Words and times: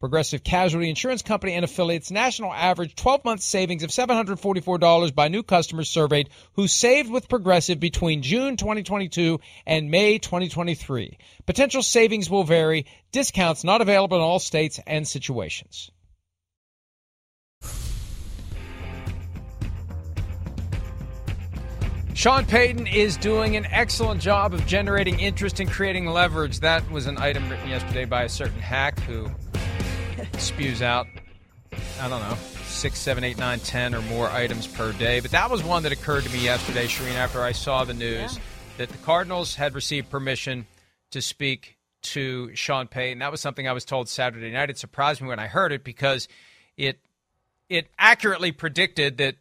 Progressive 0.00 0.42
Casualty 0.42 0.88
Insurance 0.88 1.20
Company 1.20 1.52
and 1.52 1.62
affiliates 1.62 2.10
national 2.10 2.54
average 2.54 2.94
12 2.94 3.22
month 3.22 3.42
savings 3.42 3.82
of 3.82 3.90
$744 3.90 5.14
by 5.14 5.28
new 5.28 5.42
customers 5.42 5.90
surveyed 5.90 6.30
who 6.54 6.66
saved 6.66 7.10
with 7.10 7.28
Progressive 7.28 7.78
between 7.78 8.22
June 8.22 8.56
2022 8.56 9.40
and 9.66 9.90
May 9.90 10.18
2023. 10.18 11.18
Potential 11.44 11.82
savings 11.82 12.30
will 12.30 12.44
vary, 12.44 12.86
discounts 13.12 13.62
not 13.62 13.82
available 13.82 14.16
in 14.16 14.22
all 14.22 14.38
states 14.38 14.80
and 14.86 15.06
situations. 15.06 15.90
Sean 22.14 22.46
Payton 22.46 22.86
is 22.86 23.18
doing 23.18 23.56
an 23.56 23.66
excellent 23.66 24.22
job 24.22 24.54
of 24.54 24.66
generating 24.66 25.20
interest 25.20 25.60
and 25.60 25.70
creating 25.70 26.06
leverage. 26.06 26.60
That 26.60 26.90
was 26.90 27.06
an 27.06 27.18
item 27.18 27.50
written 27.50 27.68
yesterday 27.68 28.06
by 28.06 28.22
a 28.22 28.28
certain 28.30 28.60
hack 28.60 28.98
who 29.00 29.30
spews 30.38 30.82
out, 30.82 31.06
I 32.00 32.08
don't 32.08 32.20
know, 32.20 32.36
six, 32.64 32.98
seven, 32.98 33.24
eight, 33.24 33.38
nine, 33.38 33.60
ten 33.60 33.94
or 33.94 34.02
more 34.02 34.28
items 34.28 34.66
per 34.66 34.92
day. 34.92 35.20
But 35.20 35.30
that 35.32 35.50
was 35.50 35.62
one 35.62 35.82
that 35.84 35.92
occurred 35.92 36.24
to 36.24 36.30
me 36.30 36.40
yesterday, 36.40 36.86
Charean, 36.86 37.14
after 37.14 37.42
I 37.42 37.52
saw 37.52 37.84
the 37.84 37.94
news 37.94 38.36
yeah. 38.36 38.42
that 38.78 38.88
the 38.88 38.98
Cardinals 38.98 39.54
had 39.54 39.74
received 39.74 40.10
permission 40.10 40.66
to 41.10 41.20
speak 41.20 41.76
to 42.02 42.54
Sean 42.54 42.86
Payton. 42.86 43.18
That 43.18 43.30
was 43.30 43.40
something 43.40 43.68
I 43.68 43.72
was 43.72 43.84
told 43.84 44.08
Saturday 44.08 44.50
night. 44.50 44.70
It 44.70 44.78
surprised 44.78 45.20
me 45.20 45.28
when 45.28 45.38
I 45.38 45.46
heard 45.46 45.72
it 45.72 45.84
because 45.84 46.28
it 46.76 46.98
it 47.68 47.88
accurately 47.98 48.52
predicted 48.52 49.18
that 49.18 49.36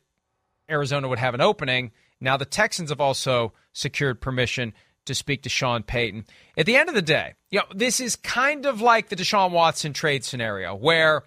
Arizona 0.70 1.08
would 1.08 1.20
have 1.20 1.34
an 1.34 1.42
opening 1.42 1.92
now, 2.22 2.38
the 2.38 2.46
Texans 2.46 2.90
have 2.90 3.02
also 3.02 3.53
secured 3.74 4.22
permission 4.22 4.74
to 5.09 5.16
speak 5.16 5.44
to 5.44 5.50
Sean 5.50 5.84
Payton. 5.84 6.25
At 6.58 6.66
the 6.66 6.75
end 6.75 6.90
of 6.90 6.96
the 6.96 7.02
day, 7.02 7.34
you 7.52 7.59
know, 7.59 7.66
this 7.75 8.00
is 8.00 8.16
kind 8.16 8.66
of 8.66 8.81
like 8.81 9.09
the 9.09 9.16
Deshaun 9.16 9.52
Watson 9.52 9.94
trade 9.94 10.24
scenario 10.24 10.74
where 10.74 11.24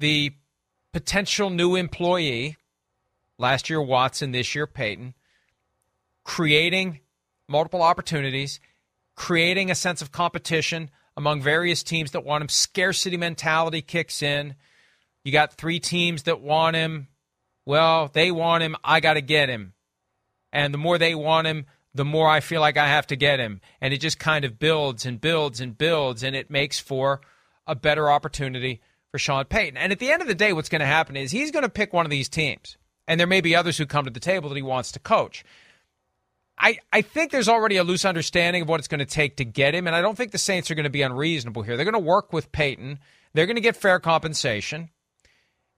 the 0.00 0.32
potential 0.92 1.50
new 1.50 1.76
employee, 1.76 2.56
last 3.38 3.68
year 3.70 3.80
Watson, 3.80 4.32
this 4.32 4.54
year 4.54 4.66
Payton, 4.66 5.14
creating 6.24 7.00
multiple 7.48 7.82
opportunities, 7.82 8.58
creating 9.14 9.70
a 9.70 9.74
sense 9.74 10.02
of 10.02 10.10
competition 10.10 10.90
among 11.16 11.42
various 11.42 11.82
teams 11.82 12.10
that 12.12 12.24
want 12.24 12.42
him. 12.42 12.48
Scarcity 12.48 13.16
mentality 13.16 13.82
kicks 13.82 14.22
in. 14.22 14.54
You 15.24 15.32
got 15.32 15.54
three 15.54 15.80
teams 15.80 16.24
that 16.24 16.40
want 16.40 16.76
him 16.76 17.08
well, 17.66 18.08
they 18.12 18.30
want 18.30 18.62
him, 18.62 18.76
I 18.84 19.00
got 19.00 19.14
to 19.14 19.20
get 19.20 19.48
him. 19.48 19.74
And 20.52 20.72
the 20.72 20.78
more 20.78 20.96
they 20.96 21.14
want 21.14 21.48
him, 21.48 21.66
the 21.96 22.04
more 22.04 22.28
I 22.28 22.40
feel 22.40 22.60
like 22.60 22.76
I 22.76 22.88
have 22.88 23.06
to 23.08 23.16
get 23.16 23.40
him. 23.40 23.60
And 23.80 23.92
it 23.92 24.00
just 24.00 24.18
kind 24.18 24.44
of 24.44 24.58
builds 24.58 25.06
and 25.06 25.20
builds 25.20 25.60
and 25.60 25.76
builds, 25.76 26.22
and 26.22 26.36
it 26.36 26.50
makes 26.50 26.78
for 26.78 27.20
a 27.66 27.74
better 27.74 28.10
opportunity 28.10 28.80
for 29.10 29.18
Sean 29.18 29.44
Payton. 29.44 29.76
And 29.76 29.92
at 29.92 29.98
the 29.98 30.10
end 30.10 30.22
of 30.22 30.28
the 30.28 30.34
day, 30.34 30.52
what's 30.52 30.68
going 30.68 30.80
to 30.80 30.86
happen 30.86 31.16
is 31.16 31.30
he's 31.30 31.50
going 31.50 31.64
to 31.64 31.68
pick 31.68 31.92
one 31.92 32.06
of 32.06 32.10
these 32.10 32.28
teams. 32.28 32.76
And 33.08 33.18
there 33.18 33.26
may 33.26 33.40
be 33.40 33.56
others 33.56 33.78
who 33.78 33.86
come 33.86 34.04
to 34.04 34.10
the 34.10 34.20
table 34.20 34.48
that 34.48 34.56
he 34.56 34.62
wants 34.62 34.92
to 34.92 34.98
coach. 34.98 35.44
I, 36.58 36.78
I 36.92 37.02
think 37.02 37.30
there's 37.30 37.48
already 37.48 37.76
a 37.76 37.84
loose 37.84 38.04
understanding 38.04 38.62
of 38.62 38.68
what 38.68 38.80
it's 38.80 38.88
going 38.88 39.00
to 39.00 39.04
take 39.04 39.36
to 39.36 39.44
get 39.44 39.74
him, 39.74 39.86
and 39.86 39.94
I 39.94 40.00
don't 40.00 40.16
think 40.16 40.32
the 40.32 40.38
Saints 40.38 40.70
are 40.70 40.74
going 40.74 40.84
to 40.84 40.90
be 40.90 41.02
unreasonable 41.02 41.62
here. 41.62 41.76
They're 41.76 41.84
going 41.84 41.92
to 41.92 41.98
work 41.98 42.32
with 42.32 42.50
Payton. 42.50 42.98
They're 43.34 43.46
going 43.46 43.56
to 43.56 43.62
get 43.62 43.76
fair 43.76 44.00
compensation. 44.00 44.90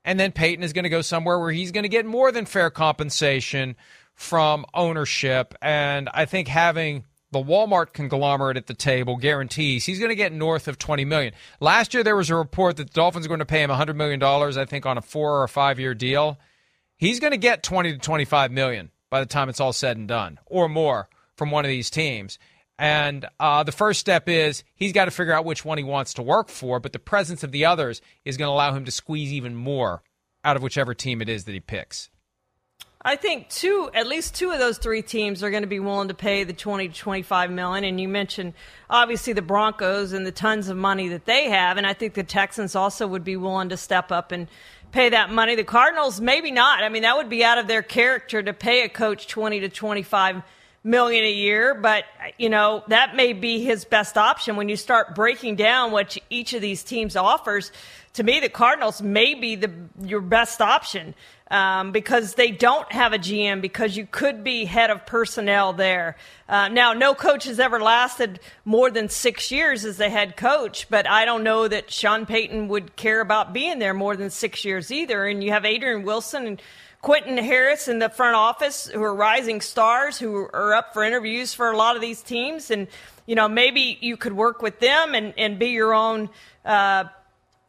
And 0.05 0.19
then 0.19 0.33
Payton 0.33 0.65
is 0.65 0.73
going 0.73 0.85
to 0.85 0.89
go 0.89 1.03
somewhere 1.03 1.39
where 1.39 1.51
he's 1.51 1.73
going 1.73 1.83
to 1.83 1.89
get 1.89 2.07
more 2.07 2.31
than 2.31 2.47
fair 2.47 2.71
compensation 2.71 3.77
from 4.19 4.67
ownership. 4.75 5.55
And 5.63 6.09
I 6.13 6.25
think 6.25 6.49
having 6.49 7.05
the 7.31 7.39
Walmart 7.39 7.93
conglomerate 7.93 8.57
at 8.57 8.67
the 8.67 8.75
table 8.75 9.17
guarantees 9.17 9.87
he's 9.87 10.01
going 10.01 10.09
to 10.09 10.17
get 10.17 10.33
north 10.33 10.67
of 10.67 10.77
20 10.77 11.05
million. 11.05 11.35
Last 11.61 11.95
year 11.95 12.03
there 12.03 12.17
was 12.17 12.29
a 12.29 12.35
report 12.35 12.79
that 12.79 12.89
the 12.89 12.93
Dolphins 12.93 13.27
are 13.27 13.29
going 13.29 13.39
to 13.39 13.47
pay 13.47 13.63
him 13.63 13.71
100 13.71 13.95
million 13.95 14.19
dollars 14.19 14.57
I 14.57 14.65
think 14.65 14.87
on 14.87 14.99
a 14.99 15.03
4 15.03 15.43
or 15.43 15.47
5 15.47 15.79
year 15.79 15.95
deal. 15.95 16.37
He's 16.97 17.21
going 17.21 17.31
to 17.31 17.39
get 17.39 17.63
20 17.63 17.93
to 17.93 17.99
25 17.99 18.51
million 18.51 18.91
by 19.09 19.21
the 19.21 19.27
time 19.27 19.49
it's 19.49 19.61
all 19.61 19.73
said 19.73 19.97
and 19.97 20.09
done 20.09 20.41
or 20.47 20.69
more 20.69 21.09
from 21.37 21.53
one 21.53 21.65
of 21.65 21.69
these 21.69 21.89
teams. 21.89 22.41
And 22.77 23.25
uh, 23.39 23.63
the 23.63 23.73
first 23.73 24.01
step 24.01 24.29
is 24.29 24.65
he's 24.75 24.93
got 24.93 25.05
to 25.05 25.13
figure 25.13 25.33
out 25.33 25.45
which 25.45 25.65
one 25.65 25.79
he 25.79 25.85
wants 25.85 26.15
to 26.15 26.23
work 26.23 26.49
for, 26.49 26.81
but 26.81 26.93
the 26.93 26.99
presence 26.99 27.45
of 27.45 27.53
the 27.53 27.67
others 27.67 28.03
is 28.25 28.37
going 28.37 28.49
to 28.49 28.53
allow 28.53 28.75
him 28.75 28.85
to 28.85 28.91
squeeze 28.91 29.33
even 29.33 29.55
more 29.55 30.03
out 30.45 30.57
of 30.57 30.63
whichever 30.63 30.93
team 30.93 31.23
it 31.23 31.29
is 31.29 31.45
that 31.45 31.53
he 31.53 31.61
picks. 31.61 32.11
I 33.09 33.17
think 33.17 33.49
two, 33.49 33.89
at 33.95 34.07
least 34.07 34.35
two 34.35 34.51
of 34.51 34.59
those 34.59 34.77
three 34.77 35.01
teams 35.01 35.43
are 35.43 35.49
going 35.49 35.63
to 35.63 35.67
be 35.67 35.81
willing 35.81 36.09
to 36.09 36.15
pay 36.15 36.45
the 36.45 36.53
20 36.53 36.89
to 36.89 36.95
25 36.95 37.51
million. 37.51 37.85
And 37.85 37.99
you 37.99 38.07
mentioned 38.07 38.53
obviously 38.91 39.33
the 39.33 39.41
Broncos 39.41 40.13
and 40.13 40.27
the 40.27 40.31
tons 40.31 40.69
of 40.69 40.77
money 40.77 41.09
that 41.09 41.25
they 41.25 41.49
have. 41.49 41.79
And 41.79 41.87
I 41.87 41.95
think 41.95 42.13
the 42.13 42.23
Texans 42.23 42.77
also 42.77 43.07
would 43.07 43.25
be 43.25 43.35
willing 43.35 43.71
to 43.71 43.79
step 43.79 44.13
up 44.13 44.31
and 44.31 44.47
pay 44.93 45.09
that 45.09 45.31
money. 45.33 45.55
The 45.55 45.65
Cardinals, 45.65 46.21
maybe 46.21 46.51
not. 46.51 46.83
I 46.83 46.91
mean, 46.91 47.01
that 47.01 47.17
would 47.17 47.31
be 47.31 47.43
out 47.43 47.57
of 47.57 47.67
their 47.67 47.81
character 47.81 48.43
to 48.43 48.53
pay 48.53 48.83
a 48.83 48.91
coach 48.91 49.27
20 49.27 49.61
to 49.61 49.71
25 49.71 50.43
million 50.85 51.25
a 51.25 51.33
year, 51.33 51.75
but 51.75 52.05
you 52.39 52.49
know 52.49 52.83
that 52.89 53.17
may 53.17 53.33
be 53.33 53.63
his 53.63 53.85
best 53.85 54.17
option 54.17 54.57
when 54.57 54.69
you 54.69 54.77
start 54.77 55.15
breaking 55.15 55.57
down 55.57 55.93
what 55.93 56.17
each 56.31 56.55
of 56.55 56.63
these 56.63 56.83
teams 56.83 57.17
offers. 57.17 57.73
To 58.15 58.23
me, 58.23 58.41
the 58.41 58.49
Cardinals 58.49 59.03
may 59.03 59.35
be 59.35 59.55
the 59.57 59.71
your 60.03 60.21
best 60.21 60.61
option 60.61 61.15
um, 61.51 61.93
because 61.93 62.35
they 62.35 62.51
don't 62.51 62.91
have 62.93 63.13
a 63.13 63.19
GM 63.19 63.61
because 63.61 63.97
you 63.97 64.07
could 64.07 64.45
be 64.45 64.65
head 64.65 64.91
of 64.91 65.07
personnel 65.07 65.73
there. 65.73 66.17
Uh, 66.49 66.69
now, 66.69 66.93
no 66.93 67.15
coach 67.15 67.45
has 67.45 67.59
ever 67.59 67.81
lasted 67.81 68.41
more 68.65 68.91
than 68.91 69.09
six 69.09 69.51
years 69.51 69.85
as 69.85 69.97
the 69.97 70.11
head 70.11 70.37
coach, 70.37 70.89
but 70.91 71.09
I 71.09 71.25
don't 71.25 71.43
know 71.43 71.67
that 71.67 71.91
Sean 71.91 72.27
Payton 72.27 72.69
would 72.69 72.97
care 72.97 73.21
about 73.21 73.53
being 73.53 73.79
there 73.79 73.95
more 73.95 74.17
than 74.17 74.31
six 74.31 74.65
years 74.65 74.91
either. 74.91 75.27
And 75.27 75.43
you 75.43 75.51
have 75.53 75.65
Adrian 75.65 76.05
Wilson 76.05 76.47
and 76.47 76.63
Quentin 77.01 77.39
Harris 77.39 77.89
in 77.89 78.01
the 78.01 78.09
front 78.09 78.35
office, 78.35 78.87
who 78.87 79.03
are 79.03 79.15
rising 79.15 79.61
stars, 79.61 80.19
who 80.19 80.35
are 80.37 80.75
up 80.75 80.93
for 80.93 81.05
interviews 81.05 81.55
for 81.55 81.71
a 81.71 81.77
lot 81.77 81.95
of 81.95 82.03
these 82.03 82.23
teams. 82.23 82.71
And, 82.71 82.89
you 83.25 83.37
know, 83.37 83.49
maybe 83.49 83.99
you 84.01 84.17
could 84.17 84.33
work 84.33 84.63
with 84.63 84.81
them 84.81 85.15
and, 85.15 85.33
and 85.39 85.59
be 85.59 85.69
your 85.69 85.95
own 85.95 86.29
uh, 86.65 87.05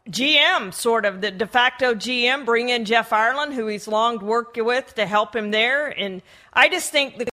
GM, 0.10 0.74
sort 0.74 1.06
of 1.06 1.22
the 1.22 1.32
de 1.32 1.46
facto 1.46 1.94
GM, 1.94 2.46
bring 2.46 2.70
in 2.70 2.86
Jeff 2.86 3.14
Ireland, 3.14 3.54
who 3.54 3.68
he's 3.68 3.88
long 3.88 4.20
worked 4.20 4.58
with, 4.58 4.96
to 4.96 5.06
help 5.06 5.36
him 5.36 5.52
there. 5.52 5.88
And 5.88 6.22
I 6.54 6.70
just 6.70 6.92
think 6.92 7.18
the 7.18 7.30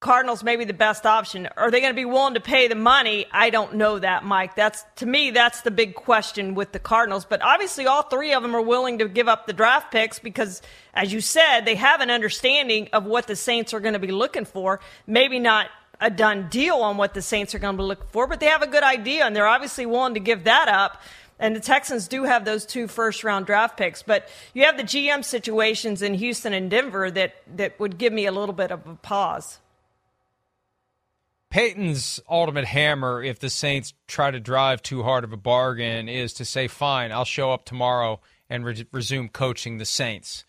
Cardinals 0.00 0.42
may 0.42 0.56
be 0.56 0.64
the 0.64 0.72
best 0.72 1.04
option. 1.04 1.46
Are 1.58 1.70
they 1.70 1.80
going 1.80 1.92
to 1.92 1.96
be 1.96 2.06
willing 2.06 2.32
to 2.32 2.40
pay 2.40 2.68
the 2.68 2.74
money? 2.74 3.26
I 3.30 3.50
don't 3.50 3.74
know 3.74 3.98
that, 3.98 4.24
Mike. 4.24 4.54
That's 4.54 4.82
to 4.96 5.06
me, 5.06 5.30
that's 5.30 5.60
the 5.60 5.70
big 5.70 5.94
question 5.94 6.54
with 6.54 6.72
the 6.72 6.78
Cardinals. 6.78 7.26
But 7.26 7.42
obviously, 7.42 7.86
all 7.86 8.02
three 8.02 8.32
of 8.32 8.42
them 8.42 8.56
are 8.56 8.62
willing 8.62 8.98
to 8.98 9.08
give 9.08 9.28
up 9.28 9.46
the 9.46 9.52
draft 9.52 9.92
picks 9.92 10.18
because, 10.18 10.62
as 10.94 11.12
you 11.12 11.20
said, 11.20 11.66
they 11.66 11.74
have 11.74 12.00
an 12.00 12.10
understanding 12.10 12.88
of 12.94 13.04
what 13.04 13.26
the 13.26 13.36
Saints 13.36 13.74
are 13.74 13.80
going 13.80 13.92
to 13.92 13.98
be 13.98 14.10
looking 14.10 14.46
for. 14.46 14.80
Maybe 15.06 15.38
not 15.38 15.66
a 16.00 16.08
done 16.08 16.48
deal 16.48 16.76
on 16.76 16.96
what 16.96 17.12
the 17.12 17.20
Saints 17.20 17.54
are 17.54 17.58
going 17.58 17.76
to 17.76 17.82
look 17.82 18.10
for, 18.10 18.26
but 18.26 18.40
they 18.40 18.46
have 18.46 18.62
a 18.62 18.66
good 18.66 18.82
idea, 18.82 19.26
and 19.26 19.36
they're 19.36 19.46
obviously 19.46 19.84
willing 19.84 20.14
to 20.14 20.20
give 20.20 20.44
that 20.44 20.68
up. 20.68 21.02
And 21.40 21.56
the 21.56 21.60
Texans 21.60 22.06
do 22.06 22.24
have 22.24 22.44
those 22.44 22.66
two 22.66 22.86
first 22.86 23.24
round 23.24 23.46
draft 23.46 23.76
picks, 23.78 24.02
but 24.02 24.28
you 24.52 24.64
have 24.66 24.76
the 24.76 24.84
GM 24.84 25.24
situations 25.24 26.02
in 26.02 26.14
Houston 26.14 26.52
and 26.52 26.70
Denver 26.70 27.10
that, 27.10 27.34
that 27.56 27.80
would 27.80 27.96
give 27.96 28.12
me 28.12 28.26
a 28.26 28.32
little 28.32 28.54
bit 28.54 28.70
of 28.70 28.86
a 28.86 28.94
pause. 28.96 29.58
Payton's 31.48 32.20
ultimate 32.28 32.66
hammer, 32.66 33.22
if 33.24 33.40
the 33.40 33.50
Saints 33.50 33.94
try 34.06 34.30
to 34.30 34.38
drive 34.38 34.82
too 34.82 35.02
hard 35.02 35.24
of 35.24 35.32
a 35.32 35.36
bargain, 35.36 36.08
is 36.08 36.32
to 36.34 36.44
say, 36.44 36.68
"Fine, 36.68 37.10
I'll 37.10 37.24
show 37.24 37.50
up 37.50 37.64
tomorrow 37.64 38.20
and 38.48 38.64
re- 38.64 38.86
resume 38.92 39.28
coaching 39.28 39.78
the 39.78 39.84
Saints." 39.84 40.44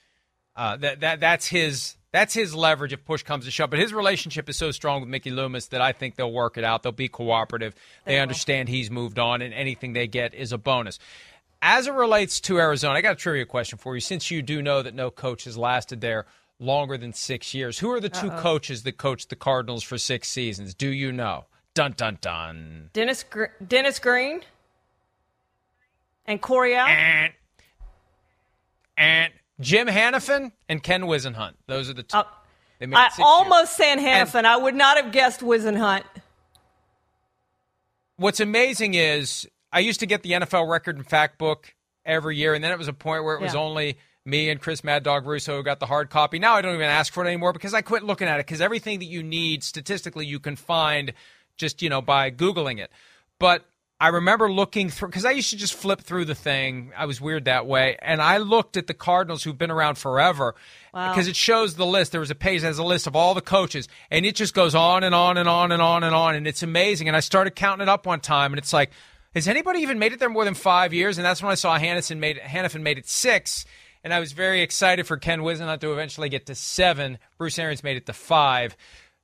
Uh, 0.55 0.77
that 0.77 0.99
that 0.99 1.19
that's 1.19 1.47
his 1.47 1.95
that's 2.11 2.33
his 2.33 2.53
leverage 2.53 2.93
if 2.93 3.05
push 3.05 3.23
comes 3.23 3.45
to 3.45 3.51
shove. 3.51 3.69
But 3.69 3.79
his 3.79 3.93
relationship 3.93 4.49
is 4.49 4.57
so 4.57 4.71
strong 4.71 5.01
with 5.01 5.09
Mickey 5.09 5.31
Loomis 5.31 5.67
that 5.67 5.81
I 5.81 5.91
think 5.91 6.15
they'll 6.15 6.31
work 6.31 6.57
it 6.57 6.63
out. 6.63 6.83
They'll 6.83 6.91
be 6.91 7.07
cooperative. 7.07 7.73
They, 8.05 8.13
they 8.13 8.19
understand 8.19 8.69
he's 8.69 8.91
moved 8.91 9.19
on, 9.19 9.41
and 9.41 9.53
anything 9.53 9.93
they 9.93 10.07
get 10.07 10.33
is 10.33 10.51
a 10.51 10.57
bonus. 10.57 10.99
As 11.61 11.87
it 11.87 11.93
relates 11.93 12.39
to 12.41 12.59
Arizona, 12.59 12.95
I 12.95 13.01
got 13.01 13.13
a 13.13 13.15
trivia 13.15 13.45
question 13.45 13.77
for 13.77 13.95
you. 13.95 14.01
Since 14.01 14.31
you 14.31 14.41
do 14.41 14.61
know 14.61 14.81
that 14.81 14.95
no 14.95 15.11
coach 15.11 15.43
has 15.45 15.57
lasted 15.57 16.01
there 16.01 16.25
longer 16.59 16.97
than 16.97 17.11
six 17.13 17.53
years. 17.53 17.79
Who 17.79 17.91
are 17.91 17.99
the 17.99 18.09
2 18.09 18.29
Uh-oh. 18.29 18.39
coaches 18.41 18.83
that 18.83 18.97
coached 18.97 19.29
the 19.29 19.35
Cardinals 19.35 19.83
for 19.83 19.97
six 19.97 20.27
seasons? 20.29 20.73
Do 20.73 20.89
you 20.89 21.11
know? 21.11 21.45
Dun 21.73 21.93
dun 21.95 22.17
dun. 22.21 22.89
Dennis 22.93 23.23
Gr- 23.23 23.45
Dennis 23.65 23.97
Green 23.99 24.41
and 26.25 26.41
Coryell 26.41 26.85
and 26.85 27.33
and 28.97 29.33
Jim 29.61 29.87
Hanifan 29.87 30.51
and 30.67 30.83
Ken 30.83 31.03
Whisenhunt. 31.03 31.53
Those 31.67 31.89
are 31.89 31.93
the 31.93 32.03
two. 32.03 32.17
Uh, 32.17 32.23
I 32.81 33.09
almost 33.19 33.79
years. 33.79 33.99
said 33.99 33.99
Hanifan. 33.99 34.35
And 34.35 34.47
I 34.47 34.57
would 34.57 34.75
not 34.75 34.97
have 34.97 35.11
guessed 35.11 35.41
Whisenhunt. 35.41 36.03
What's 38.17 38.39
amazing 38.39 38.95
is 38.95 39.47
I 39.71 39.79
used 39.79 39.99
to 40.01 40.05
get 40.05 40.23
the 40.23 40.31
NFL 40.31 40.69
record 40.69 40.97
and 40.97 41.07
fact 41.07 41.37
book 41.37 41.73
every 42.05 42.37
year, 42.37 42.53
and 42.53 42.63
then 42.63 42.71
it 42.71 42.77
was 42.77 42.87
a 42.87 42.93
point 42.93 43.23
where 43.23 43.35
it 43.35 43.41
was 43.41 43.53
yeah. 43.53 43.59
only 43.59 43.97
me 44.25 44.49
and 44.49 44.59
Chris 44.59 44.83
Mad 44.83 45.03
Dog 45.03 45.25
Russo 45.25 45.61
got 45.63 45.79
the 45.79 45.85
hard 45.85 46.09
copy. 46.09 46.39
Now 46.39 46.55
I 46.55 46.61
don't 46.61 46.75
even 46.75 46.87
ask 46.87 47.13
for 47.13 47.23
it 47.23 47.27
anymore 47.27 47.53
because 47.53 47.73
I 47.73 47.81
quit 47.81 48.03
looking 48.03 48.27
at 48.27 48.39
it 48.39 48.45
because 48.45 48.61
everything 48.61 48.99
that 48.99 49.05
you 49.05 49.23
need 49.23 49.63
statistically 49.63 50.25
you 50.25 50.39
can 50.39 50.55
find 50.55 51.13
just, 51.57 51.81
you 51.81 51.89
know, 51.89 52.01
by 52.01 52.31
Googling 52.31 52.79
it. 52.79 52.91
But 53.39 53.65
I 54.01 54.07
remember 54.07 54.51
looking 54.51 54.89
through 54.89 55.09
because 55.09 55.25
I 55.25 55.31
used 55.31 55.51
to 55.51 55.57
just 55.57 55.75
flip 55.75 56.01
through 56.01 56.25
the 56.25 56.33
thing. 56.33 56.91
I 56.97 57.05
was 57.05 57.21
weird 57.21 57.45
that 57.45 57.67
way. 57.67 57.97
And 58.01 58.19
I 58.19 58.37
looked 58.37 58.75
at 58.75 58.87
the 58.87 58.95
Cardinals 58.95 59.43
who've 59.43 59.55
been 59.57 59.69
around 59.69 59.99
forever 59.99 60.55
because 60.91 61.27
wow. 61.27 61.29
it 61.29 61.35
shows 61.35 61.75
the 61.75 61.85
list. 61.85 62.11
There 62.11 62.19
was 62.19 62.31
a 62.31 62.35
page 62.35 62.61
that 62.61 62.67
has 62.67 62.79
a 62.79 62.83
list 62.83 63.05
of 63.05 63.15
all 63.15 63.35
the 63.35 63.41
coaches 63.41 63.87
and 64.09 64.25
it 64.25 64.35
just 64.35 64.55
goes 64.55 64.73
on 64.73 65.03
and 65.03 65.13
on 65.13 65.37
and 65.37 65.47
on 65.47 65.71
and 65.71 65.83
on 65.83 66.03
and 66.03 66.15
on. 66.15 66.33
And 66.33 66.47
it's 66.47 66.63
amazing. 66.63 67.09
And 67.09 67.15
I 67.15 67.19
started 67.19 67.55
counting 67.55 67.83
it 67.83 67.89
up 67.89 68.07
one 68.07 68.21
time 68.21 68.53
and 68.53 68.57
it's 68.57 68.73
like, 68.73 68.89
has 69.35 69.47
anybody 69.47 69.81
even 69.81 69.99
made 69.99 70.13
it 70.13 70.19
there 70.19 70.29
more 70.29 70.45
than 70.45 70.55
five 70.55 70.93
years? 70.93 71.19
And 71.19 71.25
that's 71.25 71.43
when 71.43 71.51
I 71.51 71.55
saw 71.55 71.77
Hanifan 71.77 72.17
made 72.17 72.37
it, 72.43 72.81
made 72.81 72.97
it 72.97 73.07
six 73.07 73.65
and 74.03 74.13
I 74.13 74.19
was 74.19 74.31
very 74.31 74.61
excited 74.61 75.05
for 75.05 75.17
Ken 75.17 75.41
Whisenhunt 75.41 75.79
to 75.81 75.91
eventually 75.93 76.29
get 76.29 76.47
to 76.47 76.55
seven. 76.55 77.19
Bruce 77.37 77.59
Arians 77.59 77.83
made 77.83 77.97
it 77.97 78.07
to 78.07 78.13
five. 78.13 78.75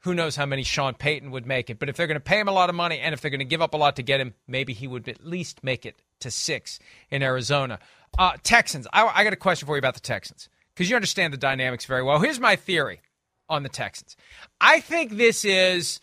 Who 0.07 0.13
knows 0.13 0.38
how 0.38 0.45
many 0.45 0.63
Sean 0.63 0.94
Payton 0.94 1.31
would 1.31 1.45
make 1.45 1.69
it? 1.69 1.80
But 1.80 1.89
if 1.89 1.98
they're 1.98 2.07
going 2.07 2.15
to 2.15 2.21
pay 2.21 2.39
him 2.39 2.48
a 2.48 2.54
lot 2.54 2.69
of 2.69 2.75
money 2.75 2.98
and 3.00 3.13
if 3.13 3.19
they're 3.19 3.30
going 3.30 3.39
to 3.39 3.45
give 3.45 3.62
up 3.62 3.74
a 3.74 3.77
lot 3.77 3.98
to 3.98 4.04
get 4.04 4.21
him, 4.21 4.36
maybe 4.48 4.71
he 4.71 4.88
would 4.88 5.09
at 5.09 5.25
least 5.25 5.65
make 5.65 5.86
it 5.86 6.01
to 6.21 6.31
six 6.31 6.80
in 7.12 7.21
Arizona. 7.21 7.77
Uh, 8.18 8.38
Texans. 8.42 8.88
I, 8.94 9.06
I 9.06 9.25
got 9.25 9.33
a 9.33 9.36
question 9.36 9.65
for 9.65 9.75
you 9.75 9.80
about 9.80 9.95
the 9.95 10.00
Texans 10.00 10.48
because 10.74 10.89
you 10.89 10.95
understand 10.95 11.33
the 11.33 11.38
dynamics 11.38 11.83
very 11.83 12.04
well. 12.04 12.19
Here's 12.19 12.39
my 12.39 12.56
theory 12.56 13.01
on 13.50 13.63
the 13.63 13.69
Texans. 13.69 14.15
I 14.62 14.80
think 14.80 15.18
this 15.18 15.44
is 15.44 16.00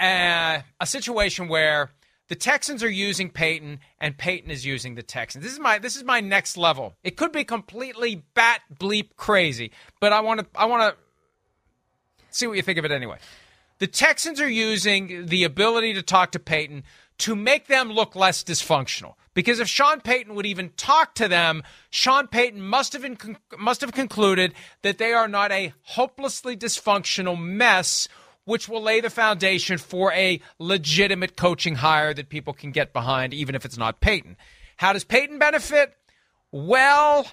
a, 0.00 0.64
a 0.80 0.86
situation 0.86 1.46
where 1.46 1.90
the 2.28 2.34
Texans 2.36 2.82
are 2.82 2.88
using 2.88 3.28
Payton, 3.28 3.80
and 4.00 4.16
Payton 4.16 4.50
is 4.50 4.64
using 4.64 4.94
the 4.94 5.02
Texans. 5.02 5.44
This 5.44 5.52
is 5.52 5.60
my 5.60 5.78
this 5.78 5.96
is 5.96 6.04
my 6.04 6.20
next 6.20 6.56
level. 6.56 6.94
It 7.04 7.18
could 7.18 7.32
be 7.32 7.44
completely 7.44 8.24
bat 8.32 8.62
bleep 8.74 9.10
crazy, 9.18 9.72
but 10.00 10.14
I 10.14 10.20
want 10.20 10.40
to 10.40 10.46
I 10.54 10.64
want 10.64 10.94
to 10.94 10.98
see 12.30 12.46
what 12.46 12.56
you 12.56 12.62
think 12.62 12.78
of 12.78 12.86
it 12.86 12.90
anyway. 12.90 13.18
The 13.82 13.88
Texans 13.88 14.40
are 14.40 14.48
using 14.48 15.26
the 15.26 15.42
ability 15.42 15.92
to 15.94 16.02
talk 16.02 16.30
to 16.30 16.38
Payton 16.38 16.84
to 17.18 17.34
make 17.34 17.66
them 17.66 17.90
look 17.90 18.14
less 18.14 18.44
dysfunctional. 18.44 19.14
Because 19.34 19.58
if 19.58 19.66
Sean 19.66 20.00
Payton 20.00 20.36
would 20.36 20.46
even 20.46 20.70
talk 20.76 21.16
to 21.16 21.26
them, 21.26 21.64
Sean 21.90 22.28
Payton 22.28 22.62
must 22.62 22.92
have 22.92 23.04
must 23.58 23.80
have 23.80 23.90
concluded 23.90 24.54
that 24.82 24.98
they 24.98 25.12
are 25.12 25.26
not 25.26 25.50
a 25.50 25.72
hopelessly 25.82 26.56
dysfunctional 26.56 27.36
mess 27.36 28.06
which 28.44 28.68
will 28.68 28.82
lay 28.82 29.00
the 29.00 29.10
foundation 29.10 29.78
for 29.78 30.12
a 30.12 30.40
legitimate 30.60 31.36
coaching 31.36 31.74
hire 31.74 32.14
that 32.14 32.28
people 32.28 32.52
can 32.52 32.70
get 32.70 32.92
behind, 32.92 33.34
even 33.34 33.56
if 33.56 33.64
it's 33.64 33.76
not 33.76 34.00
Payton. 34.00 34.36
How 34.76 34.92
does 34.92 35.02
Payton 35.02 35.40
benefit? 35.40 35.96
Well, 36.52 37.26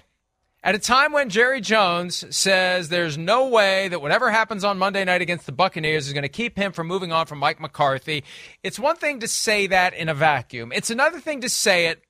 at 0.62 0.74
a 0.74 0.78
time 0.78 1.12
when 1.12 1.30
Jerry 1.30 1.60
Jones 1.60 2.24
says 2.34 2.88
there's 2.88 3.16
no 3.16 3.48
way 3.48 3.88
that 3.88 4.02
whatever 4.02 4.30
happens 4.30 4.62
on 4.64 4.78
Monday 4.78 5.04
night 5.04 5.22
against 5.22 5.46
the 5.46 5.52
Buccaneers 5.52 6.06
is 6.06 6.12
going 6.12 6.22
to 6.22 6.28
keep 6.28 6.56
him 6.56 6.72
from 6.72 6.86
moving 6.86 7.12
on 7.12 7.26
from 7.26 7.38
Mike 7.38 7.60
McCarthy, 7.60 8.24
it's 8.62 8.78
one 8.78 8.96
thing 8.96 9.20
to 9.20 9.28
say 9.28 9.66
that 9.68 9.94
in 9.94 10.08
a 10.08 10.14
vacuum. 10.14 10.72
It's 10.74 10.90
another 10.90 11.20
thing 11.20 11.40
to 11.40 11.48
say 11.48 11.86
it 11.86 12.02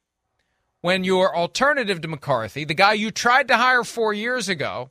when 0.81 1.05
your 1.05 1.37
alternative 1.37 2.01
to 2.01 2.09
McCarthy, 2.09 2.65
the 2.65 2.75
guy 2.75 2.95
you 2.95 3.11
tried 3.11 3.49
to 3.49 3.57
hire 3.57 3.85
four 3.85 4.13
years 4.13 4.49
ago, 4.49 4.91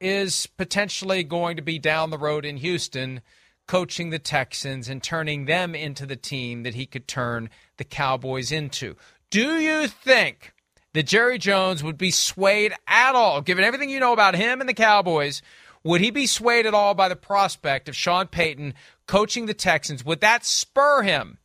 is 0.00 0.46
potentially 0.56 1.22
going 1.22 1.56
to 1.56 1.62
be 1.62 1.78
down 1.78 2.10
the 2.10 2.18
road 2.18 2.44
in 2.44 2.56
Houston 2.58 3.20
coaching 3.66 4.10
the 4.10 4.18
Texans 4.18 4.88
and 4.88 5.02
turning 5.02 5.46
them 5.46 5.74
into 5.74 6.06
the 6.06 6.16
team 6.16 6.62
that 6.62 6.74
he 6.74 6.86
could 6.86 7.08
turn 7.08 7.48
the 7.76 7.84
Cowboys 7.84 8.52
into. 8.52 8.96
Do 9.30 9.58
you 9.58 9.88
think 9.88 10.53
that 10.94 11.06
Jerry 11.06 11.38
Jones 11.38 11.84
would 11.84 11.98
be 11.98 12.10
swayed 12.10 12.72
at 12.86 13.14
all, 13.14 13.42
given 13.42 13.64
everything 13.64 13.90
you 13.90 14.00
know 14.00 14.12
about 14.12 14.34
him 14.34 14.60
and 14.60 14.68
the 14.68 14.74
Cowboys? 14.74 15.42
Would 15.82 16.00
he 16.00 16.10
be 16.10 16.26
swayed 16.26 16.64
at 16.64 16.72
all 16.72 16.94
by 16.94 17.10
the 17.10 17.16
prospect 17.16 17.88
of 17.88 17.96
Sean 17.96 18.26
Payton 18.26 18.72
coaching 19.06 19.44
the 19.44 19.54
Texans? 19.54 20.04
Would 20.04 20.20
that 20.22 20.46
spur 20.46 21.02
him 21.02 21.38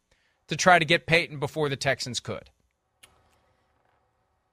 to 0.47 0.55
try 0.55 0.79
to 0.79 0.85
get 0.85 1.05
Payton 1.05 1.39
before 1.39 1.67
the 1.67 1.75
Texans 1.75 2.21
could? 2.21 2.49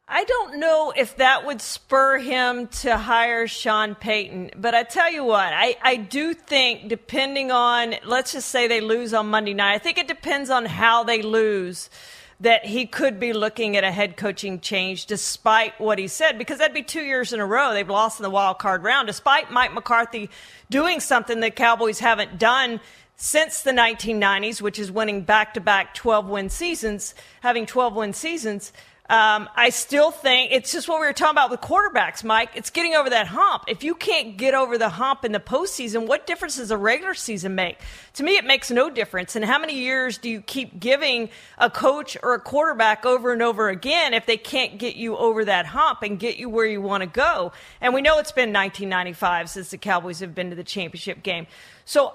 I 0.08 0.24
don't 0.24 0.60
know 0.60 0.92
if 0.96 1.16
that 1.16 1.44
would 1.44 1.60
spur 1.60 2.18
him 2.18 2.68
to 2.68 2.96
hire 2.96 3.48
Sean 3.48 3.96
Payton, 3.96 4.52
but 4.56 4.72
I 4.72 4.84
tell 4.84 5.12
you 5.12 5.24
what, 5.24 5.52
I, 5.52 5.76
I 5.82 5.96
do 5.96 6.32
think 6.32 6.88
depending 6.88 7.50
on, 7.50 7.96
let's 8.04 8.32
just 8.32 8.48
say 8.48 8.68
they 8.68 8.80
lose 8.80 9.12
on 9.12 9.28
Monday 9.28 9.52
night, 9.52 9.74
I 9.74 9.78
think 9.78 9.98
it 9.98 10.06
depends 10.06 10.48
on 10.48 10.64
how 10.64 11.02
they 11.02 11.22
lose 11.22 11.90
that 12.40 12.66
he 12.66 12.86
could 12.86 13.18
be 13.18 13.32
looking 13.32 13.76
at 13.76 13.84
a 13.84 13.90
head 13.90 14.16
coaching 14.16 14.60
change 14.60 15.06
despite 15.06 15.80
what 15.80 15.98
he 15.98 16.06
said, 16.06 16.36
because 16.38 16.58
that'd 16.58 16.74
be 16.74 16.82
two 16.82 17.02
years 17.02 17.32
in 17.32 17.40
a 17.40 17.46
row 17.46 17.72
they've 17.72 17.88
lost 17.88 18.18
in 18.18 18.24
the 18.24 18.30
wild 18.30 18.58
card 18.58 18.82
round, 18.82 19.06
despite 19.06 19.50
Mike 19.50 19.72
McCarthy 19.72 20.28
doing 20.68 21.00
something 21.00 21.40
that 21.40 21.56
Cowboys 21.56 22.00
haven't 22.00 22.38
done 22.38 22.80
since 23.16 23.62
the 23.62 23.70
1990s, 23.70 24.60
which 24.60 24.78
is 24.78 24.92
winning 24.92 25.22
back 25.22 25.54
to 25.54 25.60
back 25.60 25.94
12 25.94 26.28
win 26.28 26.50
seasons, 26.50 27.14
having 27.40 27.64
12 27.64 27.94
win 27.94 28.12
seasons. 28.12 28.72
Um, 29.08 29.48
I 29.54 29.70
still 29.70 30.10
think 30.10 30.50
it's 30.52 30.72
just 30.72 30.88
what 30.88 31.00
we 31.00 31.06
were 31.06 31.12
talking 31.12 31.34
about 31.34 31.50
with 31.50 31.60
quarterbacks, 31.60 32.24
Mike. 32.24 32.50
It's 32.54 32.70
getting 32.70 32.94
over 32.94 33.08
that 33.10 33.28
hump. 33.28 33.64
If 33.68 33.84
you 33.84 33.94
can't 33.94 34.36
get 34.36 34.54
over 34.54 34.78
the 34.78 34.88
hump 34.88 35.24
in 35.24 35.30
the 35.30 35.40
postseason, 35.40 36.08
what 36.08 36.26
difference 36.26 36.56
does 36.56 36.72
a 36.72 36.76
regular 36.76 37.14
season 37.14 37.54
make? 37.54 37.78
To 38.14 38.24
me, 38.24 38.36
it 38.36 38.44
makes 38.44 38.70
no 38.70 38.90
difference. 38.90 39.36
And 39.36 39.44
how 39.44 39.58
many 39.58 39.74
years 39.74 40.18
do 40.18 40.28
you 40.28 40.40
keep 40.40 40.80
giving 40.80 41.28
a 41.58 41.70
coach 41.70 42.16
or 42.22 42.34
a 42.34 42.40
quarterback 42.40 43.06
over 43.06 43.32
and 43.32 43.42
over 43.42 43.68
again 43.68 44.12
if 44.12 44.26
they 44.26 44.36
can't 44.36 44.78
get 44.78 44.96
you 44.96 45.16
over 45.16 45.44
that 45.44 45.66
hump 45.66 46.02
and 46.02 46.18
get 46.18 46.36
you 46.36 46.48
where 46.48 46.66
you 46.66 46.80
want 46.80 47.02
to 47.02 47.06
go? 47.06 47.52
And 47.80 47.94
we 47.94 48.02
know 48.02 48.18
it's 48.18 48.32
been 48.32 48.52
1995 48.52 49.50
since 49.50 49.70
the 49.70 49.78
Cowboys 49.78 50.18
have 50.18 50.34
been 50.34 50.50
to 50.50 50.56
the 50.56 50.64
championship 50.64 51.22
game. 51.22 51.46
So 51.84 52.14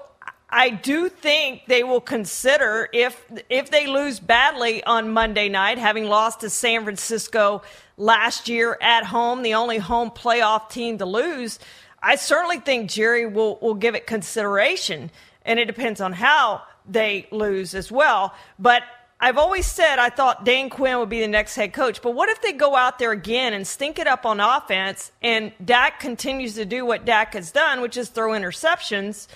I 0.54 0.68
do 0.68 1.08
think 1.08 1.62
they 1.66 1.82
will 1.82 2.02
consider 2.02 2.86
if 2.92 3.24
if 3.48 3.70
they 3.70 3.86
lose 3.86 4.20
badly 4.20 4.84
on 4.84 5.08
Monday 5.08 5.48
night, 5.48 5.78
having 5.78 6.04
lost 6.04 6.40
to 6.40 6.50
San 6.50 6.84
Francisco 6.84 7.62
last 7.96 8.50
year 8.50 8.76
at 8.82 9.04
home, 9.06 9.40
the 9.42 9.54
only 9.54 9.78
home 9.78 10.10
playoff 10.10 10.68
team 10.68 10.98
to 10.98 11.06
lose. 11.06 11.58
I 12.02 12.16
certainly 12.16 12.58
think 12.58 12.90
Jerry 12.90 13.24
will 13.24 13.58
will 13.62 13.74
give 13.74 13.94
it 13.94 14.06
consideration, 14.06 15.10
and 15.46 15.58
it 15.58 15.64
depends 15.64 16.02
on 16.02 16.12
how 16.12 16.62
they 16.86 17.26
lose 17.30 17.74
as 17.74 17.90
well. 17.90 18.34
But 18.58 18.82
I've 19.18 19.38
always 19.38 19.64
said 19.64 19.98
I 19.98 20.10
thought 20.10 20.44
Dan 20.44 20.68
Quinn 20.68 20.98
would 20.98 21.08
be 21.08 21.20
the 21.20 21.28
next 21.28 21.56
head 21.56 21.72
coach. 21.72 22.02
But 22.02 22.10
what 22.10 22.28
if 22.28 22.42
they 22.42 22.52
go 22.52 22.76
out 22.76 22.98
there 22.98 23.12
again 23.12 23.54
and 23.54 23.66
stink 23.66 23.98
it 23.98 24.06
up 24.06 24.26
on 24.26 24.38
offense, 24.38 25.12
and 25.22 25.52
Dak 25.64 25.98
continues 25.98 26.56
to 26.56 26.66
do 26.66 26.84
what 26.84 27.06
Dak 27.06 27.32
has 27.32 27.52
done, 27.52 27.80
which 27.80 27.96
is 27.96 28.10
throw 28.10 28.32
interceptions? 28.32 29.28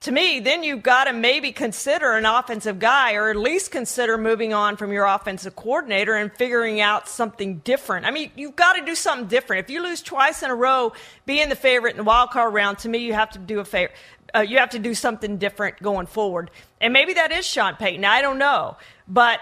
To 0.00 0.12
me, 0.12 0.40
then 0.40 0.62
you've 0.62 0.82
got 0.82 1.04
to 1.04 1.12
maybe 1.12 1.52
consider 1.52 2.12
an 2.12 2.24
offensive 2.24 2.78
guy 2.78 3.14
or 3.14 3.28
at 3.28 3.36
least 3.36 3.70
consider 3.70 4.16
moving 4.16 4.54
on 4.54 4.76
from 4.78 4.92
your 4.92 5.04
offensive 5.04 5.54
coordinator 5.54 6.14
and 6.14 6.32
figuring 6.32 6.80
out 6.80 7.06
something 7.06 7.58
different. 7.58 8.06
I 8.06 8.10
mean, 8.10 8.30
you've 8.34 8.56
got 8.56 8.76
to 8.76 8.84
do 8.84 8.94
something 8.94 9.28
different. 9.28 9.66
If 9.66 9.70
you 9.70 9.82
lose 9.82 10.00
twice 10.00 10.42
in 10.42 10.50
a 10.50 10.54
row, 10.54 10.94
being 11.26 11.50
the 11.50 11.54
favorite 11.54 11.90
in 11.90 11.98
the 11.98 12.04
wild 12.04 12.30
card 12.30 12.54
round, 12.54 12.78
to 12.78 12.88
me, 12.88 12.98
you 12.98 13.12
have 13.12 13.30
to 13.30 13.38
do 13.38 13.60
a 13.60 13.64
favor. 13.64 13.92
uh, 14.34 14.40
you 14.40 14.58
have 14.58 14.70
to 14.70 14.78
do 14.78 14.94
something 14.94 15.36
different 15.38 15.82
going 15.82 16.06
forward. 16.06 16.50
And 16.80 16.92
maybe 16.92 17.14
that 17.14 17.32
is 17.32 17.46
Sean 17.46 17.76
Payton. 17.76 18.04
I 18.04 18.22
don't 18.22 18.38
know, 18.38 18.76
but 19.08 19.40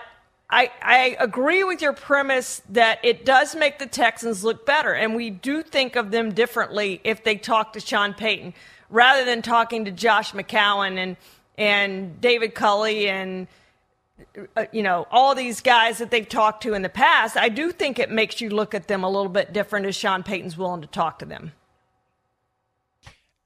I, 0.51 0.71
I 0.81 1.17
agree 1.21 1.63
with 1.63 1.83
your 1.83 1.93
premise 1.93 2.63
that 2.71 3.05
it 3.05 3.25
does 3.27 3.55
make 3.55 3.79
the 3.79 3.87
Texans 3.87 4.43
look 4.43 4.65
better, 4.65 4.95
and 4.95 5.15
we 5.15 5.31
do 5.31 5.63
think 5.63 5.95
of 5.95 6.11
them 6.11 6.33
differently 6.33 7.01
if 7.05 7.23
they 7.23 7.37
talk 7.37 7.75
to 7.75 7.81
Sean 7.81 8.15
Payton 8.15 8.55
rather 8.91 9.25
than 9.25 9.43
talking 9.43 9.85
to 9.85 9.91
Josh 9.91 10.33
McCown 10.33 10.97
and 10.99 11.17
and 11.57 12.21
David 12.21 12.55
Culley 12.55 13.09
and 13.09 13.49
uh, 14.57 14.67
you 14.73 14.83
know 14.83 15.07
all 15.11 15.35
these 15.35 15.61
guys 15.61 15.99
that 15.99 16.11
they've 16.11 16.29
talked 16.29 16.63
to 16.63 16.75
in 16.75 16.83
the 16.83 16.89
past. 16.89 17.37
I 17.37 17.49
do 17.49 17.73
think 17.73 17.99
it 17.99 18.11
makes 18.11 18.41
you 18.41 18.51
look 18.51 18.75
at 18.75 18.89
them 18.89 19.05
a 19.05 19.09
little 19.09 19.31
bit 19.31 19.53
different 19.53 19.87
as 19.87 19.97
Sean 19.97 20.23
Payton's 20.23 20.57
willing 20.57 20.83
to 20.83 20.89
talk 20.89 21.19
to 21.21 21.25
them. 21.25 21.53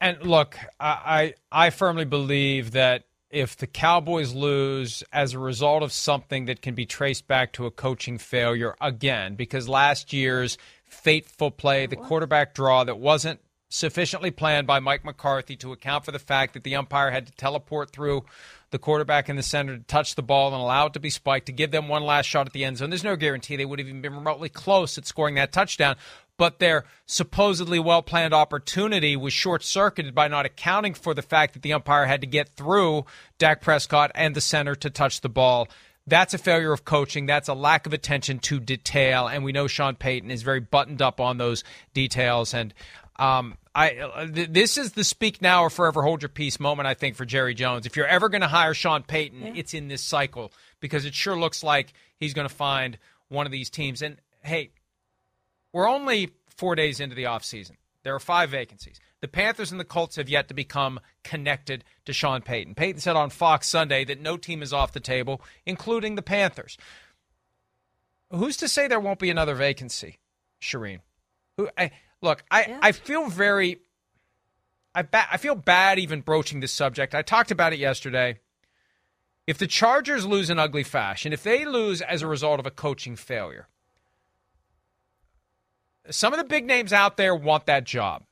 And 0.00 0.22
look, 0.22 0.58
I 0.78 1.34
I, 1.52 1.66
I 1.66 1.70
firmly 1.70 2.04
believe 2.04 2.72
that 2.72 3.04
if 3.30 3.56
the 3.56 3.66
Cowboys 3.66 4.34
lose 4.34 5.02
as 5.10 5.32
a 5.32 5.38
result 5.38 5.82
of 5.82 5.90
something 5.90 6.44
that 6.44 6.60
can 6.60 6.74
be 6.74 6.84
traced 6.84 7.26
back 7.26 7.52
to 7.54 7.64
a 7.64 7.70
coaching 7.70 8.18
failure 8.18 8.76
again, 8.80 9.34
because 9.36 9.68
last 9.68 10.12
year's 10.12 10.58
fateful 10.84 11.50
play, 11.50 11.86
the 11.86 11.96
quarterback 11.96 12.54
draw 12.54 12.84
that 12.84 12.98
wasn't 12.98 13.40
sufficiently 13.72 14.30
planned 14.30 14.66
by 14.66 14.80
Mike 14.80 15.04
McCarthy 15.04 15.56
to 15.56 15.72
account 15.72 16.04
for 16.04 16.12
the 16.12 16.18
fact 16.18 16.54
that 16.54 16.62
the 16.62 16.76
umpire 16.76 17.10
had 17.10 17.26
to 17.26 17.32
teleport 17.32 17.90
through 17.90 18.24
the 18.70 18.78
quarterback 18.78 19.28
in 19.28 19.36
the 19.36 19.42
center 19.42 19.76
to 19.76 19.84
touch 19.84 20.14
the 20.14 20.22
ball 20.22 20.48
and 20.48 20.56
allow 20.62 20.86
it 20.86 20.92
to 20.92 21.00
be 21.00 21.10
spiked 21.10 21.46
to 21.46 21.52
give 21.52 21.70
them 21.70 21.88
one 21.88 22.02
last 22.02 22.26
shot 22.26 22.46
at 22.46 22.52
the 22.52 22.64
end 22.64 22.78
zone. 22.78 22.90
There's 22.90 23.04
no 23.04 23.16
guarantee 23.16 23.56
they 23.56 23.64
would 23.64 23.78
have 23.78 23.88
even 23.88 24.02
been 24.02 24.14
remotely 24.14 24.48
close 24.48 24.98
at 24.98 25.06
scoring 25.06 25.36
that 25.36 25.52
touchdown 25.52 25.96
but 26.38 26.58
their 26.58 26.84
supposedly 27.06 27.78
well 27.78 28.02
planned 28.02 28.34
opportunity 28.34 29.16
was 29.16 29.32
short 29.32 29.62
circuited 29.62 30.14
by 30.14 30.28
not 30.28 30.46
accounting 30.46 30.94
for 30.94 31.14
the 31.14 31.22
fact 31.22 31.52
that 31.52 31.62
the 31.62 31.72
umpire 31.72 32.06
had 32.06 32.20
to 32.20 32.26
get 32.26 32.48
through 32.48 33.04
Dak 33.38 33.60
Prescott 33.60 34.10
and 34.14 34.34
the 34.34 34.40
center 34.40 34.74
to 34.74 34.90
touch 34.90 35.20
the 35.20 35.28
ball. 35.28 35.68
That's 36.06 36.34
a 36.34 36.38
failure 36.38 36.72
of 36.72 36.84
coaching. 36.84 37.26
That's 37.26 37.48
a 37.48 37.54
lack 37.54 37.86
of 37.86 37.92
attention 37.92 38.40
to 38.40 38.58
detail. 38.58 39.28
And 39.28 39.44
we 39.44 39.52
know 39.52 39.68
Sean 39.68 39.94
Payton 39.94 40.32
is 40.32 40.42
very 40.42 40.58
buttoned 40.58 41.00
up 41.00 41.20
on 41.20 41.38
those 41.38 41.62
details. 41.94 42.54
And 42.54 42.74
um, 43.16 43.56
I 43.74 44.28
this 44.30 44.76
is 44.76 44.92
the 44.92 45.04
speak 45.04 45.40
now 45.40 45.62
or 45.62 45.70
forever 45.70 46.02
hold 46.02 46.22
your 46.22 46.28
peace 46.28 46.60
moment. 46.60 46.86
I 46.86 46.94
think 46.94 47.16
for 47.16 47.24
Jerry 47.24 47.54
Jones. 47.54 47.86
If 47.86 47.96
you're 47.96 48.06
ever 48.06 48.28
going 48.28 48.42
to 48.42 48.48
hire 48.48 48.74
Sean 48.74 49.02
Payton, 49.02 49.40
yeah. 49.40 49.52
it's 49.54 49.74
in 49.74 49.88
this 49.88 50.02
cycle 50.02 50.52
because 50.80 51.04
it 51.04 51.14
sure 51.14 51.38
looks 51.38 51.62
like 51.62 51.92
he's 52.18 52.34
going 52.34 52.48
to 52.48 52.54
find 52.54 52.98
one 53.28 53.46
of 53.46 53.52
these 53.52 53.70
teams. 53.70 54.02
And 54.02 54.18
hey, 54.42 54.70
we're 55.72 55.88
only 55.88 56.30
four 56.56 56.74
days 56.74 57.00
into 57.00 57.14
the 57.14 57.24
offseason. 57.24 57.72
There 58.02 58.14
are 58.14 58.20
five 58.20 58.50
vacancies. 58.50 59.00
The 59.20 59.28
Panthers 59.28 59.70
and 59.70 59.80
the 59.80 59.84
Colts 59.84 60.16
have 60.16 60.28
yet 60.28 60.48
to 60.48 60.54
become 60.54 60.98
connected 61.22 61.84
to 62.04 62.12
Sean 62.12 62.42
Payton. 62.42 62.74
Payton 62.74 63.00
said 63.00 63.14
on 63.14 63.30
Fox 63.30 63.68
Sunday 63.68 64.04
that 64.04 64.20
no 64.20 64.36
team 64.36 64.62
is 64.62 64.72
off 64.72 64.92
the 64.92 65.00
table, 65.00 65.40
including 65.64 66.16
the 66.16 66.22
Panthers. 66.22 66.76
Who's 68.30 68.56
to 68.58 68.68
say 68.68 68.88
there 68.88 68.98
won't 68.98 69.20
be 69.20 69.30
another 69.30 69.54
vacancy, 69.54 70.18
Charean? 70.60 71.00
Who? 71.56 71.68
I, 71.78 71.92
look, 72.22 72.42
I, 72.50 72.66
yeah. 72.68 72.78
I 72.80 72.92
feel 72.92 73.28
very, 73.28 73.80
I, 74.94 75.02
ba- 75.02 75.28
I 75.30 75.36
feel 75.36 75.54
bad 75.54 75.98
even 75.98 76.20
broaching 76.20 76.60
this 76.60 76.72
subject. 76.72 77.14
I 77.14 77.22
talked 77.22 77.50
about 77.50 77.72
it 77.72 77.78
yesterday. 77.78 78.38
If 79.46 79.58
the 79.58 79.66
Chargers 79.66 80.24
lose 80.24 80.48
in 80.50 80.58
ugly 80.58 80.84
fashion, 80.84 81.32
if 81.32 81.42
they 81.42 81.64
lose 81.64 82.00
as 82.00 82.22
a 82.22 82.28
result 82.28 82.60
of 82.60 82.66
a 82.66 82.70
coaching 82.70 83.16
failure, 83.16 83.66
some 86.10 86.32
of 86.32 86.38
the 86.38 86.44
big 86.44 86.64
names 86.64 86.92
out 86.92 87.16
there 87.16 87.34
want 87.34 87.66
that 87.66 87.84
job. 87.84 88.24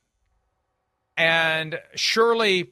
And 1.17 1.79
surely 1.95 2.71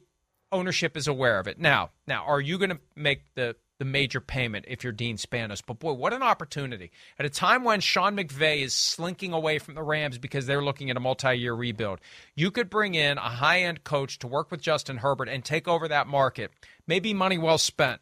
ownership 0.50 0.96
is 0.96 1.06
aware 1.06 1.38
of 1.38 1.46
it. 1.46 1.58
Now, 1.58 1.90
now, 2.06 2.24
are 2.24 2.40
you 2.40 2.58
going 2.58 2.70
to 2.70 2.80
make 2.96 3.22
the 3.34 3.56
the 3.80 3.84
major 3.84 4.20
payment 4.20 4.66
if 4.68 4.84
you're 4.84 4.92
Dean 4.92 5.16
Spanos? 5.16 5.60
But 5.66 5.80
boy, 5.80 5.94
what 5.94 6.12
an 6.12 6.22
opportunity 6.22 6.92
at 7.18 7.26
a 7.26 7.30
time 7.30 7.64
when 7.64 7.80
Sean 7.80 8.16
McVay 8.16 8.62
is 8.62 8.74
slinking 8.74 9.32
away 9.32 9.58
from 9.58 9.74
the 9.74 9.82
Rams 9.82 10.18
because 10.18 10.46
they're 10.46 10.62
looking 10.62 10.90
at 10.90 10.96
a 10.96 11.00
multi-year 11.00 11.54
rebuild. 11.54 12.00
You 12.36 12.52
could 12.52 12.70
bring 12.70 12.94
in 12.94 13.18
a 13.18 13.22
high-end 13.22 13.82
coach 13.82 14.20
to 14.20 14.28
work 14.28 14.52
with 14.52 14.62
Justin 14.62 14.98
Herbert 14.98 15.28
and 15.28 15.44
take 15.44 15.66
over 15.66 15.88
that 15.88 16.06
market. 16.06 16.52
Maybe 16.86 17.12
money 17.12 17.38
well 17.38 17.58
spent 17.58 18.00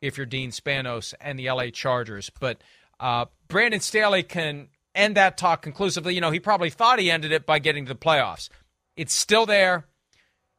if 0.00 0.16
you're 0.16 0.26
Dean 0.26 0.50
Spanos 0.50 1.14
and 1.20 1.38
the 1.38 1.50
LA 1.50 1.70
Chargers. 1.70 2.30
But 2.38 2.62
uh, 3.00 3.24
Brandon 3.48 3.80
Staley 3.80 4.22
can 4.22 4.68
end 4.94 5.16
that 5.16 5.36
talk 5.36 5.62
conclusively. 5.62 6.14
You 6.14 6.20
know, 6.20 6.30
he 6.30 6.40
probably 6.40 6.70
thought 6.70 6.98
he 6.98 7.10
ended 7.10 7.32
it 7.32 7.46
by 7.46 7.58
getting 7.58 7.86
to 7.86 7.94
the 7.94 7.98
playoffs. 7.98 8.48
It's 8.96 9.14
still 9.14 9.46
there. 9.46 9.86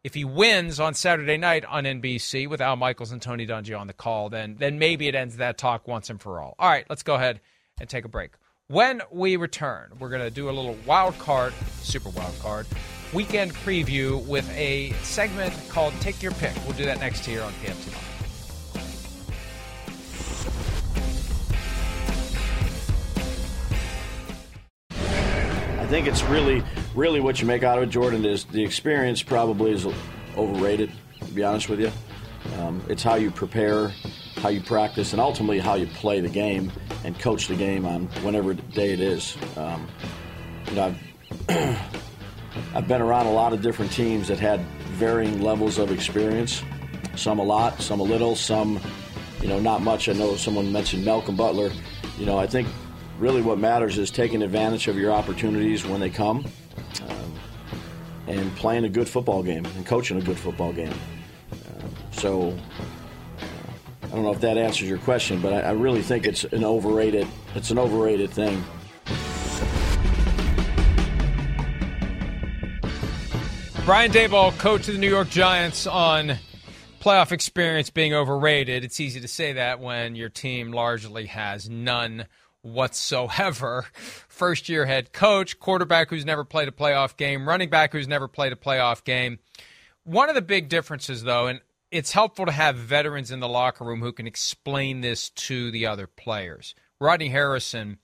If 0.06 0.14
he 0.14 0.24
wins 0.24 0.80
on 0.80 0.94
Saturday 0.94 1.36
night 1.36 1.66
on 1.66 1.84
NBC 1.86 2.48
with 2.48 2.62
Al 2.62 2.76
Michaels 2.76 3.12
and 3.12 3.20
Tony 3.20 3.48
Dungy 3.48 3.76
on 3.76 3.88
the 3.88 3.94
call, 3.94 4.30
then 4.30 4.56
then 4.60 4.78
maybe 4.78 5.08
it 5.08 5.16
ends 5.16 5.38
that 5.38 5.58
talk 5.58 5.88
once 5.88 6.12
and 6.12 6.22
for 6.22 6.40
all. 6.40 6.54
All 6.60 6.70
right, 6.70 6.86
let's 6.92 7.02
go 7.02 7.16
ahead 7.16 7.42
and 7.80 7.90
take 7.90 8.06
a 8.06 8.08
break. 8.08 8.34
When 8.68 9.02
we 9.10 9.36
return, 9.36 9.94
we're 9.98 10.10
going 10.10 10.22
to 10.22 10.30
do 10.30 10.48
a 10.48 10.52
little 10.52 10.78
wild 10.86 11.18
card, 11.18 11.54
super 11.82 12.10
wild 12.10 12.38
card, 12.38 12.68
weekend 13.14 13.56
preview 13.56 14.24
with 14.28 14.48
a 14.56 14.92
segment 15.02 15.56
called 15.70 15.92
Take 16.02 16.22
Your 16.22 16.34
Pick. 16.34 16.54
We'll 16.68 16.78
do 16.78 16.86
that 16.86 17.00
next 17.00 17.28
year 17.28 17.42
on 17.42 17.52
PFT. 17.54 17.92
I 25.80 25.88
think 25.88 26.06
it's 26.06 26.22
really, 26.26 26.64
really 26.96 27.20
what 27.20 27.42
you 27.42 27.48
make 27.48 27.64
out 27.64 27.78
of 27.78 27.84
it, 27.84 27.88
Jordan, 27.88 28.26
is 28.26 28.46
the 28.46 28.64
experience 28.64 29.22
probably 29.22 29.72
is 29.72 29.86
overrated, 30.38 30.92
to 31.20 31.32
be 31.34 31.44
honest 31.44 31.70
with 31.70 31.80
you. 31.80 31.92
Um, 32.58 32.82
it's 32.88 33.04
how 33.04 33.16
you 33.16 33.32
prepare, 33.32 33.90
how 34.38 34.50
you 34.50 34.62
practice, 34.62 35.12
and 35.12 35.20
ultimately 35.20 35.60
how 35.60 35.76
you 35.76 35.88
play 35.88 36.22
the 36.22 36.30
game 36.30 36.72
and 37.04 37.18
coach 37.20 37.48
the 37.48 37.56
game 37.56 37.86
on 37.86 38.06
whatever 38.24 38.54
day 38.54 38.94
it 38.94 39.02
is. 39.02 39.36
Um, 39.58 39.88
you 40.70 40.76
know, 40.76 40.96
I've, 41.50 41.78
I've 42.76 42.88
been 42.88 43.02
around 43.02 43.26
a 43.26 43.34
lot 43.34 43.52
of 43.52 43.62
different 43.62 43.92
teams 43.92 44.30
that 44.30 44.40
had 44.40 44.62
varying 44.94 45.42
levels 45.42 45.78
of 45.78 45.92
experience. 45.92 46.64
Some 47.16 47.40
a 47.40 47.44
lot, 47.44 47.82
some 47.82 48.00
a 48.00 48.04
little, 48.04 48.36
some, 48.36 48.80
you 49.42 49.48
know, 49.48 49.60
not 49.60 49.82
much. 49.82 50.08
I 50.08 50.14
know 50.14 50.36
someone 50.38 50.72
mentioned 50.72 51.04
Malcolm 51.04 51.36
Butler. 51.36 51.72
You 52.18 52.26
know, 52.26 52.38
I 52.38 52.48
think 52.48 52.68
really 53.20 53.42
what 53.42 53.58
matters 53.58 53.98
is 53.98 54.12
taking 54.12 54.42
advantage 54.44 54.88
of 54.88 54.98
your 54.98 55.12
opportunities 55.12 55.86
when 55.86 56.00
they 56.00 56.10
come 56.10 56.46
and 58.28 58.56
playing 58.56 58.86
a 58.86 58.90
good 58.90 59.08
football 59.08 59.44
game 59.44 59.66
and 59.66 59.86
coaching 59.86 60.18
a 60.18 60.22
good 60.22 60.38
football 60.38 60.74
game. 60.74 60.94
Uh, 61.52 62.12
so 62.12 62.50
uh, 62.50 63.46
I 64.04 64.08
don't 64.08 64.24
know 64.24 64.34
if 64.34 64.42
that 64.42 64.58
answers 64.58 64.90
your 64.90 64.98
question, 65.00 65.42
but 65.42 65.54
I, 65.54 65.62
I 65.62 65.72
really 65.72 66.02
think 66.02 66.26
it's 66.26 66.44
an 66.46 66.64
overrated 66.64 67.28
it's 67.56 67.72
an 67.72 67.80
overrated 67.80 68.32
thing. 68.32 68.64
Brian 73.86 74.12
Daboll, 74.12 74.58
coach 74.58 74.88
of 74.88 74.96
the 74.96 75.00
New 75.00 75.10
York 75.10 75.30
Giants, 75.30 75.86
on 75.86 76.38
playoff 77.00 77.32
experience 77.32 77.92
being 77.92 78.16
overrated. 78.16 78.84
It's 78.84 79.00
easy 79.00 79.22
to 79.22 79.28
say 79.28 79.54
that 79.54 79.80
when 79.80 80.16
your 80.16 80.30
team 80.30 80.72
largely 80.72 81.28
has 81.28 81.70
none 81.70 82.26
whatsoever. 82.66 83.86
First 84.28 84.68
year 84.68 84.86
head 84.86 85.14
coach, 85.14 85.60
quarterback 85.60 86.10
who's 86.10 86.26
never 86.26 86.44
played 86.44 86.68
a 86.68 86.72
playoff 86.72 87.16
game, 87.16 87.48
running 87.48 87.70
back 87.70 87.94
who's 87.94 88.08
never 88.08 88.28
played 88.28 88.52
a 88.52 88.58
playoff 88.58 89.04
game. 89.04 89.40
One 90.04 90.30
of 90.30 90.36
the 90.36 90.42
big 90.42 90.68
differences, 90.68 91.24
though, 91.24 91.48
and 91.48 91.62
it's 91.92 92.12
helpful 92.12 92.46
to 92.46 92.52
have 92.52 92.76
veterans 92.76 93.32
in 93.32 93.40
the 93.40 93.48
locker 93.48 93.86
room 93.86 94.02
who 94.02 94.12
can 94.12 94.28
explain 94.28 95.02
this 95.02 95.30
to 95.30 95.72
the 95.72 95.86
other 95.86 96.08
players. 96.08 96.76
Rodney 97.00 97.30
Harrison 97.30 98.00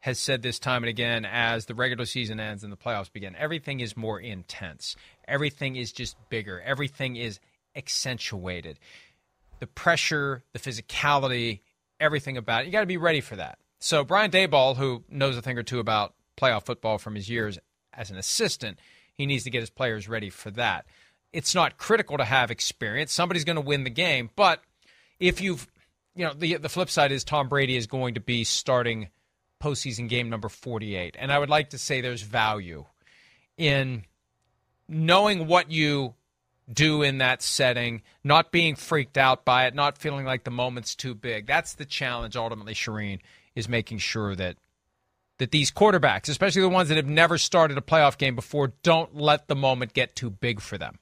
has 0.00 0.18
said 0.18 0.42
this 0.42 0.58
time 0.58 0.82
and 0.82 0.90
again 0.90 1.24
as 1.24 1.66
the 1.66 1.74
regular 1.74 2.04
season 2.04 2.38
ends 2.38 2.62
and 2.62 2.72
the 2.72 2.76
playoffs 2.76 3.12
begin 3.12 3.34
everything 3.36 3.80
is 3.80 3.96
more 3.96 4.20
intense, 4.20 4.96
everything 5.26 5.76
is 5.76 5.92
just 5.92 6.16
bigger, 6.28 6.60
everything 6.60 7.16
is 7.16 7.40
accentuated. 7.74 8.78
The 9.58 9.66
pressure, 9.66 10.44
the 10.52 10.58
physicality, 10.58 11.60
everything 11.98 12.36
about 12.36 12.62
it. 12.62 12.66
You 12.66 12.72
got 12.72 12.80
to 12.80 12.86
be 12.86 12.98
ready 12.98 13.20
for 13.20 13.36
that. 13.36 13.58
So 13.78 14.04
Brian 14.04 14.30
Daboll, 14.30 14.76
who 14.76 15.04
knows 15.08 15.36
a 15.36 15.42
thing 15.42 15.58
or 15.58 15.62
two 15.62 15.78
about 15.78 16.14
playoff 16.36 16.64
football 16.64 16.98
from 16.98 17.14
his 17.14 17.28
years 17.28 17.58
as 17.92 18.10
an 18.10 18.16
assistant, 18.16 18.78
he 19.14 19.26
needs 19.26 19.44
to 19.44 19.50
get 19.50 19.60
his 19.60 19.70
players 19.70 20.08
ready 20.08 20.30
for 20.30 20.50
that. 20.52 20.86
It's 21.32 21.54
not 21.54 21.78
critical 21.78 22.18
to 22.18 22.24
have 22.24 22.50
experience. 22.50 23.12
Somebody's 23.12 23.44
going 23.44 23.56
to 23.56 23.62
win 23.62 23.84
the 23.84 23.90
game, 23.90 24.30
but 24.36 24.62
if 25.18 25.40
you've, 25.40 25.66
you 26.14 26.24
know, 26.24 26.32
the 26.32 26.56
the 26.56 26.68
flip 26.68 26.88
side 26.88 27.12
is 27.12 27.24
Tom 27.24 27.48
Brady 27.48 27.76
is 27.76 27.86
going 27.86 28.14
to 28.14 28.20
be 28.20 28.44
starting 28.44 29.08
postseason 29.62 30.08
game 30.08 30.30
number 30.30 30.48
48, 30.48 31.16
and 31.18 31.32
I 31.32 31.38
would 31.38 31.50
like 31.50 31.70
to 31.70 31.78
say 31.78 32.00
there's 32.00 32.22
value 32.22 32.84
in 33.56 34.04
knowing 34.88 35.46
what 35.46 35.70
you 35.70 36.14
do 36.72 37.02
in 37.02 37.18
that 37.18 37.42
setting, 37.42 38.02
not 38.24 38.50
being 38.50 38.74
freaked 38.74 39.16
out 39.16 39.44
by 39.44 39.66
it, 39.66 39.74
not 39.74 39.98
feeling 39.98 40.26
like 40.26 40.44
the 40.44 40.50
moment's 40.50 40.94
too 40.94 41.14
big. 41.14 41.46
That's 41.46 41.74
the 41.74 41.84
challenge 41.84 42.36
ultimately, 42.36 42.74
Charean, 42.74 43.20
is 43.56 43.68
making 43.68 43.98
sure 43.98 44.36
that 44.36 44.56
that 45.38 45.50
these 45.50 45.70
quarterbacks, 45.70 46.28
especially 46.28 46.62
the 46.62 46.68
ones 46.68 46.88
that 46.88 46.96
have 46.96 47.08
never 47.08 47.36
started 47.36 47.76
a 47.76 47.82
playoff 47.82 48.16
game 48.16 48.34
before, 48.34 48.72
don't 48.82 49.16
let 49.16 49.48
the 49.48 49.56
moment 49.56 49.92
get 49.92 50.16
too 50.16 50.30
big 50.30 50.60
for 50.60 50.78
them. 50.78 50.98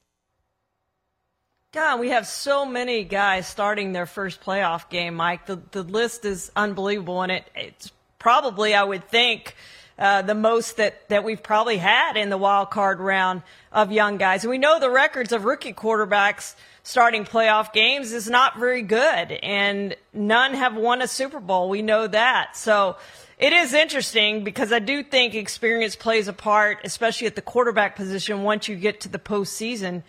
God, 1.72 2.00
we 2.00 2.10
have 2.10 2.26
so 2.26 2.64
many 2.64 3.04
guys 3.04 3.46
starting 3.46 3.92
their 3.92 4.06
first 4.06 4.40
playoff 4.40 4.88
game, 4.88 5.16
Mike. 5.16 5.46
The 5.46 5.60
the 5.72 5.82
list 5.82 6.24
is 6.24 6.52
unbelievable, 6.54 7.22
and 7.22 7.32
it 7.32 7.50
it's 7.54 7.90
probably 8.18 8.74
I 8.74 8.84
would 8.84 9.08
think 9.08 9.56
uh, 9.98 10.22
the 10.22 10.36
most 10.36 10.76
that 10.76 11.08
that 11.08 11.24
we've 11.24 11.42
probably 11.42 11.78
had 11.78 12.16
in 12.16 12.30
the 12.30 12.38
wild 12.38 12.70
card 12.70 13.00
round 13.00 13.42
of 13.72 13.90
young 13.90 14.18
guys. 14.18 14.44
And 14.44 14.50
we 14.52 14.58
know 14.58 14.78
the 14.78 14.90
records 14.90 15.32
of 15.32 15.44
rookie 15.44 15.72
quarterbacks 15.72 16.54
starting 16.84 17.24
playoff 17.24 17.72
games 17.72 18.12
is 18.12 18.30
not 18.30 18.58
very 18.58 18.82
good, 18.82 19.32
and 19.32 19.96
none 20.12 20.54
have 20.54 20.76
won 20.76 21.02
a 21.02 21.08
Super 21.08 21.40
Bowl. 21.40 21.68
We 21.68 21.82
know 21.82 22.06
that. 22.06 22.56
So 22.56 22.96
it 23.38 23.52
is 23.52 23.72
interesting 23.72 24.44
because 24.44 24.70
I 24.70 24.78
do 24.78 25.02
think 25.02 25.34
experience 25.34 25.96
plays 25.96 26.28
a 26.28 26.32
part, 26.32 26.78
especially 26.84 27.26
at 27.26 27.34
the 27.34 27.42
quarterback 27.42 27.96
position 27.96 28.42
once 28.42 28.68
you 28.68 28.76
get 28.76 29.00
to 29.00 29.08
the 29.08 29.18
postseason. 29.18 30.02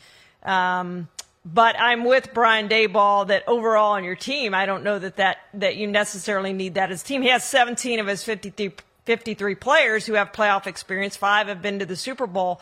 Um, 0.44 1.08
but 1.46 1.80
I'm 1.80 2.04
with 2.04 2.34
Brian 2.34 2.68
Daboll 2.68 3.28
that 3.28 3.48
overall 3.48 3.94
on 3.94 4.04
your 4.04 4.16
team, 4.16 4.54
I 4.54 4.66
don't 4.66 4.84
know 4.84 5.00
that, 5.00 5.16
that, 5.16 5.38
that 5.54 5.78
you 5.78 5.88
necessarily 5.88 6.54
need 6.54 6.74
that 6.74 6.92
as 6.92 7.04
a 7.04 7.06
team. 7.06 7.22
He 7.22 7.30
has 7.30 7.44
17 7.46 8.00
of 8.00 8.08
his 8.08 8.24
53, 8.24 8.74
53 9.06 9.56
players 9.56 10.06
who 10.06 10.14
have 10.14 10.34
playoff 10.34 10.68
experience. 10.68 11.16
Five 11.16 11.48
have 11.48 11.62
been 11.62 11.80
to 11.80 11.86
the 11.86 11.96
Super 11.96 12.28
Bowl. 12.28 12.60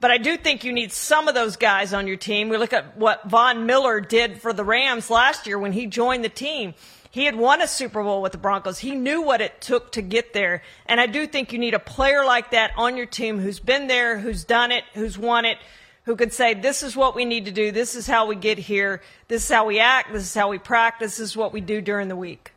But 0.00 0.10
I 0.10 0.16
do 0.16 0.38
think 0.38 0.64
you 0.64 0.72
need 0.72 0.92
some 0.92 1.28
of 1.28 1.34
those 1.34 1.56
guys 1.56 1.92
on 1.92 2.06
your 2.06 2.16
team. 2.16 2.48
We 2.48 2.56
look 2.56 2.72
at 2.72 2.96
what 2.96 3.28
Von 3.28 3.66
Miller 3.66 4.00
did 4.00 4.40
for 4.40 4.54
the 4.54 4.64
Rams 4.64 5.10
last 5.10 5.46
year 5.46 5.58
when 5.58 5.72
he 5.72 5.86
joined 5.86 6.24
the 6.24 6.30
team. 6.30 6.74
He 7.10 7.26
had 7.26 7.36
won 7.36 7.60
a 7.60 7.66
Super 7.66 8.02
Bowl 8.02 8.22
with 8.22 8.32
the 8.32 8.38
Broncos. 8.38 8.78
He 8.78 8.94
knew 8.94 9.20
what 9.20 9.40
it 9.40 9.60
took 9.60 9.92
to 9.92 10.02
get 10.02 10.32
there. 10.32 10.62
And 10.86 11.00
I 11.00 11.06
do 11.06 11.26
think 11.26 11.52
you 11.52 11.58
need 11.58 11.74
a 11.74 11.80
player 11.80 12.24
like 12.24 12.52
that 12.52 12.70
on 12.76 12.96
your 12.96 13.06
team 13.06 13.40
who's 13.40 13.60
been 13.60 13.88
there, 13.88 14.18
who's 14.18 14.44
done 14.44 14.72
it, 14.72 14.84
who's 14.94 15.18
won 15.18 15.44
it, 15.44 15.58
who 16.04 16.16
could 16.16 16.32
say, 16.32 16.54
this 16.54 16.82
is 16.82 16.96
what 16.96 17.14
we 17.14 17.24
need 17.24 17.44
to 17.44 17.50
do. 17.50 17.70
This 17.70 17.94
is 17.94 18.06
how 18.06 18.26
we 18.26 18.36
get 18.36 18.58
here. 18.58 19.02
This 19.28 19.44
is 19.44 19.50
how 19.50 19.66
we 19.66 19.80
act. 19.80 20.12
This 20.12 20.22
is 20.22 20.34
how 20.34 20.48
we 20.48 20.58
practice. 20.58 21.18
This 21.18 21.30
is 21.30 21.36
what 21.36 21.52
we 21.52 21.60
do 21.60 21.80
during 21.82 22.08
the 22.08 22.16
week. 22.16 22.49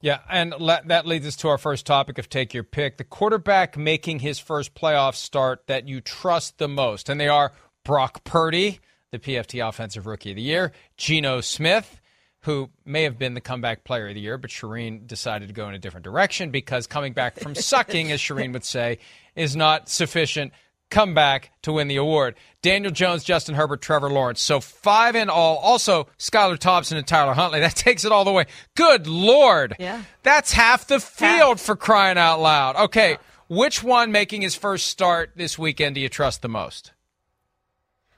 Yeah, 0.00 0.20
and 0.30 0.54
that 0.86 1.06
leads 1.06 1.26
us 1.26 1.36
to 1.36 1.48
our 1.48 1.58
first 1.58 1.86
topic 1.86 2.18
of 2.18 2.28
take 2.28 2.52
your 2.52 2.62
pick. 2.62 2.98
The 2.98 3.04
quarterback 3.04 3.76
making 3.76 4.18
his 4.18 4.38
first 4.38 4.74
playoff 4.74 5.14
start 5.14 5.66
that 5.68 5.88
you 5.88 6.00
trust 6.00 6.58
the 6.58 6.68
most. 6.68 7.08
And 7.08 7.18
they 7.18 7.28
are 7.28 7.52
Brock 7.84 8.22
Purdy, 8.24 8.80
the 9.10 9.18
PFT 9.18 9.66
Offensive 9.66 10.06
Rookie 10.06 10.30
of 10.30 10.36
the 10.36 10.42
Year, 10.42 10.72
Geno 10.96 11.40
Smith, 11.40 12.00
who 12.40 12.70
may 12.84 13.04
have 13.04 13.18
been 13.18 13.34
the 13.34 13.40
comeback 13.40 13.84
player 13.84 14.08
of 14.08 14.14
the 14.14 14.20
year, 14.20 14.38
but 14.38 14.50
Charean 14.50 15.06
decided 15.06 15.48
to 15.48 15.54
go 15.54 15.68
in 15.68 15.74
a 15.74 15.78
different 15.78 16.04
direction 16.04 16.50
because 16.50 16.86
coming 16.86 17.12
back 17.12 17.38
from 17.40 17.54
sucking, 17.54 18.12
as 18.12 18.20
Charean 18.20 18.52
would 18.52 18.64
say, 18.64 18.98
is 19.34 19.56
not 19.56 19.88
sufficient 19.88 20.52
come 20.90 21.14
back 21.14 21.50
to 21.62 21.72
win 21.72 21.88
the 21.88 21.96
award. 21.96 22.36
Daniel 22.62 22.92
Jones, 22.92 23.24
Justin 23.24 23.54
Herbert, 23.54 23.82
Trevor 23.82 24.10
Lawrence. 24.10 24.40
So 24.40 24.60
five 24.60 25.14
in 25.16 25.28
all. 25.28 25.56
Also, 25.58 26.08
Skylar 26.18 26.58
Thompson 26.58 26.96
and 26.98 27.06
Tyler 27.06 27.34
Huntley. 27.34 27.60
That 27.66 27.74
takes 27.74 28.04
it 28.04 28.12
all 28.12 28.24
the 28.24 28.32
way. 28.32 28.46
Good 28.74 29.06
Lord. 29.06 29.76
Yeah. 29.78 30.02
That's 30.22 30.52
half 30.52 30.86
the 30.86 31.00
field 31.00 31.58
half. 31.58 31.60
for 31.60 31.76
crying 31.76 32.18
out 32.18 32.40
loud. 32.40 32.76
Okay. 32.76 33.12
Yeah. 33.12 33.16
Which 33.48 33.82
one 33.82 34.10
making 34.12 34.42
his 34.42 34.54
first 34.54 34.88
start 34.88 35.32
this 35.36 35.58
weekend 35.58 35.94
do 35.94 36.00
you 36.00 36.08
trust 36.08 36.42
the 36.42 36.48
most? 36.48 36.92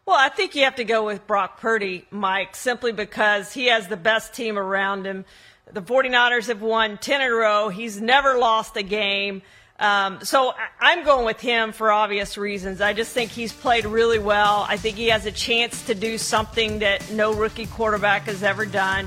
Well, 0.06 0.16
I 0.18 0.30
think 0.30 0.54
you 0.54 0.64
have 0.64 0.76
to 0.76 0.84
go 0.84 1.04
with 1.04 1.26
Brock 1.26 1.60
Purdy, 1.60 2.06
Mike, 2.10 2.56
simply 2.56 2.92
because 2.92 3.52
he 3.52 3.66
has 3.66 3.88
the 3.88 3.96
best 3.98 4.32
team 4.32 4.58
around 4.58 5.04
him. 5.04 5.26
The 5.70 5.82
49ers 5.82 6.46
have 6.46 6.62
won 6.62 6.96
10 6.96 7.20
in 7.20 7.26
a 7.26 7.30
row. 7.30 7.68
He's 7.68 8.00
never 8.00 8.38
lost 8.38 8.74
a 8.78 8.82
game. 8.82 9.42
Um, 9.78 10.24
so 10.24 10.54
I'm 10.80 11.04
going 11.04 11.24
with 11.24 11.40
him 11.40 11.72
for 11.72 11.92
obvious 11.92 12.36
reasons. 12.36 12.80
I 12.80 12.92
just 12.92 13.12
think 13.12 13.30
he's 13.30 13.52
played 13.52 13.84
really 13.84 14.18
well. 14.18 14.66
I 14.68 14.76
think 14.76 14.96
he 14.96 15.08
has 15.08 15.24
a 15.24 15.32
chance 15.32 15.86
to 15.86 15.94
do 15.94 16.18
something 16.18 16.80
that 16.80 17.12
no 17.12 17.32
rookie 17.32 17.66
quarterback 17.66 18.22
has 18.22 18.42
ever 18.42 18.66
done. 18.66 19.06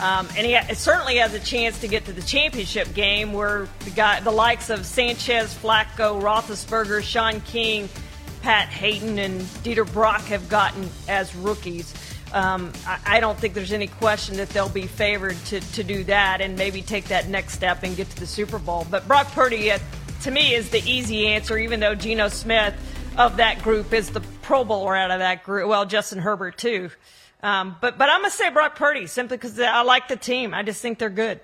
Um, 0.00 0.28
and 0.36 0.46
he 0.46 0.74
certainly 0.74 1.16
has 1.16 1.34
a 1.34 1.40
chance 1.40 1.80
to 1.80 1.88
get 1.88 2.06
to 2.06 2.12
the 2.12 2.22
championship 2.22 2.92
game 2.94 3.32
where 3.32 3.68
the 3.80 3.90
guy, 3.90 4.20
the 4.20 4.30
likes 4.30 4.70
of 4.70 4.86
Sanchez, 4.86 5.54
Flacco, 5.54 6.20
Roethlisberger, 6.22 7.02
Shaun 7.02 7.40
King, 7.42 7.88
Pat 8.42 8.68
Haden, 8.68 9.18
and 9.18 9.40
Dieter 9.62 9.90
Brock 9.90 10.22
have 10.22 10.48
gotten 10.48 10.88
as 11.08 11.34
rookies. 11.36 11.94
Um, 12.32 12.72
I, 12.86 12.98
I, 13.16 13.20
don't 13.20 13.36
think 13.36 13.54
there's 13.54 13.72
any 13.72 13.88
question 13.88 14.36
that 14.36 14.48
they'll 14.50 14.68
be 14.68 14.86
favored 14.86 15.36
to, 15.46 15.60
to 15.72 15.82
do 15.82 16.04
that 16.04 16.40
and 16.40 16.56
maybe 16.56 16.80
take 16.80 17.06
that 17.06 17.28
next 17.28 17.54
step 17.54 17.82
and 17.82 17.96
get 17.96 18.08
to 18.10 18.20
the 18.20 18.26
Super 18.26 18.60
Bowl. 18.60 18.86
But 18.88 19.06
Brock 19.08 19.26
Purdy, 19.32 19.72
at 19.72 19.82
to 20.22 20.30
me 20.30 20.54
is 20.54 20.70
the 20.70 20.82
easy 20.90 21.28
answer, 21.28 21.56
even 21.58 21.80
though 21.80 21.94
Geno 21.94 22.28
Smith 22.28 22.74
of 23.16 23.38
that 23.38 23.62
group 23.62 23.92
is 23.92 24.10
the 24.10 24.20
Pro 24.42 24.64
Bowler 24.64 24.96
out 24.96 25.10
of 25.10 25.18
that 25.18 25.44
group. 25.44 25.68
Well, 25.68 25.86
Justin 25.86 26.18
Herbert 26.18 26.58
too. 26.58 26.90
Um, 27.42 27.76
but 27.80 27.96
but 27.96 28.08
I'm 28.08 28.20
gonna 28.20 28.30
say 28.30 28.50
Brock 28.50 28.76
Purdy 28.76 29.06
simply 29.06 29.36
because 29.36 29.58
I 29.58 29.82
like 29.82 30.08
the 30.08 30.16
team. 30.16 30.52
I 30.52 30.62
just 30.62 30.82
think 30.82 30.98
they're 30.98 31.08
good. 31.08 31.40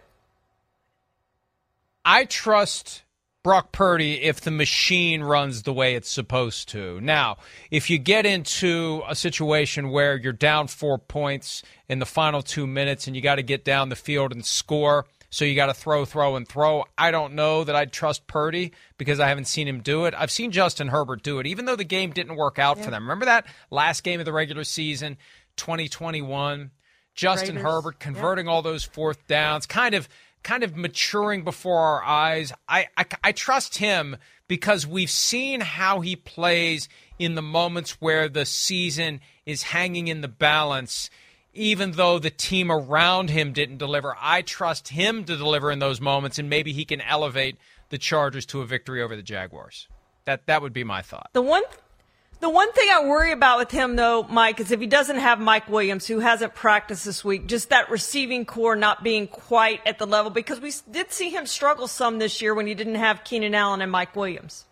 I 2.05 2.25
trust 2.25 3.03
Brock 3.43 3.73
Purdy 3.73 4.23
if 4.23 4.41
the 4.41 4.51
machine 4.51 5.23
runs 5.23 5.63
the 5.63 5.73
way 5.73 5.95
it's 5.95 6.11
supposed 6.11 6.69
to. 6.71 7.01
Now, 7.01 7.39
if 7.71 7.89
you 7.89 7.97
get 7.97 8.27
into 8.27 9.03
a 9.09 9.15
situation 9.15 9.91
where 9.91 10.17
you're 10.17 10.33
down 10.33 10.67
four 10.67 10.99
points 10.99 11.63
in 11.89 11.99
the 11.99 12.07
final 12.07 12.43
two 12.43 12.67
minutes 12.67 13.07
and 13.07 13.17
you 13.17 13.23
got 13.23 13.37
to 13.37 13.43
get 13.43 13.65
down 13.65 13.89
the 13.89 13.97
field 13.97 14.33
and 14.33 14.45
score, 14.45 15.07
so 15.37 15.45
you 15.45 15.55
got 15.55 15.67
to 15.67 15.75
throw, 15.75 16.07
throw, 16.07 16.37
and 16.37 16.49
throw. 16.49 16.87
I 16.97 17.11
don't 17.11 17.35
know 17.35 17.63
that 17.63 17.77
I'd 17.77 17.93
trust 17.93 18.27
Purdy 18.27 18.73
because 18.97 19.21
I 19.21 19.29
haven't 19.29 19.49
seen 19.49 19.69
him 19.69 19.83
do 19.83 20.07
it. 20.07 20.15
I've 20.17 20.31
seen 20.31 20.51
Justin 20.51 20.89
Herbert 20.89 21.23
do 21.23 21.41
it, 21.41 21.47
even 21.47 21.67
though 21.67 21.77
the 21.77 21.85
game 21.85 22.11
didn't 22.11 22.37
work 22.37 22.59
out 22.59 22.79
yeah. 22.79 22.85
for 22.85 22.91
them. 22.91 23.03
Remember 23.03 23.27
that 23.27 23.45
last 23.71 24.03
game 24.03 24.19
of 24.19 24.25
the 24.25 24.33
regular 24.33 24.65
season, 24.65 25.19
2021? 25.57 26.71
Justin 27.15 27.57
Raiders. 27.57 27.71
Herbert 27.71 27.99
converting 28.01 28.47
yeah. 28.47 28.53
all 28.53 28.63
those 28.63 28.85
fourth 28.85 29.27
downs, 29.27 29.67
kind 29.67 29.95
of 29.95 30.09
kind 30.43 30.63
of 30.65 30.75
maturing 30.75 31.45
before 31.45 31.81
our 31.81 32.03
eyes. 32.03 32.55
I, 32.67 32.87
I, 32.97 33.05
I 33.23 33.33
trust 33.33 33.77
him 33.77 34.17
because 34.49 34.87
we've 34.87 35.11
seen 35.11 35.61
how 35.61 36.01
he 36.01 36.17
plays 36.17 36.89
in 37.19 37.35
the 37.35 37.43
moments 37.43 38.01
where 38.01 38.31
the 38.31 38.47
season 38.47 39.21
is 39.45 39.65
hanging 39.65 40.09
in 40.09 40.23
the 40.23 40.29
balance 40.29 41.11
even 41.57 41.93
though 41.93 42.19
the 42.19 42.31
team 42.31 42.71
around 42.71 43.31
him 43.31 43.53
didn't 43.53 43.79
deliver. 43.79 44.15
I 44.21 44.43
trust 44.43 44.89
him 44.89 45.25
to 45.25 45.37
deliver 45.37 45.71
in 45.71 45.79
those 45.79 46.01
moments, 46.01 46.39
and 46.39 46.49
maybe 46.49 46.73
he 46.73 46.85
can 46.85 47.01
elevate 47.01 47.57
the 47.89 47.99
Chargers 47.99 48.47
to 48.47 48.61
a 48.61 48.67
victory 48.67 49.03
over 49.03 49.17
the 49.17 49.23
Jaguars. 49.23 49.89
That 50.25 50.47
that 50.47 50.63
would 50.63 50.73
be 50.73 50.85
my 50.85 51.03
thought. 51.03 51.31
The 51.33 51.43
one 51.43 51.63
the 52.41 52.51
one 52.51 52.71
thing 52.73 52.89
I 52.93 53.07
worry 53.07 53.33
about 53.33 53.59
with 53.59 53.71
him 53.71 53.97
though, 53.97 54.25
Mike, 54.25 54.61
is 54.61 54.71
if 54.71 54.81
he 54.81 54.87
doesn't 54.87 55.17
have 55.17 55.41
Mike 55.41 55.69
Williams, 55.69 56.07
who 56.07 56.19
hasn't 56.19 56.55
practiced 56.55 57.05
this 57.05 57.25
week, 57.25 57.47
just 57.47 57.71
that 57.71 57.91
receiving 57.91 58.45
corps 58.45 58.77
not 58.77 59.03
being 59.03 59.27
quite 59.27 59.81
at 59.87 59.99
the 59.99 60.07
level 60.07 60.31
because 60.31 60.61
we 60.61 60.73
did 60.91 61.13
see 61.13 61.31
him 61.31 61.47
struggle 61.47 61.89
some 61.89 62.19
this 62.19 62.43
year 62.43 62.55
when 62.55 62.67
he 62.67 62.75
didn't 62.75 62.97
have 62.97 63.25
Keenan 63.25 63.55
Allen 63.55 63.81
and 63.81 63.91
Mike 63.91 64.15
Williams. 64.15 64.66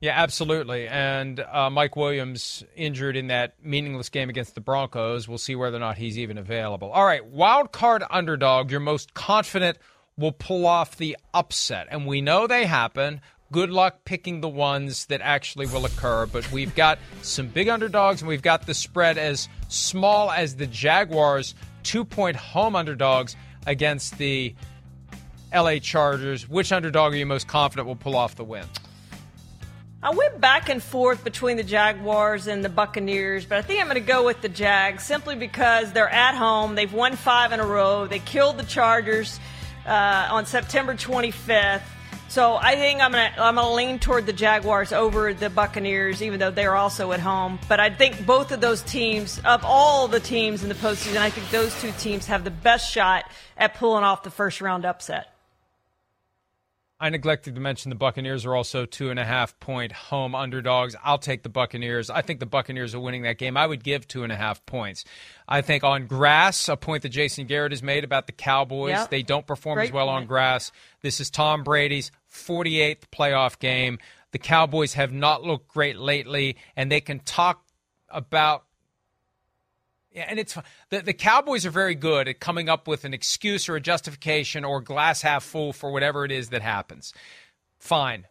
Yeah, 0.00 0.12
absolutely. 0.14 0.86
And 0.86 1.40
uh, 1.40 1.70
Mike 1.70 1.96
Williams 1.96 2.62
injured 2.76 3.16
in 3.16 3.28
that 3.28 3.54
meaningless 3.60 4.10
game 4.10 4.28
against 4.30 4.54
the 4.54 4.60
Broncos. 4.60 5.26
We'll 5.26 5.38
see 5.38 5.56
whether 5.56 5.76
or 5.76 5.80
not 5.80 5.98
he's 5.98 6.18
even 6.18 6.38
available. 6.38 6.92
All 6.92 7.04
right, 7.04 7.24
wild 7.26 7.72
card 7.72 8.04
underdog, 8.08 8.70
your 8.70 8.78
most 8.78 9.12
confident 9.14 9.76
will 10.16 10.30
pull 10.30 10.66
off 10.66 10.96
the 10.96 11.16
upset. 11.34 11.88
And 11.90 12.06
we 12.06 12.20
know 12.20 12.46
they 12.46 12.64
happen. 12.64 13.20
Good 13.50 13.70
luck 13.70 14.04
picking 14.04 14.40
the 14.40 14.48
ones 14.48 15.06
that 15.06 15.20
actually 15.20 15.66
will 15.66 15.84
occur. 15.84 16.26
But 16.26 16.50
we've 16.52 16.74
got 16.76 17.00
some 17.22 17.48
big 17.48 17.68
underdogs, 17.68 18.20
and 18.20 18.28
we've 18.28 18.42
got 18.42 18.66
the 18.66 18.74
spread 18.74 19.18
as 19.18 19.48
small 19.68 20.30
as 20.30 20.54
the 20.54 20.66
Jaguars, 20.68 21.56
two 21.82 22.04
point 22.04 22.36
home 22.36 22.76
underdogs 22.76 23.34
against 23.66 24.16
the 24.18 24.54
LA 25.52 25.78
Chargers. 25.78 26.48
Which 26.48 26.70
underdog 26.70 27.14
are 27.14 27.16
you 27.16 27.26
most 27.26 27.48
confident 27.48 27.88
will 27.88 27.96
pull 27.96 28.14
off 28.14 28.36
the 28.36 28.44
win? 28.44 28.64
I 30.00 30.10
went 30.10 30.40
back 30.40 30.68
and 30.68 30.80
forth 30.80 31.24
between 31.24 31.56
the 31.56 31.64
Jaguars 31.64 32.46
and 32.46 32.64
the 32.64 32.68
Buccaneers, 32.68 33.44
but 33.44 33.58
I 33.58 33.62
think 33.62 33.80
I'm 33.80 33.86
going 33.86 33.96
to 33.96 34.00
go 34.00 34.24
with 34.24 34.40
the 34.40 34.48
Jags 34.48 35.02
simply 35.02 35.34
because 35.34 35.92
they're 35.92 36.08
at 36.08 36.36
home. 36.36 36.76
They've 36.76 36.92
won 36.92 37.16
five 37.16 37.50
in 37.50 37.58
a 37.58 37.66
row. 37.66 38.06
They 38.06 38.20
killed 38.20 38.58
the 38.58 38.64
Chargers 38.64 39.40
uh, 39.84 40.28
on 40.30 40.46
September 40.46 40.94
25th. 40.94 41.82
So 42.28 42.56
I 42.56 42.76
think 42.76 43.00
I'm 43.00 43.12
gonna 43.12 43.32
I'm 43.38 43.54
gonna 43.54 43.72
lean 43.72 43.98
toward 43.98 44.26
the 44.26 44.34
Jaguars 44.34 44.92
over 44.92 45.32
the 45.32 45.48
Buccaneers, 45.48 46.22
even 46.22 46.38
though 46.38 46.50
they're 46.50 46.76
also 46.76 47.12
at 47.12 47.20
home. 47.20 47.58
But 47.70 47.80
I 47.80 47.88
think 47.88 48.26
both 48.26 48.52
of 48.52 48.60
those 48.60 48.82
teams, 48.82 49.40
of 49.46 49.64
all 49.64 50.08
the 50.08 50.20
teams 50.20 50.62
in 50.62 50.68
the 50.68 50.74
postseason, 50.74 51.16
I 51.16 51.30
think 51.30 51.50
those 51.50 51.74
two 51.80 51.90
teams 51.92 52.26
have 52.26 52.44
the 52.44 52.50
best 52.50 52.92
shot 52.92 53.24
at 53.56 53.76
pulling 53.76 54.04
off 54.04 54.24
the 54.24 54.30
first 54.30 54.60
round 54.60 54.84
upset. 54.84 55.37
I 57.00 57.10
neglected 57.10 57.54
to 57.54 57.60
mention 57.60 57.90
the 57.90 57.96
Buccaneers 57.96 58.44
are 58.44 58.56
also 58.56 58.84
two 58.84 59.10
and 59.10 59.20
a 59.20 59.24
half 59.24 59.58
point 59.60 59.92
home 59.92 60.34
underdogs. 60.34 60.96
I'll 61.04 61.18
take 61.18 61.44
the 61.44 61.48
Buccaneers. 61.48 62.10
I 62.10 62.22
think 62.22 62.40
the 62.40 62.46
Buccaneers 62.46 62.92
are 62.92 63.00
winning 63.00 63.22
that 63.22 63.38
game. 63.38 63.56
I 63.56 63.66
would 63.66 63.84
give 63.84 64.08
two 64.08 64.24
and 64.24 64.32
a 64.32 64.36
half 64.36 64.66
points. 64.66 65.04
I 65.46 65.60
think 65.60 65.84
on 65.84 66.06
grass, 66.06 66.68
a 66.68 66.76
point 66.76 67.04
that 67.04 67.10
Jason 67.10 67.46
Garrett 67.46 67.70
has 67.70 67.84
made 67.84 68.02
about 68.02 68.26
the 68.26 68.32
Cowboys, 68.32 68.90
yep. 68.90 69.10
they 69.10 69.22
don't 69.22 69.46
perform 69.46 69.76
Great 69.76 69.90
as 69.90 69.92
well 69.92 70.06
point. 70.06 70.22
on 70.22 70.26
grass. 70.26 70.72
This 71.00 71.20
is 71.20 71.30
Tom 71.30 71.62
Brady's 71.62 72.10
48th 72.32 73.02
playoff 73.12 73.60
game. 73.60 73.98
The 74.32 74.38
Cowboys 74.38 74.94
have 74.94 75.12
not 75.12 75.44
looked 75.44 75.68
great 75.68 75.98
lately, 75.98 76.56
and 76.76 76.90
they 76.90 77.00
can 77.00 77.20
talk 77.20 77.64
about 78.10 78.64
and 80.26 80.38
it's 80.38 80.56
the, 80.90 81.02
the 81.02 81.12
Cowboys 81.12 81.66
are 81.66 81.70
very 81.70 81.94
good 81.94 82.28
at 82.28 82.40
coming 82.40 82.68
up 82.68 82.88
with 82.88 83.04
an 83.04 83.14
excuse 83.14 83.68
or 83.68 83.76
a 83.76 83.80
justification 83.80 84.64
or 84.64 84.80
glass 84.80 85.22
half 85.22 85.44
full 85.44 85.72
for 85.72 85.90
whatever 85.90 86.24
it 86.24 86.32
is 86.32 86.48
that 86.48 86.62
happens. 86.62 87.12
Fine. 87.78 88.26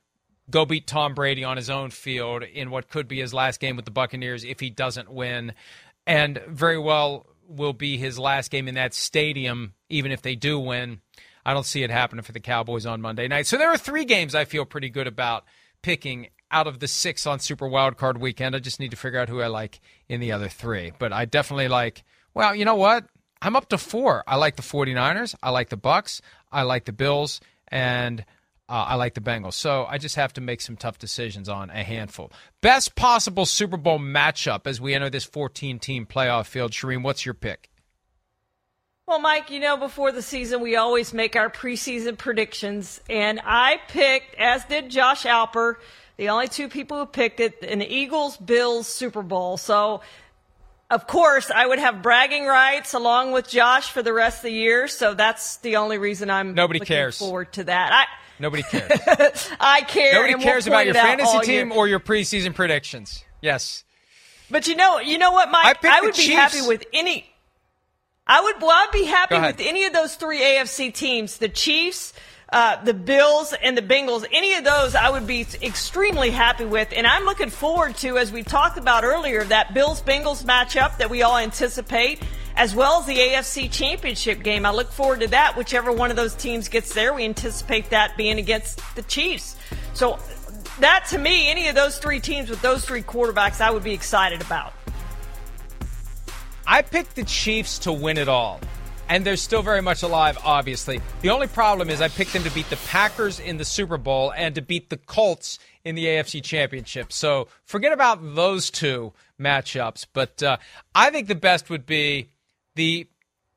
Go 0.50 0.66
beat 0.66 0.88
Tom 0.88 1.14
Brady 1.14 1.44
on 1.44 1.58
his 1.58 1.70
own 1.70 1.90
field 1.90 2.44
in 2.44 2.70
what 2.70 2.90
could 2.90 3.08
be 3.08 3.20
his 3.20 3.34
last 3.34 3.60
game 3.60 3.76
with 3.76 3.86
the 3.86 3.92
Buccaneers 3.92 4.44
if 4.44 4.60
he 4.60 4.70
doesn't 4.70 5.12
win. 5.12 5.54
And 6.06 6.42
very 6.48 6.78
well 6.78 7.28
will 7.48 7.74
be 7.74 7.98
his 7.98 8.18
last 8.18 8.50
game 8.50 8.68
in 8.68 8.76
that 8.76 8.94
stadium, 8.94 9.74
even 9.90 10.12
if 10.12 10.22
they 10.22 10.36
do 10.36 10.58
win. 10.58 11.02
I 11.46 11.54
don't 11.54 11.66
see 11.66 11.84
it 11.84 11.90
happening 11.90 12.24
for 12.24 12.32
the 12.32 12.40
Cowboys 12.40 12.86
on 12.86 13.02
Monday 13.02 13.28
night. 13.28 13.48
So 13.48 13.58
there 13.58 13.72
are 13.72 13.78
three 13.78 14.06
games 14.06 14.36
I 14.36 14.46
feel 14.46 14.66
pretty 14.66 14.90
good 14.90 15.08
about 15.08 15.44
picking 15.82 16.28
out 16.52 16.68
of 16.68 16.80
the 16.80 16.88
six 16.88 17.28
on 17.28 17.40
Super 17.40 17.68
Wildcard 17.68 18.20
Weekend. 18.20 18.56
I 18.56 18.60
just 18.60 18.80
need 18.80 18.92
to 18.92 18.98
figure 18.98 19.20
out 19.20 19.30
who 19.30 19.42
I 19.42 19.48
like 19.48 19.80
in 20.10 20.20
the 20.20 20.32
other 20.32 20.48
three. 20.48 20.92
But 20.98 21.14
I 21.14 21.26
definitely 21.26 21.68
like. 21.68 22.04
Well, 22.34 22.56
you 22.56 22.66
know 22.66 22.76
what? 22.76 23.06
I'm 23.42 23.56
up 23.56 23.70
to 23.70 23.78
four. 23.78 24.24
I 24.28 24.36
like 24.36 24.56
the 24.56 24.62
49ers. 24.62 25.36
I 25.42 25.50
like 25.52 25.70
the 25.70 25.78
Bucks. 25.78 26.22
I 26.52 26.64
like 26.64 26.86
the 26.86 26.94
Bills, 26.94 27.40
and 27.68 28.22
uh, 28.70 28.86
I 28.90 28.96
like 28.96 29.14
the 29.14 29.22
Bengals. 29.22 29.54
So 29.54 29.86
I 29.88 29.98
just 29.98 30.16
have 30.16 30.34
to 30.34 30.42
make 30.42 30.62
some 30.62 30.76
tough 30.76 30.98
decisions 30.98 31.48
on 31.50 31.70
a 31.70 31.84
handful. 31.84 32.32
Best 32.62 32.96
possible 32.96 33.46
Super 33.46 33.78
Bowl 33.78 34.00
matchup 34.00 34.68
as 34.68 34.82
we 34.82 34.94
enter 34.94 35.10
this 35.10 35.24
14 35.24 35.80
team 35.80 36.06
playoff 36.06 36.48
field. 36.48 36.72
Charean, 36.72 37.04
what's 37.04 37.26
your 37.26 37.34
pick? 37.34 37.70
Well, 39.08 39.20
Mike, 39.20 39.52
you 39.52 39.62
know, 39.62 39.78
before 39.78 40.12
the 40.12 40.22
season, 40.22 40.60
we 40.60 40.76
always 40.76 41.14
make 41.14 41.38
our 41.38 41.50
preseason 41.50 42.18
predictions. 42.18 43.00
And 43.10 43.40
I 43.46 43.80
picked, 43.88 44.36
as 44.36 44.66
did 44.66 44.90
Josh 44.90 45.24
Alper, 45.24 45.76
the 46.18 46.30
only 46.30 46.48
two 46.48 46.68
people 46.70 46.98
who 47.00 47.06
picked 47.06 47.40
it, 47.40 47.64
an 47.64 47.82
Eagles 47.82 48.38
Bills 48.38 48.88
Super 48.88 49.22
Bowl. 49.22 49.58
So, 49.58 50.02
of 50.90 51.06
course, 51.08 51.52
I 51.52 51.66
would 51.66 51.80
have 51.80 52.02
bragging 52.02 52.46
rights 52.46 52.94
along 52.94 53.32
with 53.34 53.48
Josh 53.50 53.92
for 53.92 54.02
the 54.02 54.14
rest 54.14 54.40
of 54.40 54.44
the 54.44 54.52
year. 54.54 54.88
So 54.88 55.14
that's 55.14 55.58
the 55.58 55.76
only 55.78 55.98
reason 55.98 56.30
I'm 56.30 56.54
Nobody 56.54 56.80
looking 56.80 56.96
cares. 56.96 57.18
forward 57.20 57.54
to 57.54 57.64
that. 57.66 57.92
I, 57.94 58.06
Nobody 58.40 58.64
cares. 58.70 59.50
I 59.60 59.82
care. 59.82 60.14
Nobody 60.14 60.42
cares 60.44 60.66
we'll 60.66 60.74
about 60.76 60.86
your 60.86 60.94
point 60.96 61.06
it 61.20 61.22
out 61.24 61.32
fantasy 61.32 61.46
team 61.46 61.70
year. 61.70 61.78
or 61.78 61.88
your 61.88 62.00
preseason 62.00 62.54
predictions. 62.56 63.24
Yes. 63.42 63.84
But 64.50 64.68
you 64.68 64.76
know, 64.76 65.00
you 65.00 65.18
know 65.18 65.32
what, 65.32 65.50
I 65.50 65.52
Mike? 65.52 65.82
picked 65.82 65.94
I, 65.94 66.02
would 66.02 66.16
be 66.16 66.22
Chiefs. 66.24 66.36
happy 66.36 66.62
with 66.68 66.86
any. 66.94 67.30
I 68.26 68.42
would. 68.42 68.62
Well, 68.62 68.72
I'd 68.72 68.92
be 68.94 69.06
happy 69.06 69.40
with 69.40 69.60
any 69.60 69.86
of 69.86 69.94
those 69.94 70.16
three 70.16 70.40
AFC 70.42 70.94
teams: 70.94 71.38
the 71.38 71.50
Chiefs, 71.50 72.14
uh, 72.50 72.82
the 72.84 72.94
Bills, 72.94 73.54
and 73.62 73.78
the 73.78 73.82
Bengals. 73.82 74.26
Any 74.32 74.54
of 74.56 74.64
those, 74.64 74.96
I 74.96 75.10
would 75.10 75.28
be 75.28 75.46
extremely 75.62 76.32
happy 76.32 76.66
with, 76.66 76.94
and 76.96 77.06
I'm 77.06 77.26
looking 77.26 77.50
forward 77.50 77.98
to, 77.98 78.18
as 78.18 78.32
we 78.32 78.44
talked 78.44 78.78
about 78.78 79.04
earlier, 79.04 79.44
that 79.46 79.74
Bills 79.74 80.02
Bengals 80.02 80.44
matchup 80.46 80.98
that 80.98 81.10
we 81.10 81.24
all 81.24 81.38
anticipate. 81.38 82.22
As 82.56 82.74
well 82.74 83.02
as 83.02 83.06
the 83.06 83.16
AFC 83.16 83.72
Championship 83.72 84.42
game. 84.42 84.66
I 84.66 84.72
look 84.72 84.92
forward 84.92 85.20
to 85.20 85.28
that. 85.28 85.56
Whichever 85.56 85.92
one 85.92 86.10
of 86.10 86.16
those 86.16 86.34
teams 86.34 86.70
gets 86.70 86.92
there, 86.92 87.14
we 87.14 87.24
anticipate 87.24 87.92
that 87.92 88.18
being 88.18 88.40
against 88.40 88.82
the 88.96 89.04
Chiefs. 89.04 89.56
So, 89.94 90.18
that 90.80 91.06
to 91.12 91.20
me, 91.20 91.52
any 91.52 91.68
of 91.68 91.76
those 91.76 92.00
three 92.00 92.20
teams 92.20 92.50
with 92.50 92.60
those 92.64 92.84
three 92.84 93.04
quarterbacks, 93.04 93.62
I 93.62 93.70
would 93.70 93.84
be 93.84 93.94
excited 93.94 94.42
about. 94.42 94.74
I 96.66 96.82
picked 96.82 97.16
the 97.16 97.26
Chiefs 97.26 97.78
to 97.80 97.94
win 97.94 98.18
it 98.18 98.28
all. 98.28 98.60
And 99.10 99.26
they're 99.26 99.38
still 99.38 99.62
very 99.62 99.82
much 99.82 100.04
alive, 100.04 100.38
obviously. 100.44 101.02
The 101.22 101.30
only 101.30 101.48
problem 101.48 101.90
is 101.90 102.02
I 102.02 102.10
picked 102.10 102.34
them 102.34 102.44
to 102.44 102.52
beat 102.52 102.70
the 102.70 102.78
Packers 102.88 103.40
in 103.40 103.58
the 103.58 103.66
Super 103.66 103.98
Bowl 103.98 104.34
and 104.34 104.54
to 104.56 104.62
beat 104.62 104.90
the 104.90 104.98
Colts 104.98 105.60
in 105.86 105.96
the 105.96 106.06
AFC 106.06 106.44
Championship. 106.44 107.14
So 107.14 107.48
forget 107.64 107.94
about 107.94 108.36
those 108.36 108.70
two 108.70 109.14
matchups. 109.40 110.06
But 110.12 110.44
uh, 110.44 110.58
I 110.94 111.10
think 111.10 111.28
the 111.28 111.36
best 111.36 111.70
would 111.70 111.86
be 111.86 112.30
the 112.76 113.08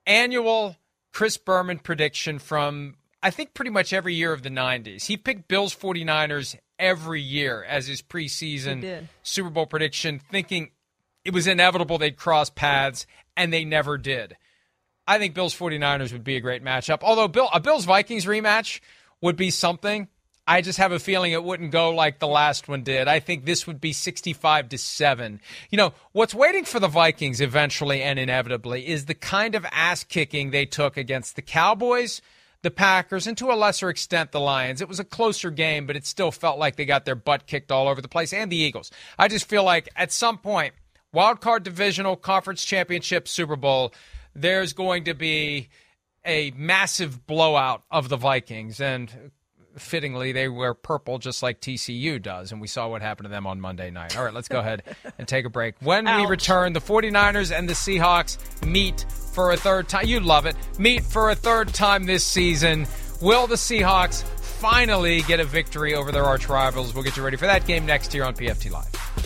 annual 0.07 0.77
Chris 1.13 1.37
Berman 1.37 1.79
prediction 1.79 2.39
from, 2.39 2.95
I 3.23 3.31
think, 3.31 3.55
pretty 3.55 3.71
much 3.71 3.93
every 3.93 4.15
year 4.15 4.33
of 4.33 4.43
the 4.43 4.51
90s. 4.51 5.07
He 5.07 5.17
picked 5.17 5.49
Bills 5.49 5.75
49ers 5.75 6.57
every 6.79 7.21
year 7.21 7.65
as 7.65 7.87
his 7.87 8.03
preseason. 8.03 8.83
Super 9.23 9.51
Bowl 9.51 9.67
prediction, 9.67 10.21
thinking 10.31 10.71
it 11.25 11.35
was 11.35 11.47
inevitable 11.47 11.99
they'd 11.99 12.17
cross 12.17 12.51
paths, 12.51 13.07
and 13.37 13.53
they 13.53 13.65
never 13.65 13.99
did. 13.99 14.37
I 15.11 15.19
think 15.19 15.35
Bills 15.35 15.59
49ers 15.59 16.13
would 16.13 16.23
be 16.23 16.37
a 16.37 16.41
great 16.41 16.63
matchup. 16.63 17.01
Although 17.03 17.27
Bill, 17.27 17.49
a 17.53 17.59
Bills 17.59 17.85
Vikings 17.85 18.27
rematch 18.27 18.79
would 19.21 19.35
be 19.35 19.51
something. 19.51 20.07
I 20.47 20.61
just 20.63 20.79
have 20.79 20.93
a 20.93 21.01
feeling 21.01 21.33
it 21.33 21.43
wouldn't 21.43 21.73
go 21.73 21.91
like 21.91 22.21
the 22.21 22.29
last 22.29 22.69
one 22.69 22.85
did. 22.85 23.09
I 23.09 23.19
think 23.19 23.45
this 23.45 23.67
would 23.67 23.81
be 23.81 23.93
65 23.93 24.69
to 24.69 24.79
7. 24.79 25.41
You 25.69 25.79
know, 25.79 25.95
what's 26.13 26.33
waiting 26.33 26.65
for 26.65 26.79
the 26.79 26.87
Vikings 26.87 27.41
eventually 27.41 28.03
and 28.03 28.21
inevitably 28.21 28.87
is 28.87 29.07
the 29.07 29.15
kind 29.15 29.57
of 29.57 29.67
ass 29.73 30.05
kicking 30.05 30.51
they 30.51 30.65
took 30.65 30.97
against 30.97 31.35
the 31.35 31.43
Cowboys, 31.43 32.23
the 32.63 32.71
Packers, 32.71 33.27
and 33.27 33.37
to 33.39 33.51
a 33.51 33.57
lesser 33.57 33.91
extent 33.91 34.31
the 34.31 34.39
Lions. 34.39 34.81
It 34.81 34.89
was 34.89 35.01
a 35.01 35.05
closer 35.05 35.51
game, 35.51 35.89
but 35.89 35.97
it 35.97 36.07
still 36.07 36.31
felt 36.31 36.61
like 36.61 36.77
they 36.77 36.85
got 36.85 37.05
their 37.05 37.17
butt 37.17 37.49
kicked 37.49 37.73
all 37.73 37.89
over 37.89 38.01
the 38.01 38.07
place 38.07 38.33
and 38.33 38.51
the 38.51 38.57
Eagles. 38.57 38.93
I 39.19 39.27
just 39.27 39.49
feel 39.49 39.65
like 39.65 39.89
at 39.97 40.13
some 40.13 40.39
point, 40.39 40.73
wild 41.13 41.41
card 41.41 41.65
divisional 41.65 42.15
conference 42.15 42.65
championship 42.65 43.27
Super 43.27 43.57
Bowl, 43.57 43.93
there's 44.35 44.73
going 44.73 45.05
to 45.05 45.15
be 45.15 45.69
a 46.25 46.53
massive 46.57 47.27
blowout 47.27 47.83
of 47.91 48.09
the 48.09 48.17
Vikings 48.17 48.81
and 48.81 49.31
fittingly 49.77 50.33
they 50.33 50.49
wear 50.49 50.75
purple 50.75 51.19
just 51.19 51.43
like 51.43 51.61
TCU 51.61 52.21
does 52.21 52.53
and 52.53 52.61
we 52.61 52.67
saw 52.67 52.89
what 52.89 53.03
happened 53.03 53.27
to 53.27 53.31
them 53.31 53.47
on 53.47 53.61
Monday 53.61 53.91
night. 53.91 54.17
All 54.17 54.25
right, 54.25 54.35
let's 54.35 54.49
go 54.49 54.59
ahead 54.61 54.83
and 55.19 55.27
take 55.27 55.45
a 55.45 55.51
break. 55.51 55.75
When 55.81 56.05
we 56.05 56.27
return, 56.27 56.73
the 56.73 56.81
49ers 56.81 57.57
and 57.57 57.69
the 57.69 57.75
Seahawks 57.75 58.39
meet 58.67 59.07
for 59.33 59.53
a 59.53 59.57
third 59.57 59.89
time. 59.89 60.07
You 60.07 60.21
love 60.21 60.47
it. 60.47 60.57
Meet 60.79 61.05
for 61.05 61.31
a 61.31 61.35
third 61.35 61.73
time 61.73 62.05
this 62.05 62.25
season. 62.25 62.87
Will 63.21 63.47
the 63.47 63.57
Seahawks 63.57 64.23
finally 64.23 65.23
get 65.23 65.41
a 65.41 65.45
victory 65.45 65.95
over 65.95 66.11
their 66.13 66.25
arch 66.25 66.49
rivals? 66.49 66.95
We'll 66.95 67.05
get 67.05 67.17
you 67.17 67.23
ready 67.23 67.37
for 67.37 67.47
that 67.47 67.67
game 67.67 67.87
next 67.87 68.13
year 68.13 68.25
on 68.25 68.35
PFT 68.35 68.71
Live. 68.71 69.20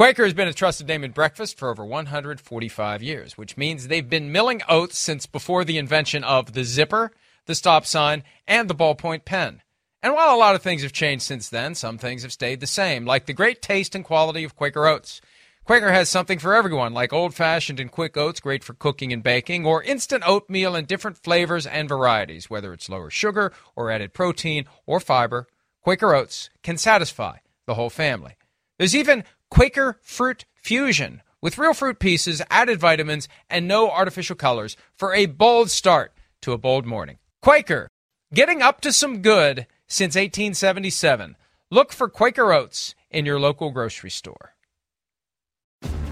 Quaker 0.00 0.24
has 0.24 0.32
been 0.32 0.48
a 0.48 0.54
trusted 0.54 0.88
name 0.88 1.04
in 1.04 1.10
breakfast 1.10 1.58
for 1.58 1.68
over 1.68 1.84
145 1.84 3.02
years, 3.02 3.36
which 3.36 3.58
means 3.58 3.86
they've 3.86 4.08
been 4.08 4.32
milling 4.32 4.62
oats 4.66 4.96
since 4.96 5.26
before 5.26 5.62
the 5.62 5.76
invention 5.76 6.24
of 6.24 6.54
the 6.54 6.64
zipper, 6.64 7.12
the 7.44 7.54
stop 7.54 7.84
sign, 7.84 8.24
and 8.48 8.70
the 8.70 8.74
ballpoint 8.74 9.26
pen. 9.26 9.60
And 10.02 10.14
while 10.14 10.34
a 10.34 10.38
lot 10.38 10.54
of 10.54 10.62
things 10.62 10.80
have 10.84 10.94
changed 10.94 11.24
since 11.26 11.50
then, 11.50 11.74
some 11.74 11.98
things 11.98 12.22
have 12.22 12.32
stayed 12.32 12.60
the 12.60 12.66
same, 12.66 13.04
like 13.04 13.26
the 13.26 13.34
great 13.34 13.60
taste 13.60 13.94
and 13.94 14.02
quality 14.02 14.42
of 14.42 14.56
Quaker 14.56 14.86
oats. 14.86 15.20
Quaker 15.64 15.92
has 15.92 16.08
something 16.08 16.38
for 16.38 16.54
everyone, 16.54 16.94
like 16.94 17.12
old 17.12 17.34
fashioned 17.34 17.78
and 17.78 17.92
quick 17.92 18.16
oats, 18.16 18.40
great 18.40 18.64
for 18.64 18.72
cooking 18.72 19.12
and 19.12 19.22
baking, 19.22 19.66
or 19.66 19.82
instant 19.82 20.24
oatmeal 20.26 20.74
in 20.76 20.86
different 20.86 21.18
flavors 21.18 21.66
and 21.66 21.90
varieties, 21.90 22.48
whether 22.48 22.72
it's 22.72 22.88
lower 22.88 23.10
sugar 23.10 23.52
or 23.76 23.90
added 23.90 24.14
protein 24.14 24.64
or 24.86 24.98
fiber. 24.98 25.46
Quaker 25.82 26.14
oats 26.14 26.48
can 26.62 26.78
satisfy 26.78 27.36
the 27.66 27.74
whole 27.74 27.90
family. 27.90 28.36
There's 28.78 28.96
even 28.96 29.24
Quaker 29.50 29.98
Fruit 30.00 30.44
Fusion 30.54 31.22
with 31.42 31.58
real 31.58 31.74
fruit 31.74 31.98
pieces, 31.98 32.42
added 32.50 32.78
vitamins, 32.78 33.28
and 33.48 33.66
no 33.66 33.90
artificial 33.90 34.36
colors 34.36 34.76
for 34.94 35.14
a 35.14 35.26
bold 35.26 35.70
start 35.70 36.12
to 36.42 36.52
a 36.52 36.58
bold 36.58 36.86
morning. 36.86 37.18
Quaker, 37.42 37.88
getting 38.32 38.62
up 38.62 38.80
to 38.82 38.92
some 38.92 39.22
good 39.22 39.66
since 39.88 40.14
1877. 40.14 41.36
Look 41.70 41.92
for 41.92 42.08
Quaker 42.08 42.52
Oats 42.52 42.94
in 43.10 43.26
your 43.26 43.40
local 43.40 43.70
grocery 43.70 44.10
store. 44.10 44.54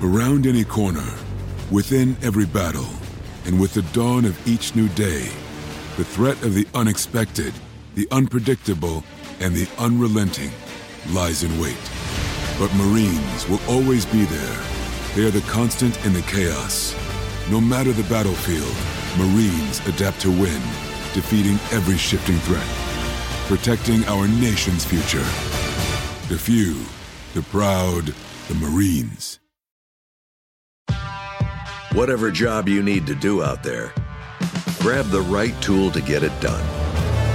Around 0.02 0.46
any 0.46 0.64
corner, 0.64 1.14
within 1.70 2.16
every 2.22 2.46
battle, 2.46 2.88
and 3.44 3.60
with 3.60 3.74
the 3.74 3.82
dawn 3.92 4.24
of 4.24 4.48
each 4.48 4.74
new 4.74 4.88
day, 4.90 5.28
the 5.96 6.04
threat 6.04 6.42
of 6.42 6.54
the 6.54 6.66
unexpected, 6.74 7.52
the 7.94 8.08
unpredictable, 8.10 9.04
and 9.40 9.54
the 9.54 9.68
unrelenting 9.78 10.50
lies 11.10 11.42
in 11.42 11.60
wait. 11.60 12.07
But 12.58 12.74
Marines 12.74 13.48
will 13.48 13.60
always 13.68 14.04
be 14.04 14.24
there. 14.24 14.64
They 15.14 15.24
are 15.24 15.30
the 15.30 15.44
constant 15.48 16.04
in 16.04 16.12
the 16.12 16.22
chaos. 16.22 16.94
No 17.50 17.60
matter 17.60 17.92
the 17.92 18.08
battlefield, 18.10 18.74
Marines 19.16 19.78
adapt 19.86 20.20
to 20.22 20.30
win, 20.30 20.60
defeating 21.14 21.54
every 21.70 21.96
shifting 21.96 22.36
threat, 22.38 22.66
protecting 23.46 24.04
our 24.06 24.26
nation's 24.26 24.84
future. 24.84 25.24
The 26.28 26.38
few, 26.38 26.84
the 27.34 27.42
proud, 27.42 28.12
the 28.48 28.54
Marines. 28.54 29.38
Whatever 31.92 32.30
job 32.30 32.68
you 32.68 32.82
need 32.82 33.06
to 33.06 33.14
do 33.14 33.42
out 33.42 33.62
there, 33.62 33.94
grab 34.80 35.06
the 35.06 35.22
right 35.22 35.54
tool 35.62 35.90
to 35.92 36.00
get 36.00 36.22
it 36.24 36.38
done. 36.40 36.64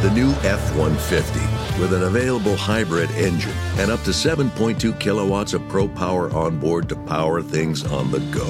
The 0.02 0.12
new 0.12 0.32
F 0.44 0.76
150 0.76 1.53
with 1.80 1.94
an 1.94 2.04
available 2.04 2.56
hybrid 2.56 3.10
engine 3.12 3.54
and 3.78 3.92
up 3.92 4.02
to 4.04 4.12
7.2 4.12 5.00
kilowatts 5.00 5.54
of 5.54 5.68
pro 5.70 5.88
power 5.88 6.32
on 6.34 6.60
board 6.60 6.88
to 6.90 6.96
power 6.96 7.42
things 7.42 7.86
on 7.86 8.12
the 8.12 8.20
go. 8.32 8.48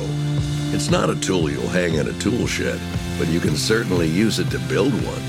It's 0.75 0.89
not 0.89 1.09
a 1.09 1.19
tool 1.19 1.49
you'll 1.49 1.67
hang 1.67 1.95
in 1.95 2.07
a 2.07 2.13
tool 2.13 2.47
shed, 2.47 2.79
but 3.17 3.27
you 3.27 3.39
can 3.39 3.55
certainly 3.55 4.07
use 4.07 4.39
it 4.39 4.49
to 4.51 4.59
build 4.59 4.93
one. 4.93 5.21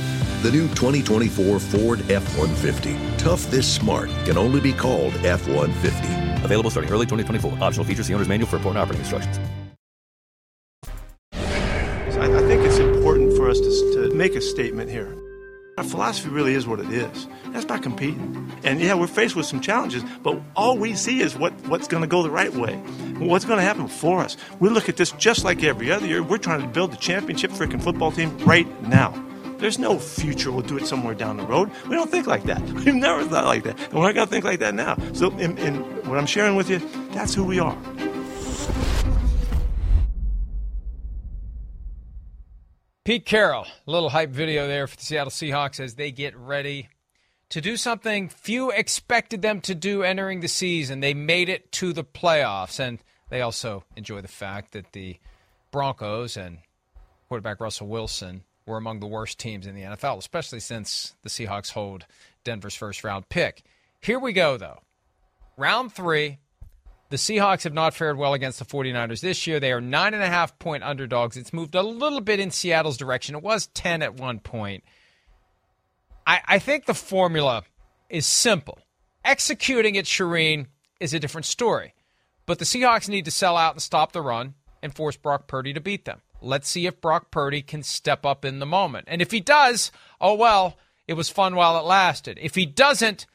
The 0.42 0.50
new 0.50 0.68
2024 0.68 1.58
Ford 1.60 2.00
F 2.10 2.38
150. 2.38 2.98
Tough 3.16 3.50
this 3.50 3.72
smart 3.72 4.10
can 4.24 4.36
only 4.36 4.60
be 4.60 4.72
called 4.72 5.14
F 5.24 5.46
150. 5.48 6.44
Available 6.44 6.70
starting 6.70 6.92
early 6.92 7.06
2024. 7.06 7.62
Optional 7.62 7.84
features 7.84 8.08
the 8.08 8.14
owner's 8.14 8.28
manual 8.28 8.48
for 8.48 8.56
important 8.56 8.82
operating 8.82 9.00
instructions. 9.00 9.38
I, 12.16 12.26
I 12.26 12.40
think 12.46 12.62
it's 12.62 12.78
important 12.78 13.36
for 13.36 13.50
us 13.50 13.58
to, 13.60 14.08
to 14.08 14.14
make 14.14 14.34
a 14.34 14.40
statement 14.40 14.90
here. 14.90 15.23
Our 15.76 15.82
philosophy 15.82 16.28
really 16.28 16.54
is 16.54 16.68
what 16.68 16.78
it 16.78 16.88
is. 16.90 17.26
That's 17.48 17.64
about 17.64 17.82
competing. 17.82 18.52
And 18.62 18.80
yeah, 18.80 18.94
we're 18.94 19.08
faced 19.08 19.34
with 19.34 19.46
some 19.46 19.60
challenges, 19.60 20.04
but 20.22 20.40
all 20.54 20.78
we 20.78 20.94
see 20.94 21.20
is 21.20 21.36
what, 21.36 21.52
what's 21.66 21.88
going 21.88 22.02
to 22.02 22.06
go 22.06 22.22
the 22.22 22.30
right 22.30 22.54
way, 22.54 22.76
what's 23.18 23.44
going 23.44 23.58
to 23.58 23.64
happen 23.64 23.88
for 23.88 24.20
us. 24.20 24.36
We 24.60 24.68
look 24.68 24.88
at 24.88 24.96
this 24.96 25.10
just 25.12 25.44
like 25.44 25.64
every 25.64 25.90
other 25.90 26.06
year. 26.06 26.22
We're 26.22 26.38
trying 26.38 26.60
to 26.62 26.68
build 26.68 26.92
the 26.92 26.96
championship 26.96 27.50
freaking 27.50 27.82
football 27.82 28.12
team 28.12 28.36
right 28.38 28.68
now. 28.82 29.20
There's 29.58 29.78
no 29.78 29.98
future. 29.98 30.52
We'll 30.52 30.62
do 30.62 30.76
it 30.76 30.86
somewhere 30.86 31.14
down 31.14 31.38
the 31.38 31.46
road. 31.46 31.70
We 31.88 31.96
don't 31.96 32.10
think 32.10 32.28
like 32.28 32.44
that. 32.44 32.62
We've 32.72 32.94
never 32.94 33.24
thought 33.24 33.46
like 33.46 33.64
that. 33.64 33.78
And 33.84 33.94
we're 33.94 34.06
not 34.06 34.14
going 34.14 34.26
to 34.26 34.30
think 34.30 34.44
like 34.44 34.60
that 34.60 34.74
now. 34.74 34.96
So, 35.12 35.30
in, 35.38 35.58
in 35.58 35.76
what 36.08 36.18
I'm 36.18 36.26
sharing 36.26 36.54
with 36.54 36.68
you, 36.70 36.78
that's 37.12 37.34
who 37.34 37.44
we 37.44 37.58
are. 37.58 37.76
Pete 43.04 43.26
Carroll, 43.26 43.66
a 43.86 43.90
little 43.90 44.08
hype 44.08 44.30
video 44.30 44.66
there 44.66 44.86
for 44.86 44.96
the 44.96 45.02
Seattle 45.02 45.30
Seahawks 45.30 45.78
as 45.78 45.96
they 45.96 46.10
get 46.10 46.34
ready 46.34 46.88
to 47.50 47.60
do 47.60 47.76
something 47.76 48.30
few 48.30 48.70
expected 48.70 49.42
them 49.42 49.60
to 49.60 49.74
do 49.74 50.02
entering 50.02 50.40
the 50.40 50.48
season. 50.48 51.00
They 51.00 51.12
made 51.12 51.50
it 51.50 51.70
to 51.72 51.92
the 51.92 52.02
playoffs, 52.02 52.80
and 52.80 52.98
they 53.28 53.42
also 53.42 53.84
enjoy 53.94 54.22
the 54.22 54.28
fact 54.28 54.72
that 54.72 54.92
the 54.92 55.18
Broncos 55.70 56.38
and 56.38 56.60
quarterback 57.28 57.60
Russell 57.60 57.88
Wilson 57.88 58.42
were 58.64 58.78
among 58.78 59.00
the 59.00 59.06
worst 59.06 59.38
teams 59.38 59.66
in 59.66 59.74
the 59.74 59.82
NFL, 59.82 60.16
especially 60.16 60.60
since 60.60 61.14
the 61.22 61.28
Seahawks 61.28 61.72
hold 61.72 62.06
Denver's 62.42 62.74
first 62.74 63.04
round 63.04 63.28
pick. 63.28 63.64
Here 64.00 64.18
we 64.18 64.32
go, 64.32 64.56
though. 64.56 64.80
Round 65.58 65.92
three, 65.92 66.38
the 67.10 67.16
Seahawks 67.16 67.64
have 67.64 67.74
not 67.74 67.94
fared 67.94 68.16
well 68.16 68.34
against 68.34 68.58
the 68.58 68.64
49ers 68.64 69.20
this 69.20 69.46
year. 69.46 69.60
They 69.60 69.72
are 69.72 69.80
nine 69.80 70.14
and 70.14 70.22
a 70.22 70.28
half 70.28 70.58
point 70.58 70.82
underdogs. 70.82 71.36
It's 71.36 71.52
moved 71.52 71.74
a 71.74 71.82
little 71.82 72.20
bit 72.20 72.40
in 72.40 72.50
Seattle's 72.50 72.96
direction. 72.96 73.34
It 73.34 73.42
was 73.42 73.66
10 73.68 74.02
at 74.02 74.14
one 74.14 74.40
point. 74.40 74.84
I, 76.26 76.40
I 76.46 76.58
think 76.58 76.86
the 76.86 76.94
formula 76.94 77.64
is 78.08 78.26
simple. 78.26 78.78
Executing 79.24 79.94
it, 79.94 80.06
Charean, 80.06 80.66
is 81.00 81.14
a 81.14 81.20
different 81.20 81.46
story. 81.46 81.94
But 82.46 82.58
the 82.58 82.64
Seahawks 82.64 83.08
need 83.08 83.24
to 83.26 83.30
sell 83.30 83.56
out 83.56 83.74
and 83.74 83.82
stop 83.82 84.12
the 84.12 84.22
run 84.22 84.54
and 84.82 84.94
force 84.94 85.16
Brock 85.16 85.46
Purdy 85.46 85.72
to 85.72 85.80
beat 85.80 86.04
them. 86.04 86.20
Let's 86.40 86.68
see 86.68 86.86
if 86.86 87.00
Brock 87.00 87.30
Purdy 87.30 87.62
can 87.62 87.82
step 87.82 88.26
up 88.26 88.44
in 88.44 88.58
the 88.58 88.66
moment. 88.66 89.06
And 89.08 89.22
if 89.22 89.30
he 89.30 89.40
does, 89.40 89.90
oh 90.20 90.34
well, 90.34 90.76
it 91.08 91.14
was 91.14 91.30
fun 91.30 91.54
while 91.54 91.78
it 91.78 91.84
lasted. 91.84 92.38
If 92.40 92.54
he 92.54 92.66
doesn't, 92.66 93.26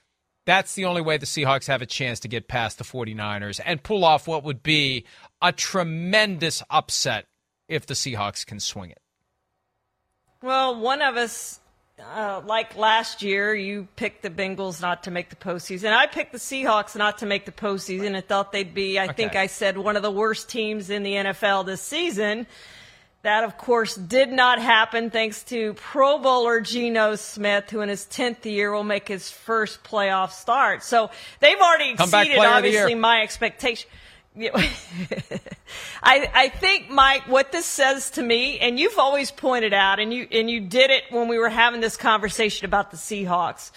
that's 0.50 0.74
the 0.74 0.86
only 0.86 1.02
way 1.02 1.18
the 1.18 1.28
Seahawks 1.28 1.68
have 1.68 1.82
a 1.82 1.86
chance 1.86 2.20
to 2.22 2.28
get 2.28 2.48
past 2.48 2.80
the 2.80 2.84
49ers 2.84 3.60
and 3.64 3.84
pull 3.84 4.04
off 4.04 4.28
what 4.28 4.44
would 4.44 4.64
be 4.64 5.06
a 5.42 5.52
tremendous 5.52 6.64
upset 6.70 7.28
if 7.68 7.86
the 7.86 7.94
Seahawks 7.94 8.46
can 8.46 8.60
swing 8.60 8.90
it. 8.90 9.02
Well, 10.42 10.80
one 10.80 11.02
of 11.02 11.18
us, 11.18 11.60
uh, 12.02 12.42
like 12.46 12.76
last 12.76 13.22
year, 13.22 13.54
you 13.54 13.88
picked 13.96 14.24
the 14.24 14.30
Bengals 14.30 14.82
not 14.82 15.04
to 15.04 15.12
make 15.12 15.30
the 15.30 15.36
postseason. 15.36 15.94
I 15.94 16.08
picked 16.08 16.32
the 16.32 16.40
Seahawks 16.40 16.96
not 16.96 17.20
to 17.20 17.28
make 17.28 17.46
the 17.46 17.52
postseason 17.52 18.16
and 18.16 18.26
thought 18.26 18.52
they'd 18.52 18.74
be, 18.74 18.98
I 18.98 19.06
okay. 19.06 19.14
think 19.14 19.36
I 19.36 19.48
said, 19.48 19.78
one 19.78 19.98
of 19.98 20.02
the 20.02 20.12
worst 20.12 20.50
teams 20.50 20.90
in 20.90 21.04
the 21.04 21.14
NFL 21.14 21.66
this 21.66 21.82
season. 21.82 22.48
That, 23.22 23.44
of 23.44 23.58
course, 23.58 23.96
did 23.96 24.32
not 24.32 24.62
happen 24.62 25.10
thanks 25.10 25.44
to 25.46 25.74
Pro 25.74 26.20
Bowler 26.20 26.62
Geno 26.62 27.16
Smith, 27.16 27.70
who 27.70 27.82
in 27.82 27.90
his 27.90 28.06
10th 28.06 28.46
year 28.46 28.72
will 28.72 28.86
make 28.86 29.10
his 29.10 29.30
first 29.30 29.84
playoff 29.84 30.32
start. 30.32 30.84
So 30.84 31.10
they've 31.42 31.60
already 31.60 31.92
exceeded, 31.92 32.38
obviously, 32.38 32.96
my 32.96 33.22
expectation. 33.22 33.90
I, 34.40 36.32
I 36.34 36.50
think, 36.50 36.90
Mike, 36.90 37.28
what 37.28 37.52
this 37.52 37.66
says 37.66 38.12
to 38.12 38.22
me, 38.22 38.58
and 38.60 38.80
you've 38.80 38.98
always 38.98 39.32
pointed 39.32 39.74
out, 39.74 40.00
and 40.00 40.14
you, 40.14 40.26
and 40.32 40.50
you 40.50 40.62
did 40.62 40.90
it 40.90 41.04
when 41.10 41.28
we 41.28 41.38
were 41.38 41.50
having 41.50 41.82
this 41.82 41.98
conversation 41.98 42.66
about 42.66 42.90
the 42.92 42.98
Seahawks, 42.98 43.72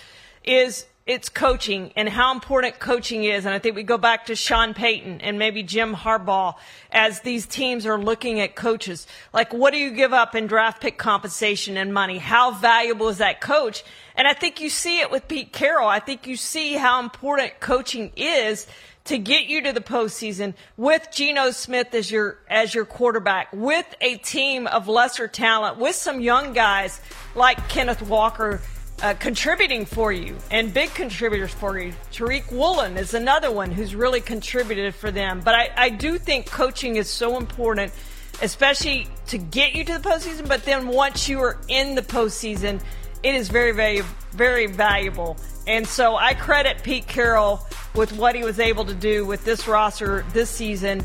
is 0.44 0.86
it's 1.04 1.28
coaching 1.28 1.92
and 1.96 2.08
how 2.08 2.32
important 2.32 2.78
coaching 2.78 3.24
is. 3.24 3.44
And 3.44 3.54
I 3.54 3.58
think 3.58 3.74
we 3.74 3.82
go 3.82 3.98
back 3.98 4.26
to 4.26 4.36
Sean 4.36 4.72
Payton 4.72 5.20
and 5.20 5.38
maybe 5.38 5.62
Jim 5.62 5.94
Harbaugh 5.94 6.54
as 6.92 7.20
these 7.20 7.44
teams 7.46 7.86
are 7.86 7.98
looking 7.98 8.38
at 8.38 8.54
coaches. 8.54 9.06
Like, 9.32 9.52
what 9.52 9.72
do 9.72 9.78
you 9.78 9.90
give 9.90 10.12
up 10.12 10.36
in 10.36 10.46
draft 10.46 10.80
pick 10.80 10.98
compensation 10.98 11.76
and 11.76 11.92
money? 11.92 12.18
How 12.18 12.52
valuable 12.52 13.08
is 13.08 13.18
that 13.18 13.40
coach? 13.40 13.82
And 14.14 14.28
I 14.28 14.32
think 14.32 14.60
you 14.60 14.70
see 14.70 15.00
it 15.00 15.10
with 15.10 15.26
Pete 15.26 15.52
Carroll. 15.52 15.88
I 15.88 15.98
think 15.98 16.26
you 16.26 16.36
see 16.36 16.74
how 16.74 17.00
important 17.00 17.58
coaching 17.58 18.12
is 18.14 18.68
to 19.04 19.18
get 19.18 19.46
you 19.46 19.62
to 19.62 19.72
the 19.72 19.80
postseason 19.80 20.54
with 20.76 21.08
Geno 21.10 21.50
Smith 21.50 21.92
as 21.94 22.08
your 22.10 22.38
as 22.48 22.72
your 22.72 22.84
quarterback, 22.84 23.48
with 23.52 23.86
a 24.00 24.18
team 24.18 24.68
of 24.68 24.86
lesser 24.86 25.26
talent, 25.26 25.78
with 25.78 25.96
some 25.96 26.20
young 26.20 26.52
guys 26.52 27.00
like 27.34 27.68
Kenneth 27.68 28.02
Walker 28.02 28.60
uh, 29.02 29.14
contributing 29.14 29.84
for 29.84 30.12
you 30.12 30.36
and 30.50 30.72
big 30.72 30.94
contributors 30.94 31.52
for 31.52 31.78
you. 31.78 31.92
Tariq 32.12 32.50
Woolen 32.52 32.96
is 32.96 33.14
another 33.14 33.50
one 33.50 33.70
who's 33.70 33.94
really 33.94 34.20
contributed 34.20 34.94
for 34.94 35.10
them. 35.10 35.40
But 35.44 35.56
I, 35.56 35.70
I 35.76 35.88
do 35.90 36.18
think 36.18 36.46
coaching 36.46 36.96
is 36.96 37.10
so 37.10 37.36
important, 37.36 37.92
especially 38.40 39.08
to 39.26 39.38
get 39.38 39.74
you 39.74 39.84
to 39.84 39.98
the 39.98 40.08
postseason. 40.08 40.48
But 40.48 40.64
then 40.64 40.86
once 40.86 41.28
you 41.28 41.40
are 41.40 41.58
in 41.68 41.96
the 41.96 42.02
postseason, 42.02 42.80
it 43.24 43.34
is 43.34 43.48
very, 43.48 43.72
very, 43.72 44.02
very 44.30 44.66
valuable. 44.66 45.36
And 45.66 45.86
so 45.86 46.16
I 46.16 46.34
credit 46.34 46.82
Pete 46.82 47.06
Carroll 47.06 47.60
with 47.94 48.12
what 48.12 48.34
he 48.34 48.44
was 48.44 48.58
able 48.58 48.84
to 48.84 48.94
do 48.94 49.26
with 49.26 49.44
this 49.44 49.68
roster 49.68 50.24
this 50.32 50.48
season 50.48 51.02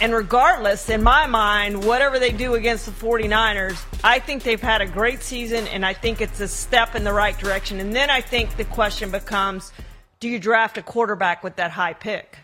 and 0.00 0.14
regardless, 0.14 0.88
in 0.88 1.02
my 1.02 1.26
mind, 1.26 1.84
whatever 1.84 2.18
they 2.18 2.32
do 2.32 2.54
against 2.54 2.86
the 2.86 2.92
49ers, 2.92 3.78
I 4.02 4.18
think 4.18 4.42
they've 4.42 4.60
had 4.60 4.80
a 4.80 4.86
great 4.86 5.22
season, 5.22 5.66
and 5.68 5.84
I 5.84 5.92
think 5.92 6.20
it's 6.20 6.40
a 6.40 6.48
step 6.48 6.94
in 6.94 7.04
the 7.04 7.12
right 7.12 7.38
direction. 7.38 7.80
And 7.80 7.94
then 7.94 8.08
I 8.08 8.22
think 8.22 8.56
the 8.56 8.64
question 8.64 9.10
becomes 9.10 9.72
do 10.18 10.28
you 10.28 10.38
draft 10.38 10.76
a 10.78 10.82
quarterback 10.82 11.42
with 11.42 11.56
that 11.56 11.70
high 11.70 11.94
pick? 11.94 12.38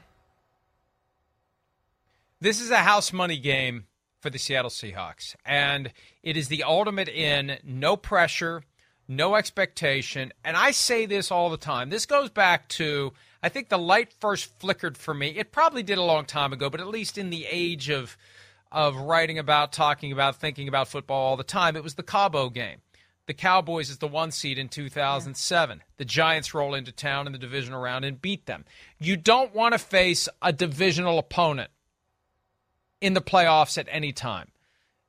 This 2.40 2.60
is 2.60 2.70
a 2.70 2.78
house 2.78 3.12
money 3.12 3.38
game 3.38 3.86
for 4.20 4.30
the 4.30 4.38
Seattle 4.38 4.70
Seahawks, 4.70 5.34
and 5.44 5.92
it 6.22 6.36
is 6.36 6.48
the 6.48 6.62
ultimate 6.62 7.08
in 7.08 7.58
no 7.64 7.96
pressure, 7.96 8.62
no 9.08 9.34
expectation. 9.34 10.32
And 10.44 10.56
I 10.56 10.70
say 10.70 11.06
this 11.06 11.30
all 11.30 11.50
the 11.50 11.56
time. 11.56 11.90
This 11.90 12.06
goes 12.06 12.30
back 12.30 12.68
to 12.70 13.12
I 13.42 13.48
think 13.48 13.68
the 13.68 13.78
light 13.78 14.12
first 14.20 14.58
flickered 14.58 14.96
for 14.96 15.14
me. 15.14 15.28
It 15.28 15.52
probably 15.52 15.82
did 15.82 15.98
a 15.98 16.02
long 16.02 16.24
time 16.24 16.52
ago, 16.52 16.68
but 16.68 16.80
at 16.80 16.88
least 16.88 17.18
in 17.18 17.30
the 17.30 17.46
age 17.48 17.90
of 17.90 18.16
of 18.72 18.96
writing 18.96 19.38
about, 19.38 19.72
talking 19.72 20.10
about, 20.10 20.36
thinking 20.36 20.68
about 20.68 20.88
football 20.88 21.28
all 21.28 21.36
the 21.36 21.44
time, 21.44 21.76
it 21.76 21.84
was 21.84 21.94
the 21.94 22.02
Cabo 22.02 22.50
game. 22.50 22.78
The 23.26 23.34
Cowboys 23.34 23.90
is 23.90 23.98
the 23.98 24.08
one 24.08 24.30
seed 24.30 24.58
in 24.58 24.68
2007. 24.68 25.82
The 25.96 26.04
Giants 26.04 26.54
roll 26.54 26.74
into 26.74 26.92
town 26.92 27.26
in 27.26 27.32
the 27.32 27.38
divisional 27.38 27.80
round 27.80 28.04
and 28.04 28.20
beat 28.20 28.46
them. 28.46 28.64
You 28.98 29.16
don't 29.16 29.54
want 29.54 29.72
to 29.72 29.78
face 29.78 30.28
a 30.40 30.52
divisional 30.52 31.18
opponent 31.18 31.70
in 33.00 33.14
the 33.14 33.20
playoffs 33.20 33.78
at 33.78 33.88
any 33.90 34.12
time, 34.12 34.52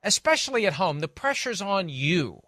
especially 0.02 0.66
at 0.66 0.74
home. 0.74 1.00
The 1.00 1.08
pressure's 1.08 1.62
on 1.62 1.88
you. 1.88 2.42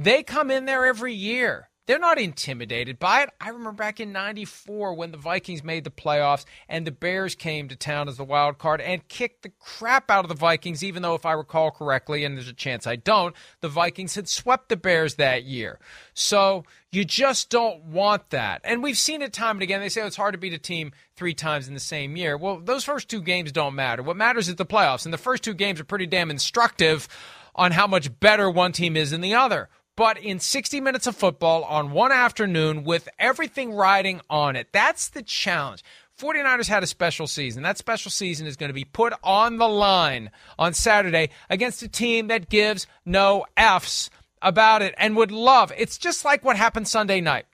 They 0.00 0.22
come 0.22 0.52
in 0.52 0.64
there 0.64 0.86
every 0.86 1.12
year. 1.12 1.70
They're 1.86 1.98
not 1.98 2.20
intimidated 2.20 3.00
by 3.00 3.22
it. 3.22 3.30
I 3.40 3.48
remember 3.48 3.72
back 3.72 3.98
in 3.98 4.12
94 4.12 4.94
when 4.94 5.10
the 5.10 5.16
Vikings 5.16 5.64
made 5.64 5.82
the 5.82 5.90
playoffs 5.90 6.44
and 6.68 6.86
the 6.86 6.92
Bears 6.92 7.34
came 7.34 7.66
to 7.66 7.74
town 7.74 8.08
as 8.08 8.18
the 8.18 8.24
wild 8.24 8.58
card 8.58 8.80
and 8.80 9.08
kicked 9.08 9.42
the 9.42 9.50
crap 9.58 10.08
out 10.08 10.24
of 10.24 10.28
the 10.28 10.36
Vikings, 10.36 10.84
even 10.84 11.02
though, 11.02 11.16
if 11.16 11.26
I 11.26 11.32
recall 11.32 11.72
correctly, 11.72 12.24
and 12.24 12.36
there's 12.36 12.46
a 12.46 12.52
chance 12.52 12.86
I 12.86 12.94
don't, 12.94 13.34
the 13.60 13.70
Vikings 13.70 14.14
had 14.14 14.28
swept 14.28 14.68
the 14.68 14.76
Bears 14.76 15.14
that 15.14 15.44
year. 15.44 15.80
So 16.14 16.64
you 16.92 17.04
just 17.04 17.50
don't 17.50 17.82
want 17.84 18.30
that. 18.30 18.60
And 18.62 18.84
we've 18.84 18.98
seen 18.98 19.20
it 19.20 19.32
time 19.32 19.56
and 19.56 19.62
again. 19.62 19.80
They 19.80 19.88
say 19.88 20.02
oh, 20.02 20.06
it's 20.06 20.14
hard 20.14 20.34
to 20.34 20.38
beat 20.38 20.52
a 20.52 20.58
team 20.58 20.92
three 21.16 21.34
times 21.34 21.66
in 21.66 21.74
the 21.74 21.80
same 21.80 22.14
year. 22.16 22.36
Well, 22.36 22.60
those 22.60 22.84
first 22.84 23.08
two 23.08 23.22
games 23.22 23.50
don't 23.50 23.74
matter. 23.74 24.04
What 24.04 24.16
matters 24.16 24.48
is 24.48 24.54
the 24.54 24.66
playoffs. 24.66 25.06
And 25.06 25.12
the 25.12 25.18
first 25.18 25.42
two 25.42 25.54
games 25.54 25.80
are 25.80 25.84
pretty 25.84 26.06
damn 26.06 26.30
instructive 26.30 27.08
on 27.54 27.72
how 27.72 27.86
much 27.86 28.20
better 28.20 28.48
one 28.48 28.72
team 28.72 28.96
is 28.96 29.10
than 29.10 29.22
the 29.22 29.34
other 29.34 29.68
but 29.98 30.16
in 30.16 30.38
60 30.38 30.80
minutes 30.80 31.08
of 31.08 31.16
football 31.16 31.64
on 31.64 31.90
one 31.90 32.12
afternoon 32.12 32.84
with 32.84 33.08
everything 33.18 33.74
riding 33.74 34.20
on 34.30 34.54
it. 34.54 34.68
That's 34.70 35.08
the 35.08 35.24
challenge. 35.24 35.82
49ers 36.20 36.68
had 36.68 36.84
a 36.84 36.86
special 36.86 37.26
season. 37.26 37.64
That 37.64 37.78
special 37.78 38.12
season 38.12 38.46
is 38.46 38.56
going 38.56 38.68
to 38.68 38.74
be 38.74 38.84
put 38.84 39.12
on 39.24 39.56
the 39.56 39.66
line 39.66 40.30
on 40.56 40.72
Saturday 40.72 41.30
against 41.50 41.82
a 41.82 41.88
team 41.88 42.28
that 42.28 42.48
gives 42.48 42.86
no 43.04 43.44
F's 43.56 44.08
about 44.40 44.82
it 44.82 44.94
and 44.98 45.16
would 45.16 45.32
love. 45.32 45.72
It's 45.76 45.98
just 45.98 46.24
like 46.24 46.44
what 46.44 46.56
happened 46.56 46.86
Sunday 46.86 47.20
night. 47.20 47.46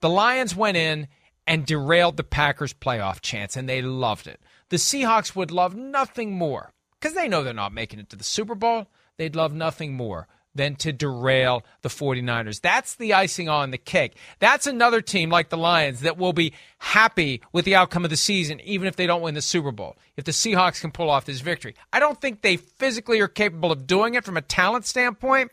The 0.00 0.08
Lions 0.08 0.54
went 0.54 0.76
in 0.76 1.08
and 1.48 1.66
derailed 1.66 2.16
the 2.16 2.22
Packers' 2.22 2.72
playoff 2.72 3.20
chance, 3.20 3.56
and 3.56 3.68
they 3.68 3.82
loved 3.82 4.28
it. 4.28 4.40
The 4.68 4.76
Seahawks 4.76 5.34
would 5.34 5.50
love 5.50 5.74
nothing 5.74 6.30
more 6.30 6.70
because 7.00 7.16
they 7.16 7.26
know 7.26 7.42
they're 7.42 7.52
not 7.52 7.72
making 7.72 7.98
it 7.98 8.08
to 8.10 8.16
the 8.16 8.22
Super 8.22 8.54
Bowl. 8.54 8.86
They'd 9.16 9.34
love 9.34 9.52
nothing 9.52 9.94
more 9.94 10.28
than 10.58 10.76
to 10.76 10.92
derail 10.92 11.64
the 11.80 11.88
49ers. 11.88 12.60
That's 12.60 12.96
the 12.96 13.14
icing 13.14 13.48
on 13.48 13.70
the 13.70 13.78
cake. 13.78 14.16
That's 14.40 14.66
another 14.66 15.00
team 15.00 15.30
like 15.30 15.48
the 15.48 15.56
Lions 15.56 16.00
that 16.00 16.18
will 16.18 16.34
be 16.34 16.52
happy 16.78 17.40
with 17.52 17.64
the 17.64 17.76
outcome 17.76 18.04
of 18.04 18.10
the 18.10 18.16
season, 18.16 18.60
even 18.60 18.86
if 18.86 18.96
they 18.96 19.06
don't 19.06 19.22
win 19.22 19.34
the 19.34 19.40
Super 19.40 19.72
Bowl, 19.72 19.96
if 20.16 20.24
the 20.24 20.32
Seahawks 20.32 20.82
can 20.82 20.90
pull 20.90 21.08
off 21.08 21.24
this 21.24 21.40
victory. 21.40 21.74
I 21.92 22.00
don't 22.00 22.20
think 22.20 22.42
they 22.42 22.58
physically 22.58 23.20
are 23.20 23.28
capable 23.28 23.72
of 23.72 23.86
doing 23.86 24.14
it 24.14 24.24
from 24.24 24.36
a 24.36 24.42
talent 24.42 24.84
standpoint, 24.84 25.50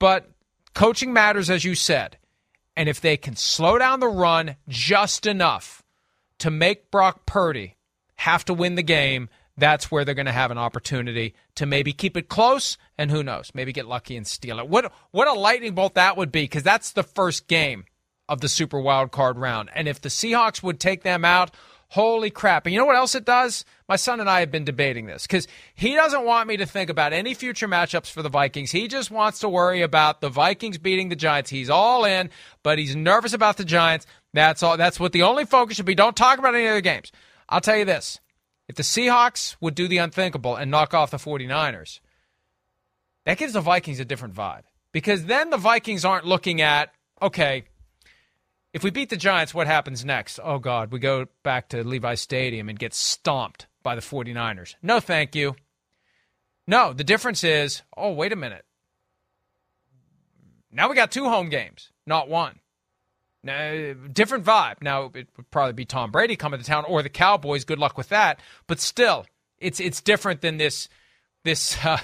but 0.00 0.28
coaching 0.74 1.12
matters, 1.12 1.48
as 1.48 1.64
you 1.64 1.74
said. 1.74 2.16
And 2.76 2.88
if 2.88 3.00
they 3.00 3.16
can 3.16 3.36
slow 3.36 3.78
down 3.78 4.00
the 4.00 4.08
run 4.08 4.56
just 4.66 5.26
enough 5.26 5.82
to 6.38 6.50
make 6.50 6.90
Brock 6.90 7.26
Purdy 7.26 7.76
have 8.16 8.44
to 8.46 8.54
win 8.54 8.76
the 8.76 8.82
game, 8.82 9.28
that's 9.56 9.90
where 9.90 10.04
they're 10.04 10.14
going 10.14 10.26
to 10.26 10.32
have 10.32 10.50
an 10.50 10.58
opportunity 10.58 11.34
to 11.56 11.66
maybe 11.66 11.92
keep 11.92 12.16
it 12.16 12.28
close 12.28 12.78
and 12.96 13.10
who 13.10 13.22
knows, 13.22 13.50
maybe 13.54 13.72
get 13.72 13.86
lucky 13.86 14.16
and 14.16 14.26
steal 14.26 14.58
it. 14.58 14.68
What 14.68 14.92
what 15.10 15.28
a 15.28 15.32
lightning 15.32 15.74
bolt 15.74 15.94
that 15.94 16.16
would 16.16 16.32
be 16.32 16.42
because 16.42 16.62
that's 16.62 16.92
the 16.92 17.02
first 17.02 17.48
game 17.48 17.84
of 18.28 18.40
the 18.40 18.48
Super 18.48 18.80
Wild 18.80 19.12
Card 19.12 19.36
round. 19.36 19.70
And 19.74 19.88
if 19.88 20.00
the 20.00 20.08
Seahawks 20.08 20.62
would 20.62 20.80
take 20.80 21.02
them 21.02 21.24
out, 21.24 21.50
holy 21.88 22.30
crap. 22.30 22.64
And 22.64 22.72
you 22.72 22.78
know 22.78 22.86
what 22.86 22.96
else 22.96 23.14
it 23.14 23.26
does? 23.26 23.66
My 23.86 23.96
son 23.96 24.20
and 24.20 24.30
I 24.30 24.40
have 24.40 24.50
been 24.50 24.64
debating 24.64 25.04
this 25.04 25.26
because 25.26 25.46
he 25.74 25.94
doesn't 25.94 26.24
want 26.24 26.48
me 26.48 26.56
to 26.56 26.64
think 26.64 26.88
about 26.88 27.12
any 27.12 27.34
future 27.34 27.68
matchups 27.68 28.10
for 28.10 28.22
the 28.22 28.30
Vikings. 28.30 28.70
He 28.70 28.88
just 28.88 29.10
wants 29.10 29.40
to 29.40 29.48
worry 29.50 29.82
about 29.82 30.22
the 30.22 30.30
Vikings 30.30 30.78
beating 30.78 31.10
the 31.10 31.16
Giants. 31.16 31.50
He's 31.50 31.68
all 31.68 32.06
in, 32.06 32.30
but 32.62 32.78
he's 32.78 32.96
nervous 32.96 33.34
about 33.34 33.58
the 33.58 33.66
Giants. 33.66 34.06
That's 34.32 34.62
all 34.62 34.78
that's 34.78 34.98
what 34.98 35.12
the 35.12 35.24
only 35.24 35.44
focus 35.44 35.76
should 35.76 35.84
be. 35.84 35.94
Don't 35.94 36.16
talk 36.16 36.38
about 36.38 36.54
any 36.54 36.66
other 36.66 36.80
games. 36.80 37.12
I'll 37.50 37.60
tell 37.60 37.76
you 37.76 37.84
this. 37.84 38.18
If 38.72 38.76
the 38.76 38.82
Seahawks 38.84 39.54
would 39.60 39.74
do 39.74 39.86
the 39.86 39.98
unthinkable 39.98 40.56
and 40.56 40.70
knock 40.70 40.94
off 40.94 41.10
the 41.10 41.18
49ers, 41.18 42.00
that 43.26 43.36
gives 43.36 43.52
the 43.52 43.60
Vikings 43.60 44.00
a 44.00 44.04
different 44.06 44.32
vibe. 44.32 44.62
Because 44.92 45.26
then 45.26 45.50
the 45.50 45.58
Vikings 45.58 46.06
aren't 46.06 46.24
looking 46.24 46.62
at, 46.62 46.90
okay, 47.20 47.64
if 48.72 48.82
we 48.82 48.88
beat 48.88 49.10
the 49.10 49.18
Giants, 49.18 49.52
what 49.52 49.66
happens 49.66 50.06
next? 50.06 50.40
Oh, 50.42 50.58
God, 50.58 50.90
we 50.90 51.00
go 51.00 51.26
back 51.42 51.68
to 51.68 51.86
Levi 51.86 52.14
Stadium 52.14 52.70
and 52.70 52.78
get 52.78 52.94
stomped 52.94 53.66
by 53.82 53.94
the 53.94 54.00
49ers. 54.00 54.74
No, 54.80 55.00
thank 55.00 55.34
you. 55.34 55.54
No, 56.66 56.94
the 56.94 57.04
difference 57.04 57.44
is, 57.44 57.82
oh, 57.94 58.12
wait 58.12 58.32
a 58.32 58.36
minute. 58.36 58.64
Now 60.70 60.88
we 60.88 60.96
got 60.96 61.12
two 61.12 61.28
home 61.28 61.50
games, 61.50 61.90
not 62.06 62.26
one. 62.26 62.58
Now, 63.44 63.94
different 64.12 64.44
vibe. 64.44 64.82
Now 64.82 65.10
it 65.14 65.28
would 65.36 65.50
probably 65.50 65.72
be 65.72 65.84
Tom 65.84 66.10
Brady 66.10 66.36
coming 66.36 66.60
to 66.60 66.66
town 66.66 66.84
or 66.86 67.02
the 67.02 67.08
Cowboys. 67.08 67.64
Good 67.64 67.78
luck 67.78 67.98
with 67.98 68.08
that. 68.10 68.40
But 68.66 68.78
still, 68.78 69.26
it's 69.58 69.80
it's 69.80 70.00
different 70.00 70.42
than 70.42 70.58
this 70.58 70.88
this 71.44 71.76
uh, 71.84 71.98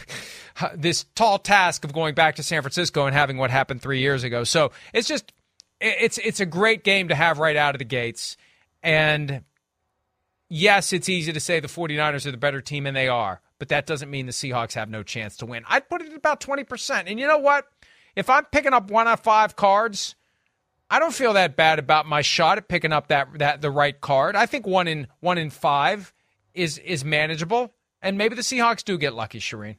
this 0.75 1.05
tall 1.15 1.39
task 1.39 1.85
of 1.85 1.93
going 1.93 2.15
back 2.15 2.37
to 2.37 2.43
San 2.43 2.63
Francisco 2.63 3.07
and 3.07 3.15
having 3.15 3.37
what 3.37 3.51
happened 3.51 3.83
three 3.83 4.01
years 4.01 4.25
ago. 4.25 4.45
So 4.45 4.73
it's 4.93 5.07
just 5.07 5.33
it's 5.81 6.19
it's 6.19 6.41
a 6.41 6.47
great 6.47 6.83
game 6.83 7.09
to 7.09 7.15
have 7.15 7.39
right 7.39 7.57
out 7.57 7.75
of 7.75 7.79
the 7.79 7.85
gates. 7.85 8.37
And 8.83 9.45
yes, 10.49 10.93
it's 10.93 11.09
easy 11.09 11.33
to 11.33 11.41
say 11.41 11.61
the 11.61 11.69
49ers 11.69 12.27
are 12.27 12.31
the 12.31 12.37
better 12.37 12.61
team, 12.61 12.87
and 12.87 12.97
they 12.97 13.09
are. 13.09 13.41
But 13.59 13.69
that 13.69 13.87
doesn't 13.87 14.11
mean 14.11 14.27
the 14.27 14.33
Seahawks 14.33 14.75
have 14.75 14.89
no 14.89 15.03
chance 15.03 15.37
to 15.39 15.47
win. 15.47 15.65
I'd 15.69 15.89
put 15.89 16.01
it 16.01 16.09
at 16.09 16.17
about 16.17 16.41
20%. 16.41 17.05
And 17.07 17.19
you 17.19 17.27
know 17.27 17.39
what? 17.39 17.67
If 18.15 18.31
I'm 18.31 18.45
picking 18.47 18.73
up 18.73 18.91
one 18.91 19.09
out 19.09 19.19
of 19.19 19.25
five 19.25 19.57
cards 19.57 20.15
I 20.91 20.99
don't 20.99 21.15
feel 21.15 21.35
that 21.35 21.55
bad 21.57 21.79
about 21.79 22.07
my 22.07 22.23
shot 22.23 22.59
at 22.59 22.69
picking 22.69 22.93
up 22.93 23.09
that 23.09 23.39
that 23.39 23.61
the 23.61 23.71
right 23.71 23.99
card. 24.01 24.37
I 24.37 24.47
think 24.47 24.67
one 24.67 24.89
in 24.89 25.07
one 25.21 25.39
in 25.39 25.51
five 25.51 26.13
is 26.55 26.79
is 26.79 27.05
manageable, 27.05 27.75
and 28.01 28.17
maybe 28.17 28.35
the 28.35 28.43
Seahawks 28.43 28.85
do 28.85 28.97
get 28.97 29.15
lucky, 29.15 29.39
Charean. 29.39 29.77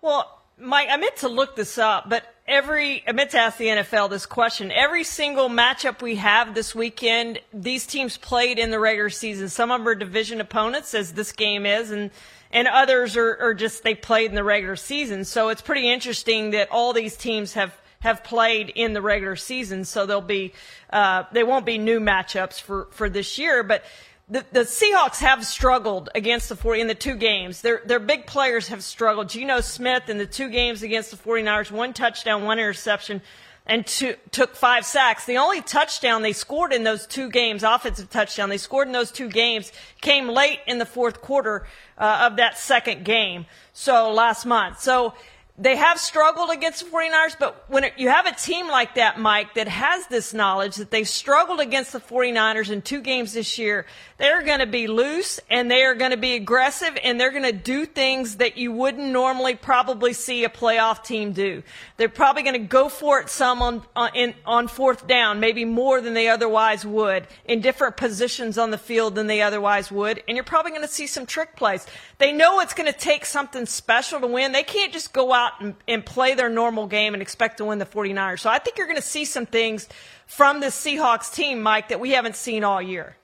Well, 0.00 0.42
Mike, 0.58 0.88
I 0.90 0.96
meant 0.96 1.16
to 1.16 1.28
look 1.28 1.54
this 1.54 1.76
up, 1.76 2.08
but 2.08 2.24
every 2.48 3.06
I 3.06 3.12
meant 3.12 3.30
to 3.32 3.38
ask 3.38 3.58
the 3.58 3.66
NFL 3.66 4.08
this 4.08 4.24
question. 4.24 4.72
Every 4.72 5.04
single 5.04 5.50
matchup 5.50 6.00
we 6.00 6.16
have 6.16 6.54
this 6.54 6.74
weekend, 6.74 7.40
these 7.52 7.86
teams 7.86 8.16
played 8.16 8.58
in 8.58 8.70
the 8.70 8.80
regular 8.80 9.10
season. 9.10 9.50
Some 9.50 9.70
of 9.70 9.80
them 9.80 9.88
are 9.88 9.94
division 9.94 10.40
opponents, 10.40 10.94
as 10.94 11.12
this 11.12 11.32
game 11.32 11.66
is, 11.66 11.90
and 11.90 12.10
and 12.50 12.68
others 12.68 13.18
are, 13.18 13.36
are 13.38 13.54
just 13.54 13.82
they 13.82 13.94
played 13.94 14.30
in 14.30 14.34
the 14.34 14.44
regular 14.44 14.76
season. 14.76 15.26
So 15.26 15.50
it's 15.50 15.60
pretty 15.60 15.92
interesting 15.92 16.52
that 16.52 16.70
all 16.70 16.94
these 16.94 17.16
teams 17.16 17.52
have 17.52 17.76
have 18.00 18.22
played 18.24 18.70
in 18.70 18.92
the 18.92 19.02
regular 19.02 19.36
season, 19.36 19.84
so 19.84 20.06
there'll 20.06 20.22
be 20.22 20.52
uh, 20.90 21.24
they 21.32 21.44
won't 21.44 21.66
be 21.66 21.78
new 21.78 22.00
matchups 22.00 22.60
for 22.60 22.88
for 22.90 23.08
this 23.08 23.38
year, 23.38 23.62
but. 23.62 23.84
The, 24.28 24.44
the 24.50 24.62
Seahawks 24.62 25.20
have 25.20 25.46
struggled 25.46 26.08
against 26.12 26.48
the 26.48 26.56
40 26.56 26.80
in 26.80 26.86
the 26.88 26.96
two 26.96 27.14
games. 27.14 27.60
Their 27.60 27.80
their 27.84 28.00
big 28.00 28.26
players 28.26 28.66
have 28.66 28.82
struggled. 28.82 29.28
Geno 29.28 29.60
Smith 29.60 30.08
in 30.08 30.18
the 30.18 30.26
two 30.26 30.48
games 30.48 30.82
against 30.82 31.12
the 31.12 31.16
49ers, 31.16 31.70
one 31.70 31.92
touchdown, 31.92 32.42
one 32.42 32.58
interception, 32.58 33.22
and 33.66 33.86
two, 33.86 34.14
took 34.30 34.54
five 34.54 34.86
sacks. 34.86 35.26
The 35.26 35.38
only 35.38 35.60
touchdown 35.60 36.22
they 36.22 36.32
scored 36.32 36.72
in 36.72 36.84
those 36.84 37.06
two 37.06 37.30
games, 37.30 37.62
offensive 37.62 38.10
touchdown, 38.10 38.48
they 38.48 38.58
scored 38.58 38.86
in 38.86 38.92
those 38.92 39.10
two 39.10 39.28
games, 39.28 39.72
came 40.00 40.28
late 40.28 40.60
in 40.66 40.78
the 40.78 40.86
fourth 40.86 41.20
quarter 41.20 41.66
uh, 41.98 42.28
of 42.30 42.36
that 42.36 42.58
second 42.58 43.04
game. 43.04 43.46
So 43.72 44.12
last 44.12 44.46
month. 44.46 44.80
So 44.80 45.14
they 45.58 45.76
have 45.76 45.98
struggled 45.98 46.50
against 46.50 46.84
the 46.84 46.90
49ers, 46.90 47.36
but 47.38 47.64
when 47.68 47.84
it, 47.84 47.94
you 47.96 48.10
have 48.10 48.26
a 48.26 48.34
team 48.34 48.68
like 48.68 48.96
that, 48.96 49.18
Mike, 49.18 49.54
that 49.54 49.68
has 49.68 50.06
this 50.08 50.34
knowledge 50.34 50.76
that 50.76 50.90
they've 50.90 51.08
struggled 51.08 51.60
against 51.60 51.92
the 51.92 52.00
49ers 52.00 52.70
in 52.70 52.82
two 52.82 53.00
games 53.00 53.32
this 53.32 53.58
year, 53.58 53.86
they're 54.18 54.42
going 54.42 54.58
to 54.58 54.66
be 54.66 54.86
loose 54.86 55.40
and 55.48 55.70
they 55.70 55.82
are 55.84 55.94
going 55.94 56.10
to 56.10 56.18
be 56.18 56.34
aggressive 56.34 56.98
and 57.02 57.18
they're 57.18 57.30
going 57.30 57.42
to 57.42 57.52
do 57.52 57.86
things 57.86 58.36
that 58.36 58.58
you 58.58 58.70
wouldn't 58.70 59.06
normally 59.10 59.54
probably 59.54 60.12
see 60.12 60.44
a 60.44 60.50
playoff 60.50 61.02
team 61.02 61.32
do. 61.32 61.62
They're 61.96 62.10
probably 62.10 62.42
going 62.42 62.60
to 62.60 62.66
go 62.66 62.90
for 62.90 63.20
it 63.20 63.30
some 63.30 63.62
on, 63.62 63.82
in, 64.14 64.34
on 64.44 64.68
fourth 64.68 65.06
down, 65.06 65.40
maybe 65.40 65.64
more 65.64 66.02
than 66.02 66.12
they 66.12 66.28
otherwise 66.28 66.84
would, 66.84 67.26
in 67.46 67.62
different 67.62 67.96
positions 67.96 68.58
on 68.58 68.70
the 68.70 68.78
field 68.78 69.14
than 69.14 69.26
they 69.26 69.40
otherwise 69.40 69.90
would, 69.90 70.22
and 70.28 70.36
you're 70.36 70.44
probably 70.44 70.72
going 70.72 70.82
to 70.82 70.88
see 70.88 71.06
some 71.06 71.24
trick 71.24 71.56
plays. 71.56 71.86
They 72.18 72.32
know 72.32 72.60
it's 72.60 72.74
going 72.74 72.92
to 72.92 72.98
take 72.98 73.24
something 73.24 73.64
special 73.64 74.20
to 74.20 74.26
win. 74.26 74.52
They 74.52 74.62
can't 74.62 74.92
just 74.92 75.14
go 75.14 75.32
out 75.32 75.45
out 75.46 75.60
and, 75.60 75.74
and 75.88 76.04
play 76.04 76.34
their 76.34 76.48
normal 76.48 76.86
game 76.86 77.14
and 77.14 77.22
expect 77.22 77.58
to 77.58 77.64
win 77.64 77.78
the 77.78 77.86
49ers. 77.86 78.40
So 78.40 78.50
I 78.50 78.58
think 78.58 78.78
you're 78.78 78.86
going 78.86 78.96
to 78.96 79.02
see 79.02 79.24
some 79.24 79.46
things 79.46 79.88
from 80.26 80.60
this 80.60 80.74
Seahawks 80.80 81.32
team, 81.32 81.62
Mike, 81.62 81.88
that 81.88 82.00
we 82.00 82.10
haven't 82.10 82.36
seen 82.36 82.64
all 82.64 82.82
year. 82.82 83.16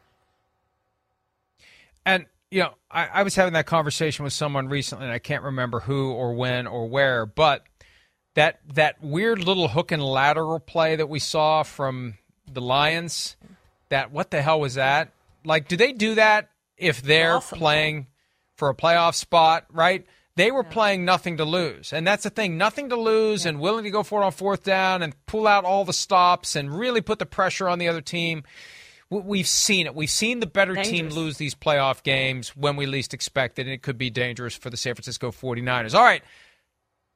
And, 2.04 2.26
you 2.50 2.60
know, 2.60 2.74
I, 2.90 3.06
I 3.06 3.22
was 3.22 3.34
having 3.34 3.52
that 3.54 3.66
conversation 3.66 4.24
with 4.24 4.32
someone 4.32 4.68
recently, 4.68 5.04
and 5.04 5.12
I 5.12 5.18
can't 5.18 5.42
remember 5.42 5.80
who 5.80 6.10
or 6.12 6.34
when 6.34 6.66
or 6.66 6.88
where, 6.88 7.26
but 7.26 7.64
that 8.34 8.60
that 8.74 9.02
weird 9.02 9.44
little 9.44 9.68
hook 9.68 9.92
and 9.92 10.02
lateral 10.02 10.58
play 10.58 10.96
that 10.96 11.08
we 11.08 11.18
saw 11.18 11.62
from 11.62 12.14
the 12.50 12.60
Lions, 12.60 13.36
that 13.90 14.10
what 14.10 14.30
the 14.30 14.42
hell 14.42 14.60
was 14.60 14.74
that? 14.74 15.12
Like, 15.44 15.68
do 15.68 15.76
they 15.76 15.92
do 15.92 16.14
that 16.14 16.50
if 16.76 17.02
they're 17.02 17.36
awesome. 17.36 17.58
playing 17.58 18.06
for 18.56 18.68
a 18.68 18.74
playoff 18.74 19.14
spot, 19.14 19.66
right? 19.70 20.06
They 20.34 20.50
were 20.50 20.64
playing 20.64 21.04
nothing 21.04 21.36
to 21.36 21.44
lose. 21.44 21.92
And 21.92 22.06
that's 22.06 22.22
the 22.22 22.30
thing 22.30 22.56
nothing 22.56 22.88
to 22.88 22.96
lose 22.96 23.44
yeah. 23.44 23.50
and 23.50 23.60
willing 23.60 23.84
to 23.84 23.90
go 23.90 24.02
for 24.02 24.22
it 24.22 24.24
on 24.24 24.32
fourth 24.32 24.62
down 24.62 25.02
and 25.02 25.14
pull 25.26 25.46
out 25.46 25.64
all 25.64 25.84
the 25.84 25.92
stops 25.92 26.56
and 26.56 26.72
really 26.76 27.00
put 27.00 27.18
the 27.18 27.26
pressure 27.26 27.68
on 27.68 27.78
the 27.78 27.88
other 27.88 28.00
team. 28.00 28.44
We've 29.10 29.46
seen 29.46 29.86
it. 29.86 29.94
We've 29.94 30.08
seen 30.08 30.40
the 30.40 30.46
better 30.46 30.72
dangerous. 30.72 30.90
team 30.90 31.08
lose 31.10 31.36
these 31.36 31.54
playoff 31.54 32.02
games 32.02 32.56
when 32.56 32.76
we 32.76 32.86
least 32.86 33.12
expect 33.12 33.58
it, 33.58 33.62
and 33.62 33.70
it 33.70 33.82
could 33.82 33.98
be 33.98 34.08
dangerous 34.08 34.54
for 34.54 34.70
the 34.70 34.76
San 34.78 34.94
Francisco 34.94 35.30
49ers. 35.30 35.94
All 35.94 36.02
right. 36.02 36.22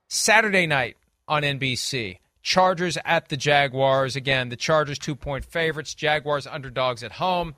Saturday 0.09 0.67
night 0.67 0.99
on 1.27 1.43
NBC. 1.43 2.19
Chargers 2.43 2.99
at 3.05 3.29
the 3.29 3.37
Jaguars. 3.37 4.15
Again, 4.15 4.51
the 4.51 4.57
Chargers 4.57 4.99
two 4.99 5.17
point 5.17 5.45
favorites, 5.45 5.95
Jaguars 5.95 6.47
underdogs 6.47 7.03
at 7.03 7.13
home. 7.13 7.55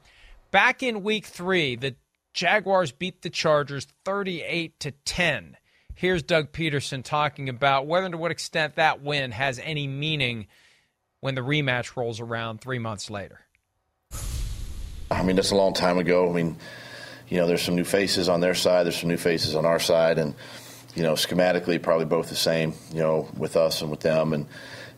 Back 0.51 0.83
in 0.85 1.03
week 1.03 1.27
three, 1.27 1.75
the 1.77 1.97
Jaguars 2.39 2.93
beat 2.93 3.23
the 3.23 3.31
Chargers 3.31 3.89
38 4.05 4.79
to 4.79 4.93
10. 4.93 5.57
Here's 5.97 6.23
Doug 6.23 6.53
Pederson 6.53 7.03
talking 7.03 7.49
about 7.49 7.89
whether 7.89 8.07
and 8.07 8.13
to 8.13 8.17
what 8.17 8.31
extent 8.31 8.77
that 8.77 9.03
win 9.03 9.33
has 9.33 9.59
any 9.59 9.89
meaning 9.89 10.47
when 11.19 11.35
the 11.35 11.41
rematch 11.41 11.97
rolls 11.97 12.21
around 12.21 12.61
three 12.61 12.79
months 12.79 13.11
later. 13.11 13.41
I 15.11 15.25
mean, 15.25 15.35
that's 15.35 15.51
a 15.51 15.57
long 15.57 15.75
time 15.75 15.99
ago. 15.99 16.31
I 16.31 16.33
mean, 16.33 16.57
you 17.29 17.39
know, 17.39 17.49
there's 17.49 17.63
some 17.63 17.75
new 17.75 17.83
faces 17.83 18.29
on 18.29 18.39
their 18.39 18.55
side, 18.55 18.87
there's 18.87 19.01
some 19.01 19.09
new 19.09 19.17
faces 19.17 19.57
on 19.57 19.67
our 19.67 19.81
side, 19.81 20.19
and 20.19 20.37
you 20.95 21.03
know, 21.03 21.15
schematically 21.15 21.83
probably 21.83 22.07
both 22.07 22.29
the 22.29 22.37
same. 22.37 22.73
You 22.93 23.01
know, 23.01 23.29
with 23.37 23.57
us 23.57 23.83
and 23.83 23.91
with 23.91 23.99
them, 23.99 24.33
and 24.33 24.47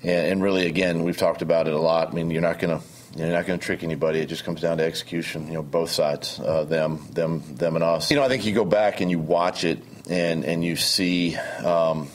and, 0.02 0.26
and 0.26 0.42
really, 0.42 0.66
again, 0.66 1.04
we've 1.04 1.16
talked 1.16 1.40
about 1.40 1.68
it 1.68 1.72
a 1.72 1.80
lot. 1.80 2.08
I 2.08 2.12
mean, 2.12 2.30
you're 2.30 2.42
not 2.42 2.58
going 2.58 2.78
to 2.78 2.86
you're 3.16 3.28
not 3.28 3.46
going 3.46 3.58
to 3.58 3.64
trick 3.64 3.82
anybody. 3.82 4.20
It 4.20 4.28
just 4.28 4.44
comes 4.44 4.60
down 4.60 4.78
to 4.78 4.84
execution. 4.84 5.48
You 5.48 5.54
know, 5.54 5.62
both 5.62 5.90
sides, 5.90 6.38
uh, 6.40 6.64
them, 6.64 7.06
them, 7.12 7.42
them, 7.56 7.74
and 7.74 7.84
us. 7.84 8.10
You 8.10 8.16
know, 8.16 8.22
I 8.22 8.28
think 8.28 8.44
you 8.44 8.52
go 8.52 8.64
back 8.64 9.00
and 9.00 9.10
you 9.10 9.18
watch 9.18 9.64
it, 9.64 9.82
and 10.08 10.44
and 10.44 10.64
you 10.64 10.76
see, 10.76 11.36
um, 11.36 12.08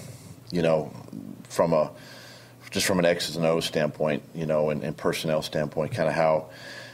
you 0.52 0.62
know, 0.62 0.92
from 1.50 1.74
a 1.74 1.92
just 2.72 2.88
from 2.88 3.00
an 3.00 3.06
X's 3.06 3.36
and 3.38 3.46
O's 3.46 3.66
standpoint, 3.66 4.24
you 4.34 4.46
know, 4.46 4.70
and, 4.70 4.84
and 4.84 4.96
personnel 4.96 5.42
standpoint, 5.42 5.94
kind 5.94 6.08
of 6.08 6.16
how 6.16 6.50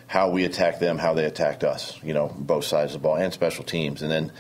how 0.08 0.30
we 0.30 0.46
attack 0.46 0.80
them, 0.80 0.98
how 0.98 1.14
they 1.14 1.26
attacked 1.26 1.64
us. 1.64 1.98
You 2.04 2.14
know, 2.14 2.34
both 2.38 2.66
sides 2.66 2.96
of 2.96 3.02
the 3.02 3.08
ball 3.08 3.18
and 3.18 3.32
special 3.32 3.64
teams, 3.64 4.02
and 4.02 4.12
then 4.12 4.32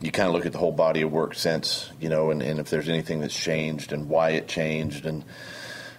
you 0.00 0.10
kind 0.10 0.28
of 0.28 0.34
look 0.34 0.46
at 0.46 0.52
the 0.52 0.58
whole 0.58 0.72
body 0.72 1.02
of 1.02 1.12
work 1.12 1.34
since, 1.34 1.90
you 2.00 2.08
know, 2.08 2.30
and, 2.30 2.42
and 2.42 2.58
if 2.58 2.70
there's 2.70 2.88
anything 2.88 3.20
that's 3.20 3.38
changed 3.38 3.92
and 3.92 4.08
why 4.08 4.30
it 4.30 4.48
changed 4.48 5.04
and, 5.04 5.24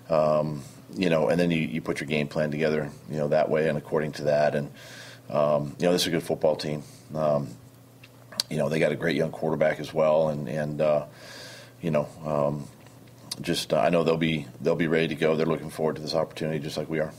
um, 0.09 0.63
you 0.95 1.09
know, 1.09 1.29
and 1.29 1.39
then 1.39 1.51
you, 1.51 1.59
you 1.59 1.81
put 1.81 1.99
your 1.99 2.07
game 2.07 2.27
plan 2.27 2.51
together, 2.51 2.89
you 3.09 3.17
know, 3.17 3.29
that 3.29 3.49
way 3.49 3.67
and 3.67 3.77
according 3.77 4.11
to 4.13 4.23
that. 4.25 4.55
And, 4.55 4.71
um, 5.29 5.75
you 5.79 5.85
know, 5.85 5.93
this 5.93 6.01
is 6.03 6.07
a 6.07 6.11
good 6.11 6.23
football 6.23 6.55
team. 6.55 6.83
Um, 7.15 7.49
you 8.49 8.57
know, 8.57 8.69
they 8.69 8.79
got 8.79 8.91
a 8.91 8.95
great 8.95 9.15
young 9.15 9.31
quarterback 9.31 9.79
as 9.79 9.93
well. 9.93 10.29
And, 10.29 10.47
and 10.47 10.81
uh, 10.81 11.05
you 11.81 11.91
know, 11.91 12.07
um, 12.25 12.67
just 13.39 13.73
uh, 13.73 13.79
I 13.79 13.89
know 13.89 14.03
they'll 14.03 14.17
be 14.17 14.45
they'll 14.59 14.75
be 14.75 14.87
ready 14.87 15.09
to 15.09 15.15
go. 15.15 15.35
They're 15.35 15.45
looking 15.45 15.69
forward 15.69 15.95
to 15.95 16.01
this 16.01 16.13
opportunity 16.13 16.59
just 16.59 16.77
like 16.77 16.89
we 16.89 16.99
are. 16.99 17.13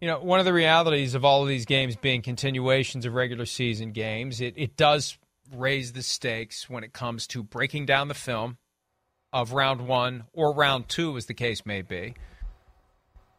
You 0.00 0.10
know, 0.10 0.20
one 0.20 0.38
of 0.38 0.44
the 0.44 0.52
realities 0.52 1.14
of 1.14 1.24
all 1.24 1.42
of 1.42 1.48
these 1.48 1.64
games 1.64 1.96
being 1.96 2.20
continuations 2.20 3.06
of 3.06 3.14
regular 3.14 3.46
season 3.46 3.92
games, 3.92 4.42
it, 4.42 4.52
it 4.56 4.76
does 4.76 5.16
raise 5.54 5.92
the 5.92 6.02
stakes 6.02 6.68
when 6.68 6.84
it 6.84 6.92
comes 6.92 7.26
to 7.28 7.42
breaking 7.42 7.86
down 7.86 8.08
the 8.08 8.14
film 8.14 8.58
of 9.34 9.52
round 9.52 9.88
one 9.88 10.22
or 10.32 10.54
round 10.54 10.88
two, 10.88 11.16
as 11.16 11.26
the 11.26 11.34
case 11.34 11.66
may 11.66 11.82
be, 11.82 12.14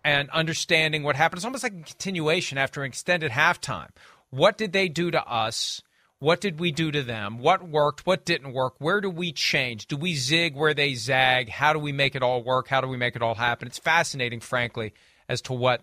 and 0.03 0.29
understanding 0.31 1.01
what 1.01 1.15
happened. 1.15 1.37
It's 1.37 1.45
almost 1.45 1.63
like 1.63 1.73
a 1.73 1.83
continuation 1.83 2.57
after 2.57 2.83
an 2.83 2.87
extended 2.87 3.31
halftime. 3.31 3.89
What 4.29 4.57
did 4.57 4.73
they 4.73 4.89
do 4.89 5.09
to 5.09 5.23
us? 5.25 5.81
What 6.19 6.41
did 6.41 6.59
we 6.59 6.71
do 6.71 6.91
to 6.91 7.01
them? 7.01 7.39
What 7.39 7.67
worked? 7.67 8.05
What 8.05 8.25
didn't 8.25 8.53
work? 8.53 8.75
Where 8.79 8.99
do 8.99 9.09
we 9.09 9.31
change? 9.31 9.87
Do 9.87 9.95
we 9.95 10.15
zig 10.15 10.55
where 10.55 10.73
they 10.73 10.95
zag? 10.95 11.49
How 11.49 11.71
do 11.71 11.79
we 11.79 11.93
make 11.93 12.13
it 12.13 12.23
all 12.23 12.43
work? 12.43 12.67
How 12.67 12.81
do 12.81 12.87
we 12.87 12.97
make 12.97 13.15
it 13.15 13.21
all 13.21 13.35
happen? 13.35 13.67
It's 13.67 13.79
fascinating, 13.79 14.41
frankly, 14.41 14.93
as 15.29 15.41
to 15.43 15.53
what 15.53 15.81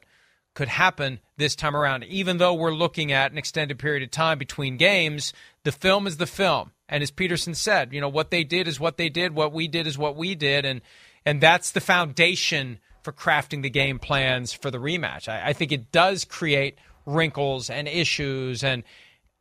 could 0.54 0.68
happen 0.68 1.20
this 1.36 1.56
time 1.56 1.74
around. 1.74 2.04
Even 2.04 2.38
though 2.38 2.54
we're 2.54 2.74
looking 2.74 3.12
at 3.12 3.32
an 3.32 3.38
extended 3.38 3.78
period 3.78 4.02
of 4.02 4.10
time 4.10 4.38
between 4.38 4.76
games, 4.76 5.32
the 5.64 5.72
film 5.72 6.06
is 6.06 6.18
the 6.18 6.26
film. 6.26 6.72
And 6.88 7.02
as 7.02 7.10
Pederson 7.10 7.56
said, 7.56 7.92
you 7.92 8.00
know, 8.00 8.08
what 8.08 8.30
they 8.30 8.44
did 8.44 8.68
is 8.68 8.78
what 8.78 8.98
they 8.98 9.08
did, 9.08 9.34
what 9.34 9.52
we 9.52 9.66
did 9.66 9.86
is 9.86 9.96
what 9.96 10.16
we 10.16 10.34
did, 10.34 10.64
and 10.64 10.82
and 11.24 11.40
that's 11.40 11.70
the 11.70 11.80
foundation 11.80 12.80
for 13.02 13.12
crafting 13.12 13.62
the 13.62 13.70
game 13.70 13.98
plans 13.98 14.52
for 14.52 14.70
the 14.70 14.78
rematch. 14.78 15.28
I, 15.28 15.48
I 15.48 15.52
think 15.52 15.72
it 15.72 15.90
does 15.90 16.24
create 16.24 16.76
wrinkles 17.06 17.70
and 17.70 17.88
issues 17.88 18.62
and 18.62 18.84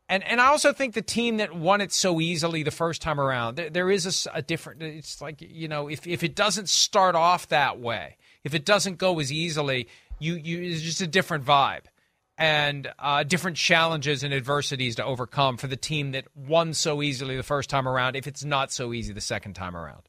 and 0.08 0.24
and 0.24 0.40
I 0.40 0.46
also 0.46 0.72
think 0.72 0.94
the 0.94 1.02
team 1.02 1.38
that 1.38 1.54
won 1.54 1.80
it 1.80 1.90
so 1.90 2.20
easily 2.20 2.62
the 2.62 2.70
first 2.70 3.00
time 3.00 3.18
around, 3.18 3.56
there, 3.56 3.70
there 3.70 3.90
is 3.90 4.26
a, 4.26 4.38
a, 4.38 4.42
different. 4.42 4.82
It's 4.82 5.22
like 5.22 5.40
you 5.40 5.68
know, 5.68 5.88
if 5.88 6.06
if 6.06 6.22
it 6.22 6.34
doesn't 6.34 6.68
start 6.68 7.14
off 7.14 7.48
that 7.48 7.80
way, 7.80 8.16
if 8.44 8.54
it 8.54 8.66
doesn't 8.66 8.98
go 8.98 9.20
as 9.20 9.32
easily, 9.32 9.88
you 10.22 10.34
you 10.34 10.62
it's 10.62 10.82
just 10.82 11.00
a 11.00 11.06
different 11.06 11.44
vibe 11.44 11.84
and 12.38 12.90
uh, 12.98 13.22
different 13.22 13.56
challenges 13.56 14.22
and 14.22 14.32
adversities 14.32 14.96
to 14.96 15.04
overcome 15.04 15.56
for 15.56 15.66
the 15.66 15.76
team 15.76 16.12
that 16.12 16.26
won 16.34 16.74
so 16.74 17.02
easily 17.02 17.36
the 17.36 17.42
first 17.42 17.68
time 17.68 17.86
around. 17.86 18.16
If 18.16 18.26
it's 18.26 18.44
not 18.44 18.72
so 18.72 18.92
easy 18.92 19.12
the 19.12 19.20
second 19.20 19.54
time 19.54 19.76
around. 19.76 20.02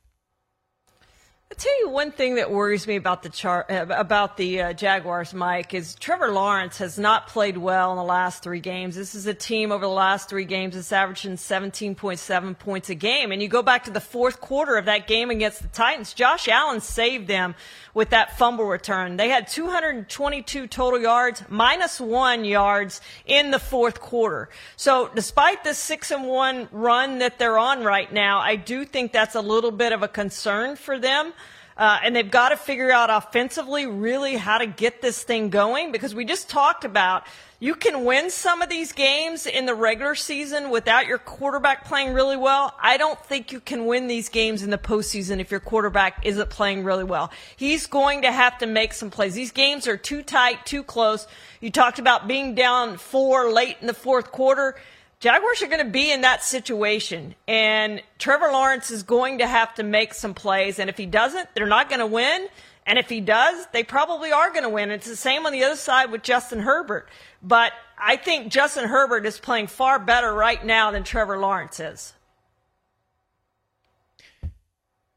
I'll 1.53 1.59
tell 1.59 1.79
you 1.81 1.89
one 1.89 2.11
thing 2.11 2.35
that 2.35 2.49
worries 2.49 2.87
me 2.87 2.95
about 2.95 3.21
the 3.21 3.29
char- 3.29 3.67
uh, 3.69 3.85
about 3.89 4.37
the 4.37 4.59
uh, 4.59 4.73
Jaguars, 4.73 5.35
Mike, 5.35 5.75
is 5.75 5.93
Trevor 5.93 6.31
Lawrence 6.31 6.79
has 6.79 6.97
not 6.97 7.27
played 7.27 7.57
well 7.57 7.91
in 7.91 7.97
the 7.97 8.03
last 8.03 8.41
three 8.41 8.59
games. 8.59 8.95
This 8.95 9.13
is 9.13 9.27
a 9.27 9.35
team 9.35 9.71
over 9.71 9.85
the 9.85 9.91
last 9.91 10.27
three 10.27 10.45
games 10.45 10.73
that's 10.73 10.91
averaging 10.91 11.33
17.7 11.33 12.57
points 12.57 12.89
a 12.89 12.95
game. 12.95 13.31
And 13.31 13.39
you 13.39 13.47
go 13.47 13.61
back 13.61 13.83
to 13.83 13.91
the 13.91 14.01
fourth 14.01 14.41
quarter 14.41 14.77
of 14.77 14.85
that 14.85 15.05
game 15.05 15.29
against 15.29 15.61
the 15.61 15.67
Titans, 15.67 16.15
Josh 16.15 16.47
Allen 16.47 16.81
saved 16.81 17.27
them 17.27 17.53
with 17.93 18.09
that 18.09 18.35
fumble 18.39 18.65
return. 18.65 19.17
They 19.17 19.29
had 19.29 19.47
222 19.47 20.65
total 20.65 20.99
yards, 20.99 21.43
minus 21.49 22.01
one 22.01 22.45
yards 22.45 22.99
in 23.27 23.51
the 23.51 23.59
fourth 23.59 24.01
quarter. 24.01 24.49
So 24.75 25.11
despite 25.13 25.63
the 25.63 25.75
six 25.75 26.09
and 26.09 26.25
one 26.25 26.67
run 26.71 27.19
that 27.19 27.37
they're 27.37 27.59
on 27.59 27.83
right 27.83 28.11
now, 28.11 28.39
I 28.39 28.55
do 28.55 28.85
think 28.85 29.11
that's 29.11 29.35
a 29.35 29.41
little 29.41 29.69
bit 29.69 29.91
of 29.91 30.01
a 30.01 30.07
concern 30.07 30.75
for 30.77 30.97
them. 30.97 31.33
Uh, 31.75 31.99
and 32.03 32.15
they've 32.15 32.29
got 32.29 32.49
to 32.49 32.57
figure 32.57 32.91
out 32.91 33.09
offensively 33.09 33.87
really 33.87 34.35
how 34.35 34.57
to 34.57 34.65
get 34.67 35.01
this 35.01 35.23
thing 35.23 35.49
going 35.49 35.91
because 35.91 36.13
we 36.13 36.25
just 36.25 36.49
talked 36.49 36.85
about 36.85 37.25
you 37.63 37.75
can 37.75 38.03
win 38.03 38.29
some 38.29 38.61
of 38.61 38.67
these 38.67 38.91
games 38.91 39.45
in 39.45 39.65
the 39.65 39.73
regular 39.73 40.15
season 40.15 40.69
without 40.69 41.07
your 41.07 41.17
quarterback 41.17 41.85
playing 41.85 42.13
really 42.13 42.35
well. 42.35 42.75
I 42.77 42.97
don't 42.97 43.17
think 43.25 43.53
you 43.53 43.61
can 43.61 43.85
win 43.85 44.07
these 44.07 44.27
games 44.27 44.63
in 44.63 44.69
the 44.69 44.77
postseason 44.77 45.39
if 45.39 45.49
your 45.49 45.61
quarterback 45.61 46.25
isn't 46.25 46.49
playing 46.49 46.83
really 46.83 47.05
well. 47.05 47.31
He's 47.55 47.87
going 47.87 48.23
to 48.23 48.33
have 48.33 48.57
to 48.57 48.65
make 48.65 48.91
some 48.91 49.09
plays. 49.09 49.33
These 49.33 49.53
games 49.53 49.87
are 49.87 49.95
too 49.95 50.23
tight, 50.23 50.65
too 50.65 50.83
close. 50.83 51.25
You 51.61 51.71
talked 51.71 51.99
about 51.99 52.27
being 52.27 52.53
down 52.53 52.97
four 52.97 53.49
late 53.49 53.77
in 53.79 53.87
the 53.87 53.93
fourth 53.93 54.29
quarter. 54.33 54.75
Jaguars 55.23 55.61
are 55.61 55.67
going 55.67 55.85
to 55.85 55.89
be 55.89 56.11
in 56.11 56.19
that 56.19 56.43
situation, 56.43 57.33
and 57.47 58.03
Trevor 58.19 58.51
Lawrence 58.51 58.91
is 58.91 59.03
going 59.03 59.37
to 59.37 59.47
have 59.47 59.73
to 59.75 59.81
make 59.83 60.13
some 60.13 60.33
plays. 60.33 60.79
And 60.79 60.89
if 60.89 60.97
he 60.97 61.05
doesn't, 61.05 61.47
they're 61.55 61.65
not 61.65 61.87
going 61.87 62.01
to 62.01 62.05
win. 62.05 62.49
And 62.85 62.99
if 62.99 63.07
he 63.07 63.21
does, 63.21 63.65
they 63.71 63.85
probably 63.85 64.33
are 64.33 64.49
going 64.49 64.63
to 64.63 64.69
win. 64.69 64.91
It's 64.91 65.07
the 65.07 65.15
same 65.15 65.45
on 65.45 65.53
the 65.53 65.63
other 65.63 65.77
side 65.77 66.11
with 66.11 66.23
Justin 66.23 66.59
Herbert. 66.59 67.07
But 67.41 67.71
I 67.97 68.17
think 68.17 68.51
Justin 68.51 68.89
Herbert 68.89 69.25
is 69.25 69.39
playing 69.39 69.67
far 69.67 69.97
better 69.97 70.33
right 70.33 70.61
now 70.65 70.91
than 70.91 71.05
Trevor 71.05 71.37
Lawrence 71.37 71.79
is 71.79 72.11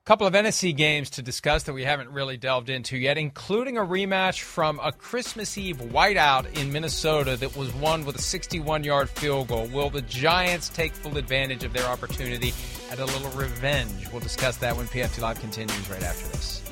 couple 0.07 0.25
of 0.25 0.35
NFC 0.35 0.75
games 0.75 1.11
to 1.11 1.23
discuss 1.23 1.65
that 1.65 1.73
we 1.73 1.83
haven't 1.83 2.11
really 2.11 2.37
delved 2.37 2.71
into 2.71 2.97
yet, 2.97 3.19
including 3.19 3.77
a 3.77 3.81
rematch 3.81 4.41
from 4.41 4.79
a 4.81 4.93
Christmas 4.93 5.59
Eve 5.59 5.79
whiteout 5.79 6.57
in 6.57 6.73
Minnesota 6.73 7.37
that 7.37 7.57
was 7.57 7.75
won 7.75 8.05
with 8.05 8.15
a 8.15 8.23
61 8.23 8.85
yard 8.85 9.11
field 9.11 9.49
goal. 9.49 9.67
Will 9.67 9.91
the 9.91 10.03
Giants 10.03 10.69
take 10.69 10.95
full 10.95 11.19
advantage 11.19 11.65
of 11.65 11.73
their 11.73 11.87
opportunity 11.87 12.55
at 12.89 13.01
a 13.01 13.05
little 13.05 13.31
revenge? 13.31 14.09
We'll 14.13 14.21
discuss 14.21 14.59
that 14.59 14.77
when 14.77 14.87
PFT 14.87 15.23
Live 15.23 15.41
continues 15.41 15.91
right 15.91 16.05
after 16.05 16.29
this. 16.29 16.66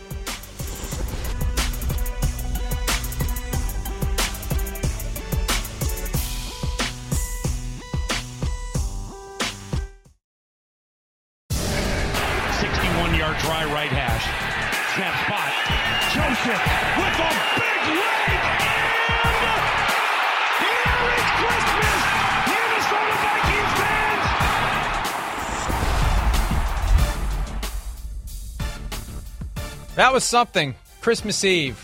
That 29.96 30.12
was 30.12 30.24
something. 30.24 30.74
Christmas 31.00 31.44
Eve. 31.44 31.78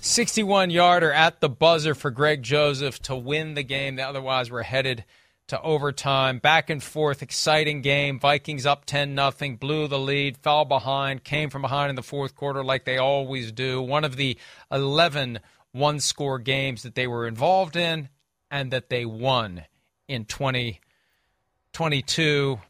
61 0.00 0.70
yarder 0.70 1.12
at 1.12 1.40
the 1.40 1.50
buzzer 1.50 1.94
for 1.94 2.10
Greg 2.10 2.42
Joseph 2.42 2.98
to 3.02 3.14
win 3.14 3.52
the 3.52 3.62
game. 3.62 3.98
Otherwise, 3.98 4.50
we're 4.50 4.62
headed 4.62 5.04
to 5.48 5.60
overtime. 5.60 6.38
Back 6.38 6.70
and 6.70 6.82
forth, 6.82 7.22
exciting 7.22 7.82
game. 7.82 8.18
Vikings 8.18 8.64
up 8.64 8.86
10 8.86 9.14
nothing, 9.14 9.56
blew 9.56 9.86
the 9.86 9.98
lead, 9.98 10.38
fell 10.38 10.64
behind, 10.64 11.24
came 11.24 11.50
from 11.50 11.60
behind 11.60 11.90
in 11.90 11.96
the 11.96 12.02
fourth 12.02 12.34
quarter 12.34 12.64
like 12.64 12.86
they 12.86 12.96
always 12.96 13.52
do. 13.52 13.82
One 13.82 14.04
of 14.04 14.16
the 14.16 14.38
11 14.72 15.40
one 15.72 16.00
score 16.00 16.38
games 16.38 16.84
that 16.84 16.94
they 16.94 17.06
were 17.06 17.26
involved 17.26 17.76
in 17.76 18.08
and 18.50 18.70
that 18.70 18.88
they 18.88 19.04
won 19.04 19.66
in 20.08 20.24
2022. 20.24 22.60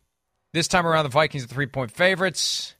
This 0.52 0.66
time 0.66 0.86
around, 0.86 1.04
the 1.04 1.10
Vikings 1.10 1.44
are 1.44 1.48
three 1.48 1.66
point 1.66 1.92
favorites. 1.92 2.74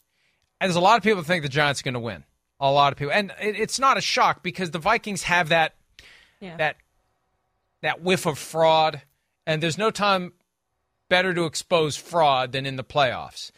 And 0.60 0.68
there's 0.68 0.76
a 0.76 0.80
lot 0.80 0.96
of 0.96 1.02
people 1.02 1.22
that 1.22 1.26
think 1.26 1.42
the 1.42 1.48
Giants 1.48 1.80
are 1.80 1.84
going 1.84 1.94
to 1.94 2.00
win. 2.00 2.24
A 2.58 2.70
lot 2.70 2.92
of 2.92 2.98
people. 2.98 3.12
And 3.12 3.32
it's 3.38 3.78
not 3.78 3.98
a 3.98 4.00
shock 4.00 4.42
because 4.42 4.70
the 4.70 4.78
Vikings 4.78 5.24
have 5.24 5.50
that 5.50 5.74
yeah. 6.40 6.56
that 6.56 6.76
that 7.82 8.02
whiff 8.02 8.26
of 8.26 8.38
fraud 8.38 9.02
and 9.46 9.62
there's 9.62 9.78
no 9.78 9.90
time 9.90 10.32
better 11.08 11.32
to 11.34 11.44
expose 11.44 11.96
fraud 11.96 12.52
than 12.52 12.66
in 12.66 12.76
the 12.76 12.84
playoffs. 12.84 13.50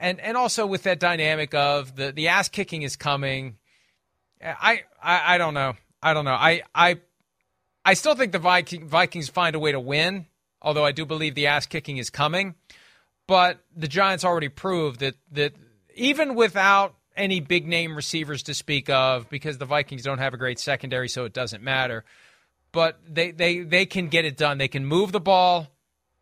And 0.00 0.20
and 0.20 0.36
also 0.36 0.66
with 0.66 0.84
that 0.84 1.00
dynamic 1.00 1.54
of 1.54 1.96
the 1.96 2.12
the 2.12 2.28
ass 2.28 2.48
kicking 2.48 2.82
is 2.82 2.96
coming. 2.96 3.56
I, 4.42 4.82
I 5.02 5.34
I 5.34 5.38
don't 5.38 5.54
know. 5.54 5.74
I 6.02 6.14
don't 6.14 6.24
know. 6.24 6.34
I 6.34 6.62
I 6.74 7.00
I 7.84 7.94
still 7.94 8.14
think 8.14 8.32
the 8.32 8.38
Viking, 8.38 8.86
Vikings 8.86 9.28
find 9.28 9.56
a 9.56 9.58
way 9.58 9.72
to 9.72 9.80
win, 9.80 10.26
although 10.62 10.84
I 10.84 10.92
do 10.92 11.04
believe 11.04 11.34
the 11.34 11.48
ass 11.48 11.66
kicking 11.66 11.96
is 11.96 12.10
coming. 12.10 12.54
But 13.26 13.58
the 13.74 13.88
Giants 13.88 14.24
already 14.24 14.48
proved 14.48 15.00
that 15.00 15.16
that 15.32 15.54
even 15.98 16.34
without 16.34 16.94
any 17.16 17.40
big 17.40 17.66
name 17.66 17.94
receivers 17.96 18.44
to 18.44 18.54
speak 18.54 18.88
of, 18.88 19.28
because 19.28 19.58
the 19.58 19.64
Vikings 19.64 20.02
don't 20.02 20.18
have 20.18 20.34
a 20.34 20.36
great 20.36 20.58
secondary, 20.58 21.08
so 21.08 21.24
it 21.24 21.32
doesn't 21.32 21.62
matter 21.62 22.04
but 22.72 22.98
they, 23.08 23.30
they, 23.30 23.60
they 23.60 23.86
can 23.86 24.08
get 24.08 24.24
it 24.24 24.36
done. 24.36 24.58
They 24.58 24.68
can 24.68 24.84
move 24.84 25.12
the 25.12 25.20
ball 25.20 25.68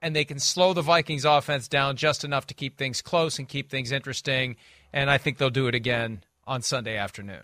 and 0.00 0.14
they 0.14 0.24
can 0.24 0.38
slow 0.38 0.72
the 0.72 0.82
Vikings 0.82 1.24
offense 1.24 1.68
down 1.68 1.96
just 1.96 2.24
enough 2.24 2.46
to 2.48 2.54
keep 2.54 2.76
things 2.76 3.02
close 3.02 3.38
and 3.38 3.48
keep 3.48 3.70
things 3.70 3.92
interesting. 3.92 4.56
And 4.92 5.10
I 5.10 5.18
think 5.18 5.38
they'll 5.38 5.50
do 5.50 5.66
it 5.66 5.74
again 5.74 6.22
on 6.46 6.62
Sunday 6.62 6.96
afternoon. 6.96 7.42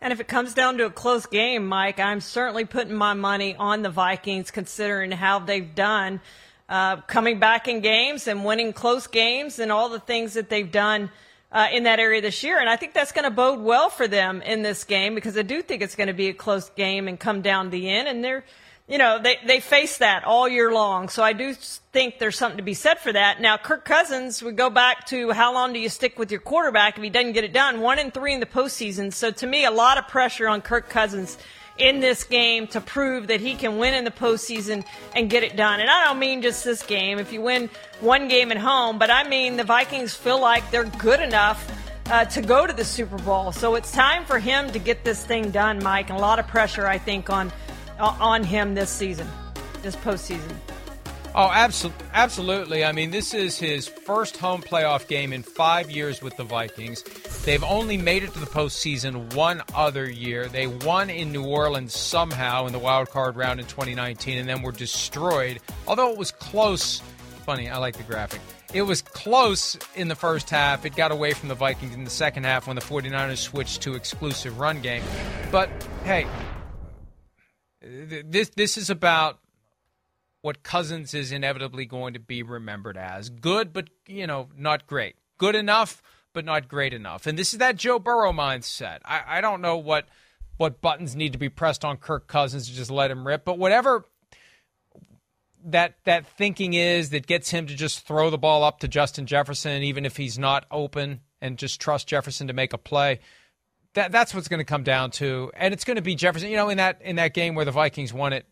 And 0.00 0.12
if 0.12 0.20
it 0.20 0.28
comes 0.28 0.54
down 0.54 0.78
to 0.78 0.86
a 0.86 0.90
close 0.90 1.26
game, 1.26 1.66
Mike, 1.66 1.98
I'm 1.98 2.20
certainly 2.20 2.64
putting 2.64 2.94
my 2.94 3.14
money 3.14 3.56
on 3.56 3.82
the 3.82 3.90
Vikings 3.90 4.50
considering 4.50 5.10
how 5.10 5.38
they've 5.38 5.74
done 5.74 6.20
uh, 6.68 6.96
coming 7.02 7.38
back 7.38 7.68
in 7.68 7.80
games 7.80 8.26
and 8.26 8.44
winning 8.44 8.72
close 8.72 9.06
games 9.06 9.58
and 9.58 9.70
all 9.70 9.88
the 9.88 10.00
things 10.00 10.34
that 10.34 10.48
they've 10.48 10.70
done 10.70 11.10
uh, 11.52 11.68
in 11.72 11.84
that 11.84 12.00
area 12.00 12.20
this 12.20 12.42
year. 12.42 12.58
And 12.58 12.68
I 12.68 12.76
think 12.76 12.92
that's 12.92 13.12
going 13.12 13.24
to 13.24 13.30
bode 13.30 13.60
well 13.60 13.88
for 13.88 14.08
them 14.08 14.42
in 14.42 14.62
this 14.62 14.84
game 14.84 15.14
because 15.14 15.38
I 15.38 15.42
do 15.42 15.62
think 15.62 15.82
it's 15.82 15.94
going 15.94 16.08
to 16.08 16.14
be 16.14 16.28
a 16.28 16.34
close 16.34 16.68
game 16.70 17.08
and 17.08 17.18
come 17.18 17.40
down 17.40 17.70
the 17.70 17.88
end. 17.88 18.08
And 18.08 18.22
they're, 18.24 18.44
you 18.88 18.98
know, 18.98 19.20
they, 19.22 19.36
they 19.46 19.60
face 19.60 19.98
that 19.98 20.24
all 20.24 20.48
year 20.48 20.72
long. 20.72 21.08
So 21.08 21.22
I 21.22 21.32
do 21.32 21.54
think 21.54 22.18
there's 22.18 22.36
something 22.36 22.58
to 22.58 22.64
be 22.64 22.74
said 22.74 22.98
for 22.98 23.12
that. 23.12 23.40
Now, 23.40 23.56
Kirk 23.56 23.84
Cousins, 23.84 24.42
we 24.42 24.52
go 24.52 24.68
back 24.68 25.06
to 25.06 25.30
how 25.30 25.54
long 25.54 25.72
do 25.72 25.78
you 25.78 25.88
stick 25.88 26.18
with 26.18 26.30
your 26.30 26.40
quarterback 26.40 26.96
if 26.96 27.02
he 27.02 27.10
doesn't 27.10 27.32
get 27.32 27.44
it 27.44 27.52
done? 27.52 27.80
One 27.80 27.98
and 27.98 28.12
three 28.12 28.34
in 28.34 28.40
the 28.40 28.46
postseason. 28.46 29.12
So 29.12 29.30
to 29.30 29.46
me, 29.46 29.64
a 29.64 29.70
lot 29.70 29.98
of 29.98 30.08
pressure 30.08 30.48
on 30.48 30.62
Kirk 30.62 30.88
Cousins 30.88 31.38
in 31.78 32.00
this 32.00 32.24
game 32.24 32.66
to 32.68 32.80
prove 32.80 33.26
that 33.26 33.40
he 33.40 33.54
can 33.54 33.78
win 33.78 33.94
in 33.94 34.04
the 34.04 34.10
postseason 34.10 34.84
and 35.14 35.28
get 35.28 35.42
it 35.42 35.56
done. 35.56 35.80
And 35.80 35.90
I 35.90 36.04
don't 36.04 36.18
mean 36.18 36.42
just 36.42 36.64
this 36.64 36.82
game. 36.82 37.18
If 37.18 37.32
you 37.32 37.42
win 37.42 37.68
one 38.00 38.28
game 38.28 38.50
at 38.50 38.58
home, 38.58 38.98
but 38.98 39.10
I 39.10 39.28
mean 39.28 39.56
the 39.56 39.64
Vikings 39.64 40.14
feel 40.14 40.40
like 40.40 40.70
they're 40.70 40.84
good 40.84 41.20
enough 41.20 41.70
uh, 42.10 42.24
to 42.26 42.42
go 42.42 42.66
to 42.66 42.72
the 42.72 42.84
Super 42.84 43.18
Bowl. 43.18 43.52
So 43.52 43.74
it's 43.74 43.92
time 43.92 44.24
for 44.24 44.38
him 44.38 44.70
to 44.70 44.78
get 44.78 45.04
this 45.04 45.24
thing 45.24 45.50
done, 45.50 45.82
Mike. 45.82 46.08
And 46.10 46.18
a 46.18 46.22
lot 46.22 46.38
of 46.38 46.46
pressure, 46.46 46.86
I 46.86 46.98
think, 46.98 47.30
on 47.30 47.52
on 47.98 48.44
him 48.44 48.74
this 48.74 48.90
season, 48.90 49.26
this 49.82 49.96
postseason. 49.96 50.52
Oh, 51.34 51.50
absolutely. 51.52 52.06
Absolutely. 52.14 52.84
I 52.84 52.92
mean, 52.92 53.10
this 53.10 53.34
is 53.34 53.58
his 53.58 53.86
first 53.86 54.38
home 54.38 54.62
playoff 54.62 55.06
game 55.06 55.34
in 55.34 55.42
five 55.42 55.90
years 55.90 56.22
with 56.22 56.34
the 56.36 56.44
Vikings. 56.44 57.04
They've 57.46 57.62
only 57.62 57.96
made 57.96 58.24
it 58.24 58.32
to 58.32 58.40
the 58.40 58.46
postseason 58.46 59.32
one 59.36 59.62
other 59.72 60.10
year. 60.10 60.48
They 60.48 60.66
won 60.66 61.08
in 61.08 61.30
New 61.30 61.44
Orleans 61.44 61.94
somehow 61.94 62.66
in 62.66 62.72
the 62.72 62.80
wild 62.80 63.08
card 63.10 63.36
round 63.36 63.60
in 63.60 63.66
2019 63.66 64.38
and 64.38 64.48
then 64.48 64.62
were 64.62 64.72
destroyed. 64.72 65.60
Although 65.86 66.10
it 66.10 66.18
was 66.18 66.32
close. 66.32 67.00
Funny, 67.44 67.68
I 67.68 67.78
like 67.78 67.96
the 67.96 68.02
graphic. 68.02 68.40
It 68.74 68.82
was 68.82 69.00
close 69.00 69.78
in 69.94 70.08
the 70.08 70.16
first 70.16 70.50
half. 70.50 70.84
It 70.84 70.96
got 70.96 71.12
away 71.12 71.34
from 71.34 71.48
the 71.48 71.54
Vikings 71.54 71.94
in 71.94 72.02
the 72.02 72.10
second 72.10 72.42
half 72.42 72.66
when 72.66 72.74
the 72.74 72.82
49ers 72.82 73.36
switched 73.36 73.80
to 73.82 73.94
exclusive 73.94 74.58
run 74.58 74.80
game. 74.80 75.04
But 75.52 75.70
hey, 76.02 76.26
this 77.80 78.48
this 78.56 78.76
is 78.76 78.90
about 78.90 79.38
what 80.42 80.64
Cousins 80.64 81.14
is 81.14 81.30
inevitably 81.30 81.86
going 81.86 82.14
to 82.14 82.20
be 82.20 82.42
remembered 82.42 82.96
as. 82.96 83.30
Good, 83.30 83.72
but, 83.72 83.88
you 84.08 84.26
know, 84.26 84.48
not 84.56 84.88
great. 84.88 85.14
Good 85.38 85.54
enough, 85.54 86.02
but 86.36 86.44
not 86.44 86.68
great 86.68 86.92
enough. 86.92 87.26
And 87.26 87.38
this 87.38 87.54
is 87.54 87.60
that 87.60 87.76
Joe 87.76 87.98
Burrow 87.98 88.30
mindset. 88.30 88.98
I, 89.06 89.38
I 89.38 89.40
don't 89.40 89.62
know 89.62 89.78
what 89.78 90.06
what 90.58 90.82
buttons 90.82 91.16
need 91.16 91.32
to 91.32 91.38
be 91.38 91.48
pressed 91.48 91.82
on 91.82 91.96
Kirk 91.96 92.26
Cousins 92.26 92.68
to 92.68 92.74
just 92.74 92.90
let 92.90 93.10
him 93.10 93.26
rip, 93.26 93.42
but 93.42 93.58
whatever 93.58 94.04
that 95.64 95.94
that 96.04 96.26
thinking 96.26 96.74
is 96.74 97.08
that 97.10 97.26
gets 97.26 97.48
him 97.48 97.66
to 97.66 97.74
just 97.74 98.06
throw 98.06 98.28
the 98.28 98.36
ball 98.36 98.62
up 98.64 98.80
to 98.80 98.88
Justin 98.88 99.24
Jefferson, 99.24 99.82
even 99.82 100.04
if 100.04 100.18
he's 100.18 100.38
not 100.38 100.66
open, 100.70 101.20
and 101.40 101.56
just 101.56 101.80
trust 101.80 102.06
Jefferson 102.06 102.48
to 102.48 102.52
make 102.52 102.74
a 102.74 102.78
play. 102.78 103.20
That 103.94 104.12
that's 104.12 104.34
what's 104.34 104.48
going 104.48 104.60
to 104.60 104.64
come 104.64 104.82
down 104.82 105.12
to, 105.12 105.50
and 105.54 105.72
it's 105.72 105.84
going 105.84 105.96
to 105.96 106.02
be 106.02 106.14
Jefferson. 106.14 106.50
You 106.50 106.56
know, 106.56 106.68
in 106.68 106.76
that 106.76 107.00
in 107.00 107.16
that 107.16 107.32
game 107.32 107.54
where 107.54 107.64
the 107.64 107.72
Vikings 107.72 108.12
won 108.12 108.34
it 108.34 108.44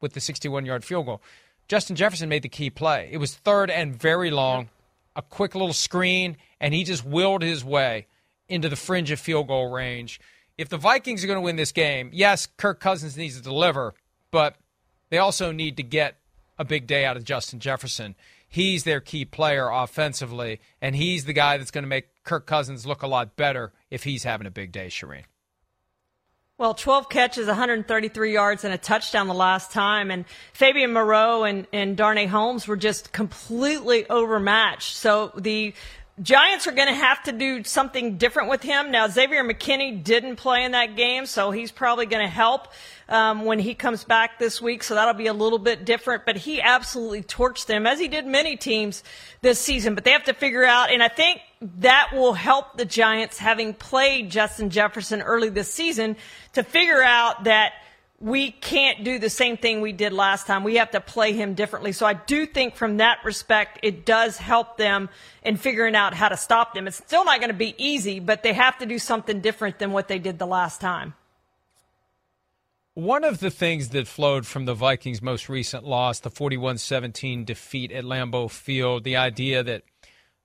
with 0.00 0.14
the 0.14 0.20
61 0.20 0.66
yard 0.66 0.84
field 0.84 1.06
goal. 1.06 1.22
Justin 1.68 1.94
Jefferson 1.94 2.28
made 2.28 2.42
the 2.42 2.48
key 2.48 2.70
play. 2.70 3.08
It 3.12 3.18
was 3.18 3.36
third 3.36 3.70
and 3.70 3.94
very 3.94 4.32
long, 4.32 4.68
a 5.14 5.22
quick 5.22 5.54
little 5.54 5.72
screen, 5.72 6.36
and 6.64 6.72
he 6.72 6.82
just 6.82 7.04
willed 7.04 7.42
his 7.42 7.62
way 7.62 8.06
into 8.48 8.70
the 8.70 8.76
fringe 8.76 9.10
of 9.10 9.20
field 9.20 9.48
goal 9.48 9.70
range. 9.70 10.18
If 10.56 10.70
the 10.70 10.78
Vikings 10.78 11.22
are 11.22 11.26
going 11.26 11.36
to 11.36 11.42
win 11.42 11.56
this 11.56 11.72
game, 11.72 12.08
yes, 12.10 12.46
Kirk 12.56 12.80
Cousins 12.80 13.18
needs 13.18 13.36
to 13.36 13.42
deliver, 13.42 13.92
but 14.30 14.56
they 15.10 15.18
also 15.18 15.52
need 15.52 15.76
to 15.76 15.82
get 15.82 16.16
a 16.58 16.64
big 16.64 16.86
day 16.86 17.04
out 17.04 17.18
of 17.18 17.24
Justin 17.24 17.60
Jefferson. 17.60 18.14
He's 18.48 18.84
their 18.84 19.02
key 19.02 19.26
player 19.26 19.68
offensively, 19.68 20.58
and 20.80 20.96
he's 20.96 21.26
the 21.26 21.34
guy 21.34 21.58
that's 21.58 21.70
going 21.70 21.84
to 21.84 21.88
make 21.88 22.06
Kirk 22.24 22.46
Cousins 22.46 22.86
look 22.86 23.02
a 23.02 23.08
lot 23.08 23.36
better 23.36 23.74
if 23.90 24.04
he's 24.04 24.24
having 24.24 24.46
a 24.46 24.50
big 24.50 24.72
day, 24.72 24.86
Charean. 24.86 25.24
Well, 26.56 26.72
12 26.72 27.10
catches, 27.10 27.46
133 27.46 28.32
yards, 28.32 28.64
and 28.64 28.72
a 28.72 28.78
touchdown 28.78 29.26
the 29.26 29.34
last 29.34 29.70
time. 29.70 30.10
And 30.10 30.24
Fabian 30.54 30.94
Moreau 30.94 31.42
and, 31.42 31.66
and 31.74 31.94
Darnay 31.94 32.26
Holmes 32.26 32.66
were 32.66 32.76
just 32.76 33.12
completely 33.12 34.08
overmatched. 34.08 34.94
So 34.94 35.32
the 35.36 35.74
Giants 36.22 36.68
are 36.68 36.72
going 36.72 36.86
to 36.86 36.94
have 36.94 37.24
to 37.24 37.32
do 37.32 37.64
something 37.64 38.18
different 38.18 38.48
with 38.48 38.62
him. 38.62 38.92
Now, 38.92 39.08
Xavier 39.08 39.42
McKinney 39.42 40.04
didn't 40.04 40.36
play 40.36 40.62
in 40.62 40.70
that 40.70 40.94
game, 40.94 41.26
so 41.26 41.50
he's 41.50 41.72
probably 41.72 42.06
going 42.06 42.24
to 42.24 42.32
help 42.32 42.68
um, 43.08 43.44
when 43.44 43.58
he 43.58 43.74
comes 43.74 44.04
back 44.04 44.38
this 44.38 44.62
week. 44.62 44.84
So 44.84 44.94
that'll 44.94 45.14
be 45.14 45.26
a 45.26 45.32
little 45.32 45.58
bit 45.58 45.84
different. 45.84 46.24
But 46.24 46.36
he 46.36 46.60
absolutely 46.60 47.24
torched 47.24 47.66
them, 47.66 47.84
as 47.84 47.98
he 47.98 48.06
did 48.06 48.26
many 48.26 48.56
teams 48.56 49.02
this 49.42 49.58
season. 49.58 49.96
But 49.96 50.04
they 50.04 50.12
have 50.12 50.24
to 50.24 50.34
figure 50.34 50.64
out, 50.64 50.92
and 50.92 51.02
I 51.02 51.08
think 51.08 51.40
that 51.80 52.10
will 52.12 52.34
help 52.34 52.76
the 52.76 52.84
Giants, 52.84 53.38
having 53.38 53.74
played 53.74 54.30
Justin 54.30 54.70
Jefferson 54.70 55.20
early 55.20 55.48
this 55.48 55.72
season, 55.72 56.16
to 56.52 56.62
figure 56.62 57.02
out 57.02 57.44
that– 57.44 57.72
we 58.20 58.50
can't 58.50 59.04
do 59.04 59.18
the 59.18 59.28
same 59.28 59.56
thing 59.56 59.80
we 59.80 59.92
did 59.92 60.12
last 60.12 60.46
time. 60.46 60.64
We 60.64 60.76
have 60.76 60.92
to 60.92 61.00
play 61.00 61.32
him 61.32 61.54
differently. 61.54 61.92
So 61.92 62.06
I 62.06 62.14
do 62.14 62.46
think 62.46 62.76
from 62.76 62.98
that 62.98 63.18
respect, 63.24 63.80
it 63.82 64.06
does 64.06 64.38
help 64.38 64.76
them 64.76 65.08
in 65.42 65.56
figuring 65.56 65.94
out 65.94 66.14
how 66.14 66.28
to 66.28 66.36
stop 66.36 66.74
them. 66.74 66.86
It's 66.86 66.96
still 66.96 67.24
not 67.24 67.40
going 67.40 67.50
to 67.50 67.54
be 67.54 67.74
easy, 67.76 68.20
but 68.20 68.42
they 68.42 68.52
have 68.52 68.78
to 68.78 68.86
do 68.86 68.98
something 68.98 69.40
different 69.40 69.78
than 69.78 69.92
what 69.92 70.08
they 70.08 70.18
did 70.18 70.38
the 70.38 70.46
last 70.46 70.80
time. 70.80 71.14
One 72.94 73.24
of 73.24 73.40
the 73.40 73.50
things 73.50 73.88
that 73.88 74.06
flowed 74.06 74.46
from 74.46 74.66
the 74.66 74.74
Vikings' 74.74 75.20
most 75.20 75.48
recent 75.48 75.84
loss, 75.84 76.20
the 76.20 76.30
41 76.30 76.78
17 76.78 77.44
defeat 77.44 77.90
at 77.90 78.04
Lambeau 78.04 78.48
Field, 78.48 79.02
the 79.02 79.16
idea 79.16 79.64
that 79.64 79.82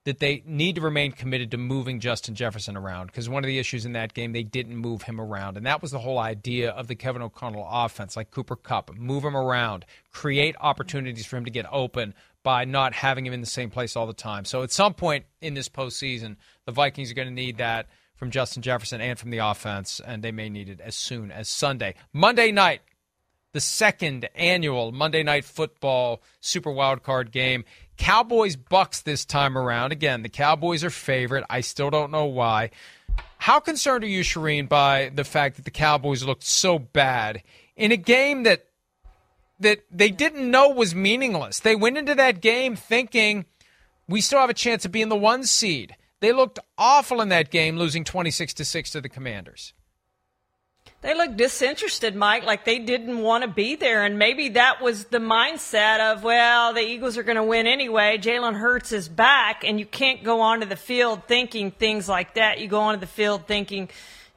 that 0.06 0.20
they 0.20 0.42
need 0.46 0.76
to 0.76 0.82
remain 0.82 1.12
committed 1.12 1.52
to 1.52 1.58
moving 1.58 2.00
Justin 2.00 2.34
Jefferson 2.34 2.78
around 2.78 3.08
because 3.08 3.28
one 3.28 3.44
of 3.44 3.48
the 3.48 3.60
issues 3.60 3.86
in 3.86 3.94
that 3.94 4.14
game 4.14 4.32
they 4.32 4.44
didn't 4.44 4.76
move 4.76 5.04
him 5.04 5.20
around 5.20 5.58
and 5.58 5.66
that 5.66 5.82
was 5.82 5.92
the 5.92 6.00
whole 6.00 6.20
idea 6.20 6.72
of 6.72 6.88
the 6.88 6.96
Kevin 6.96 7.22
O'Connell 7.22 7.68
offense 7.70 8.16
like 8.16 8.32
Cooper 8.32 8.56
Kupp, 8.56 8.96
move 8.96 9.24
him 9.24 9.36
around 9.36 9.86
create 10.12 10.56
opportunities 10.60 11.26
for 11.26 11.38
him 11.38 11.46
to 11.46 11.52
get 11.52 11.66
open 11.72 12.14
by 12.44 12.64
not 12.66 12.94
having 12.94 13.26
him 13.26 13.34
in 13.34 13.42
the 13.42 13.48
same 13.48 13.70
place 13.70 13.96
all 13.96 14.08
the 14.08 14.14
time 14.14 14.46
so 14.46 14.64
at 14.64 14.72
some 14.72 14.94
point 14.94 15.26
in 15.42 15.54
this 15.54 15.70
postseason 15.70 16.38
the 16.66 16.72
Vikings 16.72 17.12
are 17.12 17.16
going 17.16 17.28
to 17.28 17.34
need 17.34 17.58
that 17.58 17.88
from 18.16 18.32
Justin 18.32 18.62
Jefferson 18.62 19.02
and 19.02 19.20
from 19.20 19.32
the 19.32 19.40
offense 19.40 20.00
and 20.06 20.24
they 20.24 20.32
may 20.32 20.50
need 20.50 20.70
it 20.70 20.80
as 20.80 20.96
soon 20.96 21.32
as 21.32 21.50
Sunday 21.50 21.96
Monday 22.14 22.52
night 22.52 22.82
the 23.52 23.60
second 23.60 24.30
annual 24.36 24.92
Monday 24.92 25.24
Night 25.24 25.44
Football 25.44 26.22
Super 26.40 26.72
Wild 26.72 27.04
Card 27.04 27.32
game. 27.32 27.66
Cowboys 28.00 28.56
Bucks 28.56 29.02
this 29.02 29.26
time 29.26 29.58
around. 29.58 29.92
Again, 29.92 30.24
the 30.24 30.30
Cowboys 30.30 30.84
are 30.84 30.90
favorite. 30.90 31.44
I 31.50 31.60
still 31.62 31.90
don't 31.90 32.12
know 32.12 32.26
why. 32.26 32.72
How 33.38 33.60
concerned 33.60 34.04
are 34.04 34.08
you, 34.08 34.22
Charean, 34.22 34.68
by 34.68 35.12
the 35.14 35.26
fact 35.26 35.58
that 35.58 35.66
the 35.66 35.72
Cowboys 35.72 36.24
looked 36.24 36.44
so 36.44 36.80
bad 36.80 37.44
in 37.76 37.92
a 37.92 37.98
game 37.98 38.44
that 38.44 38.66
that 39.60 39.84
they 39.92 40.10
didn't 40.10 40.50
know 40.50 40.70
was 40.70 40.96
meaningless? 40.96 41.60
They 41.60 41.76
went 41.76 41.98
into 41.98 42.16
that 42.16 42.42
game 42.42 42.76
thinking 42.78 43.46
we 44.08 44.22
still 44.22 44.40
have 44.40 44.50
a 44.50 44.54
chance 44.56 44.86
of 44.86 44.92
being 44.92 45.10
the 45.10 45.16
one 45.16 45.44
seed. 45.44 45.96
They 46.22 46.32
looked 46.32 46.60
awful 46.78 47.22
in 47.22 47.30
that 47.30 47.52
game, 47.52 47.78
losing 47.78 48.06
twenty 48.06 48.32
six 48.32 48.54
to 48.56 48.66
six 48.66 48.92
to 48.92 49.02
the 49.02 49.10
Commanders. 49.10 49.74
They 51.02 51.16
looked 51.16 51.38
disinterested, 51.38 52.14
Mike, 52.14 52.44
like 52.44 52.66
they 52.66 52.80
didn't 52.80 53.20
want 53.20 53.44
to 53.44 53.50
be 53.50 53.76
there. 53.76 54.04
And 54.04 54.20
maybe 54.20 54.50
that 54.50 54.82
was 54.82 55.06
the 55.06 55.20
mindset 55.20 56.00
of, 56.12 56.24
well, 56.24 56.74
the 56.74 56.82
Eagles 56.82 57.18
are 57.18 57.24
going 57.24 57.38
to 57.38 57.44
win 57.44 57.68
anyway. 57.68 58.18
Jalen 58.18 58.56
Hurts 58.56 58.92
is 58.92 59.08
back, 59.08 59.64
and 59.64 59.80
you 59.80 59.86
can't 59.86 60.26
go 60.26 60.42
onto 60.42 60.66
the 60.66 60.76
field 60.76 61.24
thinking 61.26 61.72
things 61.72 62.10
like 62.10 62.34
that. 62.34 62.60
You 62.60 62.68
go 62.68 62.82
onto 62.82 63.00
the 63.00 63.08
field 63.08 63.48
thinking, 63.48 63.90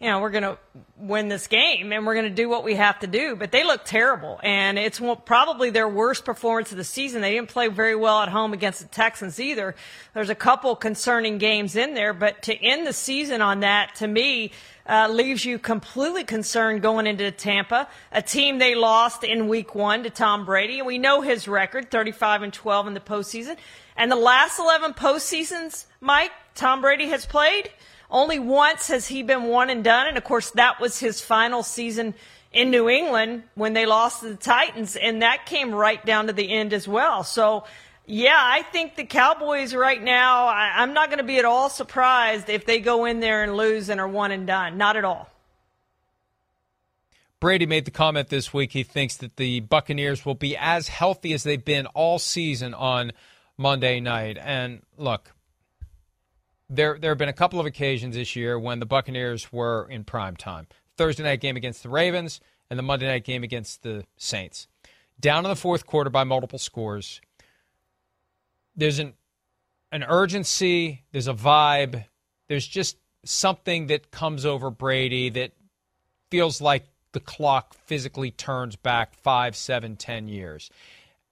you 0.02 0.08
know, 0.08 0.20
we're 0.20 0.30
going 0.30 0.42
to 0.42 0.58
win 0.96 1.28
this 1.28 1.46
game 1.46 1.92
and 1.92 2.04
we're 2.06 2.14
going 2.14 2.28
to 2.28 2.34
do 2.34 2.48
what 2.48 2.64
we 2.64 2.74
have 2.74 2.98
to 3.00 3.06
do. 3.06 3.36
But 3.36 3.52
they 3.52 3.64
look 3.64 3.84
terrible. 3.84 4.40
And 4.42 4.76
it's 4.76 5.00
probably 5.24 5.70
their 5.70 5.88
worst 5.88 6.24
performance 6.24 6.72
of 6.72 6.76
the 6.76 6.84
season. 6.84 7.22
They 7.22 7.34
didn't 7.34 7.50
play 7.50 7.68
very 7.68 7.94
well 7.94 8.20
at 8.20 8.28
home 8.28 8.52
against 8.52 8.80
the 8.80 8.88
Texans 8.88 9.38
either. 9.38 9.76
There's 10.12 10.30
a 10.30 10.34
couple 10.34 10.74
concerning 10.74 11.38
games 11.38 11.76
in 11.76 11.94
there, 11.94 12.12
but 12.12 12.42
to 12.42 12.54
end 12.54 12.84
the 12.84 12.92
season 12.92 13.42
on 13.42 13.60
that, 13.60 13.94
to 13.96 14.08
me, 14.08 14.50
uh, 14.88 15.08
leaves 15.10 15.44
you 15.44 15.58
completely 15.58 16.24
concerned 16.24 16.82
going 16.82 17.06
into 17.06 17.30
Tampa, 17.30 17.88
a 18.10 18.22
team 18.22 18.58
they 18.58 18.74
lost 18.74 19.24
in 19.24 19.48
week 19.48 19.74
one 19.74 20.02
to 20.02 20.10
Tom 20.10 20.44
Brady. 20.44 20.78
And 20.78 20.86
we 20.86 20.98
know 20.98 21.20
his 21.20 21.46
record, 21.46 21.90
35 21.90 22.42
and 22.42 22.52
12 22.52 22.88
in 22.88 22.94
the 22.94 23.00
postseason. 23.00 23.56
And 23.96 24.10
the 24.10 24.16
last 24.16 24.58
11 24.58 24.94
postseasons, 24.94 25.84
Mike, 26.00 26.32
Tom 26.54 26.80
Brady 26.80 27.08
has 27.08 27.26
played. 27.26 27.70
Only 28.10 28.38
once 28.38 28.88
has 28.88 29.08
he 29.08 29.22
been 29.22 29.44
one 29.44 29.70
and 29.70 29.82
done. 29.84 30.06
And 30.06 30.18
of 30.18 30.24
course, 30.24 30.50
that 30.52 30.80
was 30.80 30.98
his 30.98 31.20
final 31.20 31.62
season 31.62 32.14
in 32.52 32.70
New 32.70 32.88
England 32.88 33.44
when 33.54 33.72
they 33.72 33.86
lost 33.86 34.20
to 34.20 34.28
the 34.28 34.36
Titans. 34.36 34.96
And 34.96 35.22
that 35.22 35.46
came 35.46 35.74
right 35.74 36.04
down 36.04 36.26
to 36.26 36.32
the 36.32 36.52
end 36.52 36.72
as 36.72 36.86
well. 36.86 37.24
So 37.24 37.64
yeah, 38.06 38.38
I 38.38 38.62
think 38.62 38.96
the 38.96 39.04
Cowboys 39.04 39.74
right 39.74 40.02
now, 40.02 40.46
I, 40.46 40.82
am 40.82 40.92
not 40.92 41.08
going 41.08 41.18
to 41.18 41.24
be 41.24 41.38
at 41.38 41.44
all 41.44 41.70
surprised 41.70 42.48
if 42.48 42.66
they 42.66 42.80
go 42.80 43.04
in 43.04 43.20
there 43.20 43.42
and 43.42 43.56
lose 43.56 43.88
and 43.88 44.00
are 44.00 44.08
one 44.08 44.32
and 44.32 44.46
done. 44.46 44.76
Not 44.76 44.96
at 44.96 45.04
all. 45.04 45.28
Brady 47.38 47.66
made 47.66 47.84
the 47.84 47.90
comment 47.90 48.28
this 48.28 48.54
week. 48.54 48.72
He 48.72 48.84
thinks 48.84 49.16
that 49.16 49.36
the 49.36 49.60
Buccaneers 49.60 50.24
will 50.24 50.36
be 50.36 50.56
as 50.56 50.88
healthy 50.88 51.32
as 51.32 51.42
they've 51.42 51.64
been 51.64 51.86
all 51.86 52.18
season 52.18 52.72
on 52.72 53.12
Monday 53.56 53.98
night. 53.98 54.38
And 54.40 54.82
look, 54.96 55.32
there 56.70 56.98
there 57.00 57.10
have 57.10 57.18
been 57.18 57.28
a 57.28 57.32
couple 57.32 57.58
of 57.58 57.66
occasions 57.66 58.14
this 58.14 58.36
year 58.36 58.58
when 58.58 58.78
the 58.78 58.86
Buccaneers 58.86 59.52
were 59.52 59.88
in 59.90 60.04
prime 60.04 60.36
time. 60.36 60.68
Thursday 60.96 61.24
night 61.24 61.40
game 61.40 61.56
against 61.56 61.82
the 61.82 61.88
Ravens 61.88 62.40
and 62.70 62.78
the 62.78 62.82
Monday 62.82 63.06
night 63.06 63.24
game 63.24 63.42
against 63.42 63.82
the 63.82 64.04
Saints. 64.16 64.68
Down 65.18 65.44
in 65.44 65.50
the 65.50 65.56
fourth 65.56 65.84
quarter 65.84 66.10
by 66.10 66.24
multiple 66.24 66.58
scores. 66.58 67.20
There's 68.76 68.98
an 68.98 69.14
an 69.90 70.04
urgency, 70.04 71.04
there's 71.12 71.28
a 71.28 71.34
vibe, 71.34 72.06
there's 72.48 72.66
just 72.66 72.96
something 73.24 73.88
that 73.88 74.10
comes 74.10 74.46
over 74.46 74.70
Brady 74.70 75.28
that 75.30 75.52
feels 76.30 76.60
like 76.60 76.86
the 77.12 77.20
clock 77.20 77.74
physically 77.74 78.30
turns 78.30 78.74
back 78.74 79.14
five, 79.14 79.54
seven, 79.54 79.96
ten 79.96 80.28
years. 80.28 80.70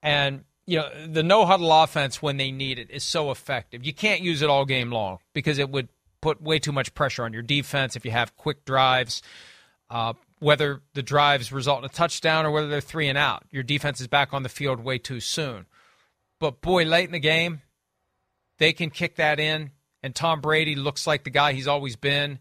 And 0.03 0.43
you 0.67 0.77
know, 0.77 0.89
the 1.07 1.23
no 1.23 1.45
huddle 1.45 1.71
offense 1.71 2.21
when 2.21 2.37
they 2.37 2.51
need 2.51 2.79
it 2.79 2.91
is 2.91 3.03
so 3.03 3.31
effective. 3.31 3.83
You 3.83 3.93
can't 3.93 4.21
use 4.21 4.41
it 4.41 4.49
all 4.49 4.63
game 4.65 4.91
long 4.91 5.17
because 5.33 5.57
it 5.57 5.69
would 5.69 5.89
put 6.21 6.41
way 6.41 6.59
too 6.59 6.71
much 6.71 6.93
pressure 6.93 7.23
on 7.23 7.33
your 7.33 7.41
defense 7.41 7.95
if 7.95 8.05
you 8.05 8.11
have 8.11 8.37
quick 8.37 8.63
drives. 8.63 9.21
Uh, 9.89 10.13
whether 10.39 10.81
the 10.93 11.03
drives 11.03 11.51
result 11.51 11.79
in 11.79 11.85
a 11.85 11.89
touchdown 11.89 12.45
or 12.45 12.51
whether 12.51 12.67
they're 12.67 12.79
three 12.81 13.07
and 13.09 13.17
out, 13.17 13.43
your 13.51 13.63
defense 13.63 13.99
is 13.99 14.07
back 14.07 14.33
on 14.33 14.43
the 14.43 14.49
field 14.49 14.79
way 14.79 14.97
too 14.97 15.19
soon. 15.19 15.65
But 16.41 16.59
boy, 16.59 16.83
late 16.83 17.05
in 17.05 17.13
the 17.13 17.19
game, 17.19 17.61
they 18.57 18.73
can 18.73 18.89
kick 18.89 19.15
that 19.15 19.39
in, 19.39 19.71
and 20.03 20.13
Tom 20.13 20.41
Brady 20.41 20.75
looks 20.75 21.07
like 21.07 21.23
the 21.23 21.29
guy 21.29 21.53
he's 21.53 21.67
always 21.67 21.95
been. 21.95 22.39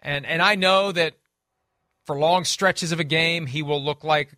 And 0.00 0.24
and 0.24 0.40
I 0.40 0.54
know 0.54 0.92
that 0.92 1.14
for 2.06 2.18
long 2.18 2.44
stretches 2.44 2.92
of 2.92 3.00
a 3.00 3.04
game, 3.04 3.44
he 3.44 3.62
will 3.62 3.84
look 3.84 4.02
like 4.02 4.32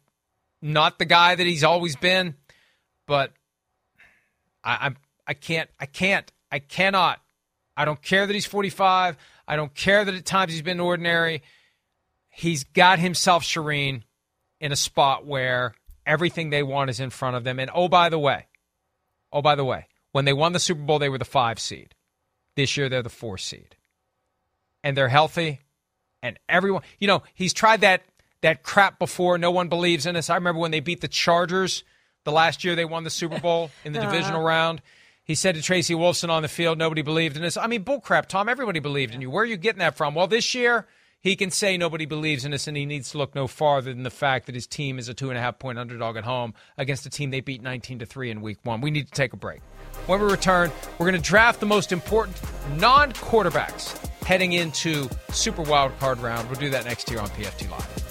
not 0.61 0.99
the 0.99 1.05
guy 1.05 1.37
that 1.37 1.47
he's 1.47 1.63
always 1.63 1.95
been. 1.95 2.35
But 3.07 3.33
I, 4.65 4.79
I'm 4.87 4.97
I 5.25 5.35
can't 5.35 5.71
I 5.79 5.87
can't 5.87 6.33
I 6.51 6.59
cannot. 6.59 7.21
I 7.77 7.85
don't 7.85 8.03
care 8.03 8.27
that 8.27 8.33
he's 8.33 8.47
45. 8.47 9.17
I 9.47 9.57
don't 9.57 9.75
care 9.75 10.05
that 10.05 10.15
at 10.15 10.25
times 10.25 10.53
he's 10.53 10.63
been 10.63 10.81
ordinary 10.81 11.43
he's 12.35 12.65
got 12.65 12.99
himself, 12.99 13.45
Charean, 13.45 14.03
in 14.61 14.73
a 14.73 14.77
spot 14.77 15.25
where 15.25 15.75
everything 16.05 16.51
they 16.51 16.63
want 16.63 16.91
is 16.91 17.01
in 17.01 17.11
front 17.11 17.37
of 17.37 17.45
them. 17.45 17.59
And 17.59 17.71
oh, 17.73 17.89
by 17.89 18.09
the 18.09 18.19
way, 18.19 18.47
oh, 19.35 19.43
by 19.43 19.55
the 19.55 19.65
way, 19.65 19.89
when 20.13 20.25
they 20.25 20.33
won 20.33 20.53
the 20.53 20.61
Super 20.61 20.83
Bowl, 20.83 20.99
they 20.99 21.11
were 21.11 21.19
the 21.19 21.25
five 21.25 21.59
seed. 21.59 21.95
This 22.57 22.77
year, 22.77 22.89
they're 22.89 23.03
the 23.03 23.11
four 23.11 23.37
seed. 23.37 23.77
And 24.83 24.97
they're 24.97 25.09
healthy. 25.09 25.61
And 26.23 26.39
everyone, 26.49 26.83
you 26.99 27.07
know, 27.07 27.23
he's 27.35 27.53
tried 27.53 27.83
that 27.83 28.03
that 28.41 28.63
crap 28.63 28.99
before. 28.99 29.37
No 29.37 29.51
one 29.51 29.69
believes 29.69 30.07
in 30.07 30.17
us. 30.17 30.31
I 30.31 30.37
remember 30.37 30.61
when 30.61 30.71
they 30.71 30.81
beat 30.81 31.01
the 31.01 31.09
Chargers 31.09 31.83
the 32.25 32.33
last 32.33 32.65
year 32.65 32.75
they 32.75 32.85
won 32.85 33.05
the 33.05 33.11
Super 33.11 33.39
Bowl 33.39 33.71
in 33.85 33.93
the 33.93 33.99
uh-huh. 34.03 34.11
divisional 34.11 34.43
round. 34.43 34.83
He 35.25 35.35
said 35.35 35.55
to 35.55 35.63
Tracy 35.63 35.95
Wolfson 35.95 36.29
on 36.29 36.43
the 36.43 36.49
field, 36.49 36.77
nobody 36.77 37.03
believed 37.03 37.37
in 37.37 37.45
us. 37.45 37.57
I 37.57 37.67
mean, 37.67 37.85
bullcrap, 37.85 38.27
Tom. 38.27 38.49
Everybody 38.49 38.81
believed 38.81 39.15
in 39.15 39.23
you. 39.23 39.31
Where 39.31 39.43
are 39.43 39.47
you 39.47 39.57
getting 39.57 39.79
that 39.79 39.97
from? 39.97 40.15
Well, 40.15 40.27
this 40.27 40.55
year, 40.55 40.87
he 41.25 41.37
can 41.37 41.51
say 41.51 41.79
nobody 41.79 42.05
believes 42.05 42.45
in 42.45 42.53
us, 42.53 42.69
and 42.69 42.77
he 42.77 42.85
needs 42.85 43.11
to 43.13 43.19
look 43.19 43.35
no 43.35 43.47
farther 43.47 43.95
than 43.95 44.03
the 44.03 44.11
fact 44.11 44.45
that 44.45 44.55
his 44.55 44.67
team 44.67 44.99
is 44.99 45.09
a 45.09 45.15
two 45.15 45.31
and 45.31 45.39
a 45.39 45.41
half 45.41 45.59
point 45.59 45.79
underdog 45.79 46.19
at 46.19 46.25
home 46.25 46.53
against 46.77 47.07
a 47.07 47.11
team 47.11 47.31
they 47.31 47.41
beat 47.41 47.63
19 47.63 48.01
to 48.01 48.07
three 48.07 48.31
in 48.31 48.43
Week 48.43 48.59
One. 48.63 48.83
We 48.83 48.91
need 48.91 49.07
to 49.07 49.13
take 49.13 49.33
a 49.33 49.37
break. 49.39 49.63
When 50.07 50.21
we 50.21 50.31
return, 50.31 50.71
we're 50.99 51.11
going 51.11 51.21
to 51.21 51.27
draft 51.27 51.61
the 51.61 51.67
most 51.67 51.93
important 51.93 52.39
non 52.77 53.13
quarterbacks 53.15 53.97
heading 54.23 54.53
into 54.53 55.09
Super 55.31 55.63
Wild 55.63 55.99
Card 55.99 56.19
round. 56.19 56.51
We'll 56.51 56.61
do 56.61 56.69
that 56.69 56.85
next 56.85 57.11
year 57.11 57.21
on 57.21 57.29
PFT 57.31 57.71
Live. 57.71 58.04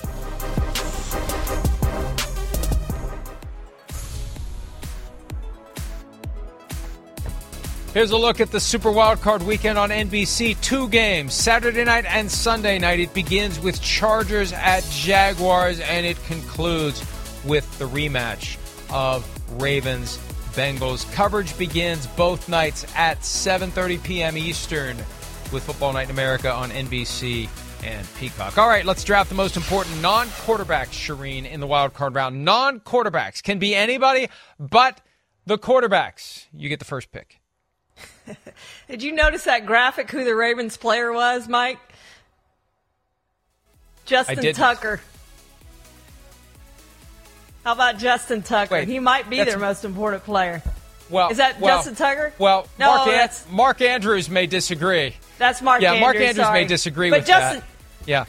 Here's 7.94 8.10
a 8.10 8.18
look 8.18 8.41
at 8.41 8.50
the 8.50 8.60
Super 8.60 8.89
Wildcard 8.89 9.44
weekend 9.44 9.78
on 9.78 9.91
NBC. 9.91 10.60
Two 10.62 10.89
games, 10.89 11.36
Saturday 11.36 11.84
night 11.84 12.06
and 12.06 12.30
Sunday 12.30 12.80
night. 12.80 13.00
It 13.00 13.14
begins 13.14 13.60
with 13.60 13.80
Chargers 13.84 14.52
at 14.52 14.84
Jaguars, 14.86 15.80
and 15.80 16.04
it 16.04 16.18
concludes 16.24 17.06
with 17.46 17.78
the 17.78 17.86
rematch 17.86 18.58
of 18.91 19.24
Ravens 19.62 20.18
Bengals. 20.54 21.12
Coverage 21.14 21.56
begins 21.56 22.08
both 22.08 22.50
nights 22.50 22.84
at 22.96 23.20
7:30 23.20 24.02
p.m. 24.04 24.38
Eastern 24.39 24.98
with 25.52 25.62
Football 25.64 25.94
Night 25.94 26.06
in 26.06 26.12
America 26.12 26.52
on 26.52 26.72
NBC 26.72 27.48
and 27.84 28.08
Peacock. 28.16 28.58
All 28.58 28.68
right, 28.68 28.86
let's 28.86 29.04
draft 29.04 29.30
the 29.30 29.36
most 29.36 29.56
important 29.56 30.02
non-quarterbacks, 30.02 30.96
Charean, 30.96 31.48
in 31.48 31.60
the 31.60 31.68
wild 31.68 31.94
card 31.94 32.16
round. 32.16 32.44
Non-quarterbacks 32.44 33.44
can 33.44 33.60
be 33.60 33.76
anybody 33.76 34.30
but 34.60 35.00
the 35.46 35.60
quarterbacks. 35.60 36.48
You 36.52 36.70
get 36.70 36.80
the 36.80 36.86
first 36.86 37.12
pick. 37.12 37.43
Did 38.89 39.03
you 39.03 39.11
notice 39.11 39.43
that 39.43 39.65
graphic 39.65 40.09
who 40.11 40.24
the 40.24 40.36
Ravens 40.36 40.78
player 40.78 41.11
was, 41.11 41.47
Mike? 41.47 41.80
Justin 44.05 44.53
Tucker. 44.53 45.01
How 47.63 47.71
about 47.71 47.97
Justin 47.97 48.41
Tucker? 48.41 48.76
Wait, 48.76 48.88
he 48.88 48.99
might 48.99 49.30
be 49.30 49.43
their 49.43 49.57
most 49.57 49.86
important 49.86 50.24
player. 50.24 50.61
Well, 51.09 51.30
is 51.30 51.38
that 51.38 51.59
well, 51.59 51.78
Justin 51.78 51.95
Tucker? 51.95 52.34
Well, 52.38 52.67
no, 52.78 52.88
Mark, 52.88 53.07
An- 53.07 53.30
Mark, 53.51 53.82
Andrews 53.82 54.30
may 54.30 54.47
disagree. 54.47 55.15
That's 55.38 55.61
Mark. 55.61 55.82
Yeah, 55.82 55.93
Andrews, 55.93 56.01
Mark 56.01 56.15
Andrews 56.15 56.45
sorry. 56.45 56.61
may 56.61 56.67
disagree 56.67 57.09
but 57.09 57.19
with 57.19 57.28
Justin, 57.28 57.59
that. 57.59 58.07
Yeah. 58.07 58.26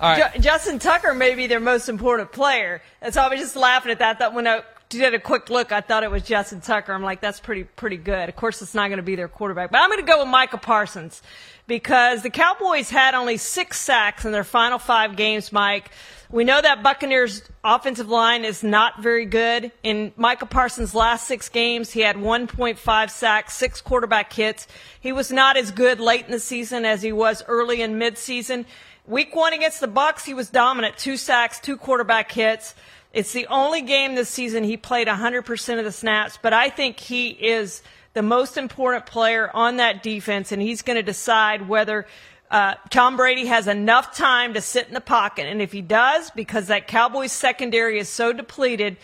All 0.00 0.18
right. 0.18 0.40
Justin 0.40 0.80
Tucker 0.80 1.14
may 1.14 1.34
be 1.36 1.46
their 1.46 1.60
most 1.60 1.88
important 1.88 2.32
player. 2.32 2.82
And 3.00 3.14
so 3.14 3.22
I 3.22 3.28
was 3.28 3.38
just 3.38 3.54
laughing 3.54 3.92
at 3.92 4.00
that. 4.00 4.18
That 4.18 4.34
when 4.34 4.48
I 4.48 4.62
did 4.92 5.14
a 5.14 5.18
quick 5.18 5.50
look, 5.50 5.72
I 5.72 5.80
thought 5.80 6.02
it 6.02 6.10
was 6.10 6.22
Justin 6.22 6.60
Tucker. 6.60 6.92
I'm 6.92 7.02
like, 7.02 7.20
that's 7.20 7.40
pretty 7.40 7.64
pretty 7.64 7.96
good. 7.96 8.28
Of 8.28 8.36
course, 8.36 8.62
it's 8.62 8.74
not 8.74 8.88
going 8.88 8.98
to 8.98 9.02
be 9.02 9.16
their 9.16 9.28
quarterback, 9.28 9.70
but 9.70 9.80
I'm 9.80 9.88
going 9.88 10.00
to 10.00 10.06
go 10.06 10.20
with 10.20 10.28
Micah 10.28 10.58
Parsons 10.58 11.22
because 11.66 12.22
the 12.22 12.30
Cowboys 12.30 12.90
had 12.90 13.14
only 13.14 13.36
six 13.36 13.80
sacks 13.80 14.24
in 14.24 14.32
their 14.32 14.44
final 14.44 14.78
five 14.78 15.16
games. 15.16 15.52
Mike, 15.52 15.90
we 16.30 16.44
know 16.44 16.60
that 16.60 16.82
Buccaneers 16.82 17.42
offensive 17.62 18.08
line 18.08 18.44
is 18.44 18.62
not 18.62 19.02
very 19.02 19.26
good. 19.26 19.70
In 19.82 20.12
Micah 20.16 20.46
Parsons' 20.46 20.94
last 20.94 21.26
six 21.26 21.48
games, 21.48 21.90
he 21.90 22.00
had 22.00 22.16
1.5 22.16 23.10
sacks, 23.10 23.54
six 23.54 23.80
quarterback 23.80 24.32
hits. 24.32 24.66
He 25.00 25.12
was 25.12 25.30
not 25.30 25.56
as 25.56 25.70
good 25.70 26.00
late 26.00 26.24
in 26.24 26.32
the 26.32 26.40
season 26.40 26.84
as 26.84 27.02
he 27.02 27.12
was 27.12 27.42
early 27.48 27.82
in 27.82 27.98
midseason. 27.98 28.64
Week 29.06 29.34
one 29.34 29.52
against 29.52 29.80
the 29.80 29.88
Bucks, 29.88 30.24
he 30.24 30.32
was 30.32 30.48
dominant, 30.48 30.96
two 30.96 31.16
sacks, 31.16 31.60
two 31.60 31.76
quarterback 31.76 32.32
hits. 32.32 32.74
It's 33.12 33.32
the 33.32 33.46
only 33.48 33.82
game 33.82 34.14
this 34.14 34.30
season 34.30 34.64
he 34.64 34.76
played 34.76 35.06
100% 35.06 35.78
of 35.78 35.84
the 35.84 35.92
snaps, 35.92 36.38
but 36.40 36.52
I 36.52 36.70
think 36.70 36.98
he 36.98 37.28
is 37.28 37.82
the 38.14 38.22
most 38.22 38.56
important 38.56 39.06
player 39.06 39.50
on 39.52 39.76
that 39.76 40.02
defense, 40.02 40.52
and 40.52 40.60
he's 40.60 40.82
going 40.82 40.96
to 40.96 41.02
decide 41.02 41.68
whether 41.68 42.06
uh, 42.50 42.74
Tom 42.90 43.16
Brady 43.16 43.46
has 43.46 43.66
enough 43.66 44.14
time 44.14 44.54
to 44.54 44.60
sit 44.60 44.88
in 44.88 44.94
the 44.94 45.00
pocket. 45.00 45.46
And 45.46 45.62
if 45.62 45.72
he 45.72 45.80
does, 45.82 46.30
because 46.30 46.68
that 46.68 46.86
Cowboys 46.86 47.32
secondary 47.32 47.98
is 47.98 48.08
so 48.08 48.32
depleted, 48.32 48.96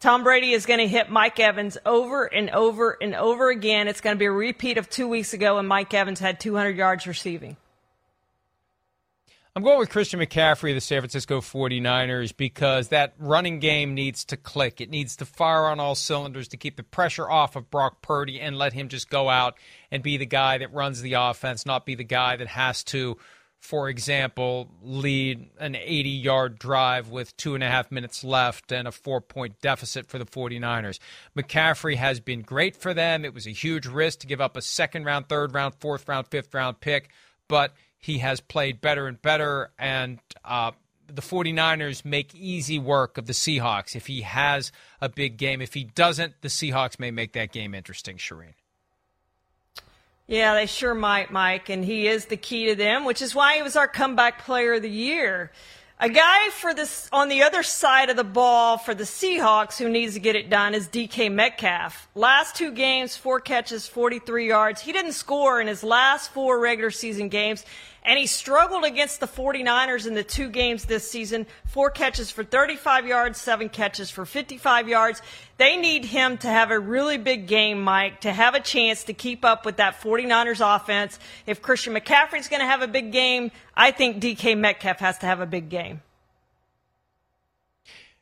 Tom 0.00 0.22
Brady 0.22 0.52
is 0.52 0.66
going 0.66 0.80
to 0.80 0.88
hit 0.88 1.10
Mike 1.10 1.40
Evans 1.40 1.78
over 1.84 2.26
and 2.26 2.50
over 2.50 2.96
and 3.00 3.14
over 3.14 3.50
again. 3.50 3.88
It's 3.88 4.00
going 4.00 4.14
to 4.14 4.18
be 4.18 4.26
a 4.26 4.32
repeat 4.32 4.78
of 4.78 4.88
two 4.88 5.08
weeks 5.08 5.32
ago 5.32 5.56
when 5.56 5.66
Mike 5.66 5.92
Evans 5.94 6.20
had 6.20 6.38
200 6.38 6.76
yards 6.76 7.06
receiving. 7.06 7.56
I'm 9.58 9.64
going 9.64 9.80
with 9.80 9.90
Christian 9.90 10.20
McCaffrey, 10.20 10.70
of 10.70 10.76
the 10.76 10.80
San 10.80 11.00
Francisco 11.00 11.40
49ers, 11.40 12.36
because 12.36 12.90
that 12.90 13.14
running 13.18 13.58
game 13.58 13.92
needs 13.92 14.24
to 14.26 14.36
click. 14.36 14.80
It 14.80 14.88
needs 14.88 15.16
to 15.16 15.24
fire 15.24 15.66
on 15.66 15.80
all 15.80 15.96
cylinders 15.96 16.46
to 16.50 16.56
keep 16.56 16.76
the 16.76 16.84
pressure 16.84 17.28
off 17.28 17.56
of 17.56 17.68
Brock 17.68 18.00
Purdy 18.00 18.40
and 18.40 18.56
let 18.56 18.72
him 18.72 18.86
just 18.86 19.10
go 19.10 19.28
out 19.28 19.58
and 19.90 20.00
be 20.00 20.16
the 20.16 20.26
guy 20.26 20.58
that 20.58 20.72
runs 20.72 21.02
the 21.02 21.14
offense, 21.14 21.66
not 21.66 21.84
be 21.84 21.96
the 21.96 22.04
guy 22.04 22.36
that 22.36 22.46
has 22.46 22.84
to, 22.84 23.16
for 23.58 23.88
example, 23.88 24.68
lead 24.80 25.50
an 25.58 25.74
80 25.74 26.08
yard 26.08 26.60
drive 26.60 27.08
with 27.08 27.36
two 27.36 27.56
and 27.56 27.64
a 27.64 27.68
half 27.68 27.90
minutes 27.90 28.22
left 28.22 28.70
and 28.70 28.86
a 28.86 28.92
four 28.92 29.20
point 29.20 29.60
deficit 29.60 30.06
for 30.06 30.20
the 30.20 30.24
49ers. 30.24 31.00
McCaffrey 31.36 31.96
has 31.96 32.20
been 32.20 32.42
great 32.42 32.76
for 32.76 32.94
them. 32.94 33.24
It 33.24 33.34
was 33.34 33.48
a 33.48 33.50
huge 33.50 33.86
risk 33.86 34.20
to 34.20 34.28
give 34.28 34.40
up 34.40 34.56
a 34.56 34.62
second 34.62 35.04
round, 35.04 35.28
third 35.28 35.52
round, 35.52 35.74
fourth 35.80 36.08
round, 36.08 36.28
fifth 36.28 36.54
round 36.54 36.78
pick, 36.78 37.10
but 37.48 37.72
he 37.98 38.18
has 38.18 38.40
played 38.40 38.80
better 38.80 39.06
and 39.06 39.20
better, 39.20 39.70
and 39.78 40.18
uh, 40.44 40.72
the 41.06 41.22
49ers 41.22 42.04
make 42.04 42.34
easy 42.34 42.78
work 42.78 43.18
of 43.18 43.26
the 43.26 43.32
Seahawks 43.32 43.96
if 43.96 44.06
he 44.06 44.22
has 44.22 44.70
a 45.00 45.08
big 45.08 45.36
game. 45.36 45.60
If 45.60 45.74
he 45.74 45.84
doesn't, 45.84 46.40
the 46.42 46.48
Seahawks 46.48 46.98
may 46.98 47.10
make 47.10 47.32
that 47.32 47.52
game 47.52 47.74
interesting, 47.74 48.16
Charean. 48.16 48.54
Yeah, 50.26 50.52
they 50.52 50.66
sure 50.66 50.94
might, 50.94 51.32
Mike, 51.32 51.70
and 51.70 51.82
he 51.82 52.06
is 52.06 52.26
the 52.26 52.36
key 52.36 52.66
to 52.66 52.74
them, 52.74 53.06
which 53.06 53.22
is 53.22 53.34
why 53.34 53.56
he 53.56 53.62
was 53.62 53.76
our 53.76 53.88
comeback 53.88 54.44
player 54.44 54.74
of 54.74 54.82
the 54.82 54.90
year. 54.90 55.50
A 56.00 56.08
guy 56.08 56.50
for 56.50 56.72
this 56.74 57.08
on 57.12 57.28
the 57.28 57.42
other 57.42 57.64
side 57.64 58.08
of 58.08 58.14
the 58.14 58.22
ball 58.22 58.78
for 58.78 58.94
the 58.94 59.02
Seahawks 59.02 59.78
who 59.78 59.88
needs 59.88 60.14
to 60.14 60.20
get 60.20 60.36
it 60.36 60.48
done 60.48 60.72
is 60.72 60.86
DK 60.86 61.32
Metcalf. 61.32 62.06
Last 62.14 62.54
two 62.54 62.70
games, 62.70 63.16
four 63.16 63.40
catches, 63.40 63.88
43 63.88 64.46
yards. 64.46 64.80
He 64.80 64.92
didn't 64.92 65.14
score 65.14 65.60
in 65.60 65.66
his 65.66 65.82
last 65.82 66.30
four 66.30 66.60
regular 66.60 66.92
season 66.92 67.28
games. 67.28 67.64
And 68.08 68.18
he 68.18 68.26
struggled 68.26 68.84
against 68.84 69.20
the 69.20 69.28
49ers 69.28 70.06
in 70.06 70.14
the 70.14 70.24
two 70.24 70.48
games 70.48 70.86
this 70.86 71.08
season. 71.08 71.46
Four 71.66 71.90
catches 71.90 72.30
for 72.30 72.42
35 72.42 73.06
yards, 73.06 73.38
seven 73.38 73.68
catches 73.68 74.10
for 74.10 74.24
55 74.24 74.88
yards. 74.88 75.20
They 75.58 75.76
need 75.76 76.06
him 76.06 76.38
to 76.38 76.48
have 76.48 76.70
a 76.70 76.80
really 76.80 77.18
big 77.18 77.46
game, 77.46 77.82
Mike, 77.82 78.22
to 78.22 78.32
have 78.32 78.54
a 78.54 78.60
chance 78.60 79.04
to 79.04 79.12
keep 79.12 79.44
up 79.44 79.66
with 79.66 79.76
that 79.76 80.00
49ers 80.00 80.76
offense. 80.76 81.18
If 81.46 81.60
Christian 81.60 81.92
McCaffrey's 81.92 82.48
going 82.48 82.60
to 82.60 82.66
have 82.66 82.80
a 82.80 82.88
big 82.88 83.12
game, 83.12 83.50
I 83.76 83.90
think 83.90 84.22
DK 84.22 84.56
Metcalf 84.56 85.00
has 85.00 85.18
to 85.18 85.26
have 85.26 85.40
a 85.42 85.46
big 85.46 85.68
game. 85.68 86.00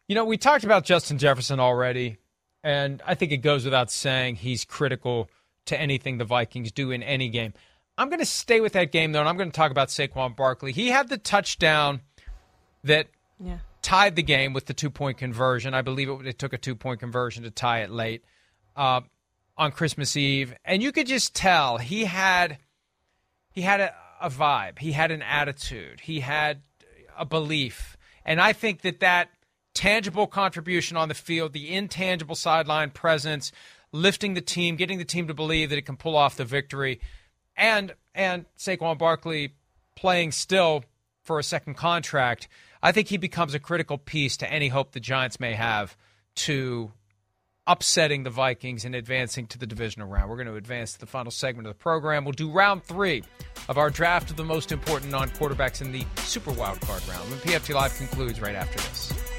You 0.09 0.17
know, 0.17 0.25
we 0.25 0.37
talked 0.37 0.65
about 0.65 0.85
Justin 0.85 1.19
Jefferson 1.19 1.61
already, 1.61 2.17
and 2.65 3.01
I 3.07 3.15
think 3.15 3.31
it 3.31 3.37
goes 3.37 3.65
without 3.65 3.93
saying 3.93 4.35
he's 4.35 4.65
critical 4.65 5.31
to 5.67 5.81
anything 5.81 6.19
the 6.19 6.25
Vikings 6.25 6.73
do 6.73 6.91
in 6.91 7.05
any 7.05 7.29
game. 7.29 7.55
I'm 7.99 8.09
going 8.09 8.21
to 8.21 8.27
stay 8.27 8.61
with 8.61 8.75
that 8.75 8.93
game, 8.93 9.13
though, 9.13 9.21
and 9.21 9.29
I'm 9.29 9.37
going 9.37 9.51
to 9.51 9.57
talk 9.57 9.71
about 9.71 9.89
Saquon 9.89 10.37
Barkley. 10.37 10.73
He 10.73 10.89
had 10.89 11.09
the 11.09 11.17
touchdown 11.17 12.03
that 12.85 13.09
yeah. 13.43 13.59
tied 13.83 14.17
the 14.17 14.23
game 14.23 14.53
with 14.53 14.67
the 14.67 14.75
two 14.75 14.91
point 14.91 15.19
conversion. 15.19 15.75
I 15.75 15.83
believe 15.83 16.09
it, 16.09 16.27
it, 16.27 16.39
took 16.39 16.53
a 16.53 16.59
two 16.59 16.75
point 16.75 17.01
conversion 17.01 17.45
to 17.45 17.51
tie 17.51 17.81
it 17.81 17.91
late 17.91 18.25
uh, 18.77 19.01
on 19.57 19.73
Christmas 19.73 20.17
Eve, 20.17 20.55
and 20.65 20.83
you 20.83 20.93
could 20.93 21.07
just 21.07 21.35
tell 21.35 21.79
he 21.79 22.05
had 22.05 22.59
he 23.51 23.63
had 23.63 23.81
a, 23.81 23.95
a 24.21 24.31
vibe, 24.31 24.79
he 24.79 24.93
had 24.93 25.11
an 25.11 25.23
attitude, 25.23 26.01
he 26.01 26.21
had 26.21 26.61
a 27.19 27.25
belief, 27.25 27.97
and 28.25 28.41
I 28.41 28.53
think 28.53 28.83
that 28.83 29.01
that 29.01 29.31
tangible 29.73 30.27
contribution 30.27 30.97
on 30.97 31.09
the 31.09 31.15
field, 31.15 31.53
the 31.53 31.73
intangible 31.73 32.35
sideline 32.35 32.91
presence, 32.91 33.53
lifting 33.93 34.35
the 34.35 34.41
team, 34.41 34.77
getting 34.77 34.99
the 34.99 35.05
team 35.05 35.27
to 35.29 35.35
believe 35.35 35.71
that 35.71 35.79
it 35.79 35.87
can 35.87 35.97
pull 35.97 36.17
off 36.17 36.37
the 36.37 36.45
victory, 36.45 37.01
and 37.57 37.95
and 38.15 38.47
Saquon 38.59 38.99
Barkley 38.99 39.55
playing 39.95 40.33
still 40.33 40.85
for 41.23 41.39
a 41.39 41.43
second 41.43 41.75
contract, 41.75 42.49
I 42.83 42.93
think 42.93 43.09
he 43.09 43.17
becomes 43.17 43.55
a 43.55 43.59
critical 43.59 43.99
piece 43.99 44.37
to 44.39 44.51
any 44.51 44.69
hope 44.69 44.93
the 44.93 45.01
Giants 45.01 45.41
may 45.41 45.55
have 45.55 45.97
to 46.37 46.93
upsetting 47.67 48.23
the 48.23 48.31
Vikings 48.31 48.85
and 48.85 48.95
advancing 48.95 49.47
to 49.49 49.59
the 49.59 49.67
divisional 49.67 50.09
round. 50.09 50.31
We're 50.31 50.37
going 50.37 50.47
to 50.47 50.55
advance 50.55 50.93
to 50.93 51.01
the 51.01 51.07
final 51.07 51.33
segment 51.33 51.67
of 51.67 51.75
the 51.75 51.79
program. 51.79 52.25
We'll 52.25 52.33
do 52.33 52.51
round 52.51 52.85
three 52.85 53.25
of 53.69 53.77
our 53.77 53.91
draft 53.91 54.31
of 54.31 54.37
the 54.37 54.45
most 54.45 54.71
important 54.71 55.11
non 55.11 55.31
quarterbacks 55.31 55.83
in 55.83 55.93
the 55.93 56.05
Super 56.19 56.53
Wild 56.53 56.81
Card 56.81 57.07
round 57.09 57.29
when 57.31 57.39
PFT 57.41 57.75
Live 57.75 57.97
concludes 57.97 58.41
right 58.41 58.55
after 58.55 58.79
this. 58.79 59.36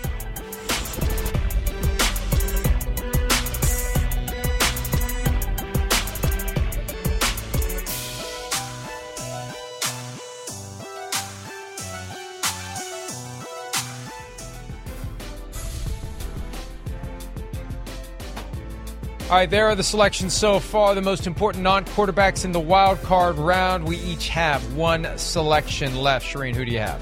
All 19.30 19.34
right, 19.34 19.50
there 19.50 19.68
are 19.68 19.76
the 19.76 19.84
selections 19.84 20.34
so 20.34 20.58
far. 20.58 20.96
The 20.96 21.02
most 21.02 21.28
important 21.28 21.62
non 21.62 21.84
quarterbacks 21.84 22.46
in 22.46 22.54
the 22.54 22.62
wild 22.62 23.04
card 23.04 23.36
round. 23.36 23.86
We 23.86 23.98
each 23.98 24.30
have 24.30 24.74
one 24.74 25.06
selection 25.18 25.98
left. 25.98 26.26
Charean, 26.26 26.56
who 26.56 26.64
do 26.64 26.72
you 26.72 26.80
have? 26.80 27.02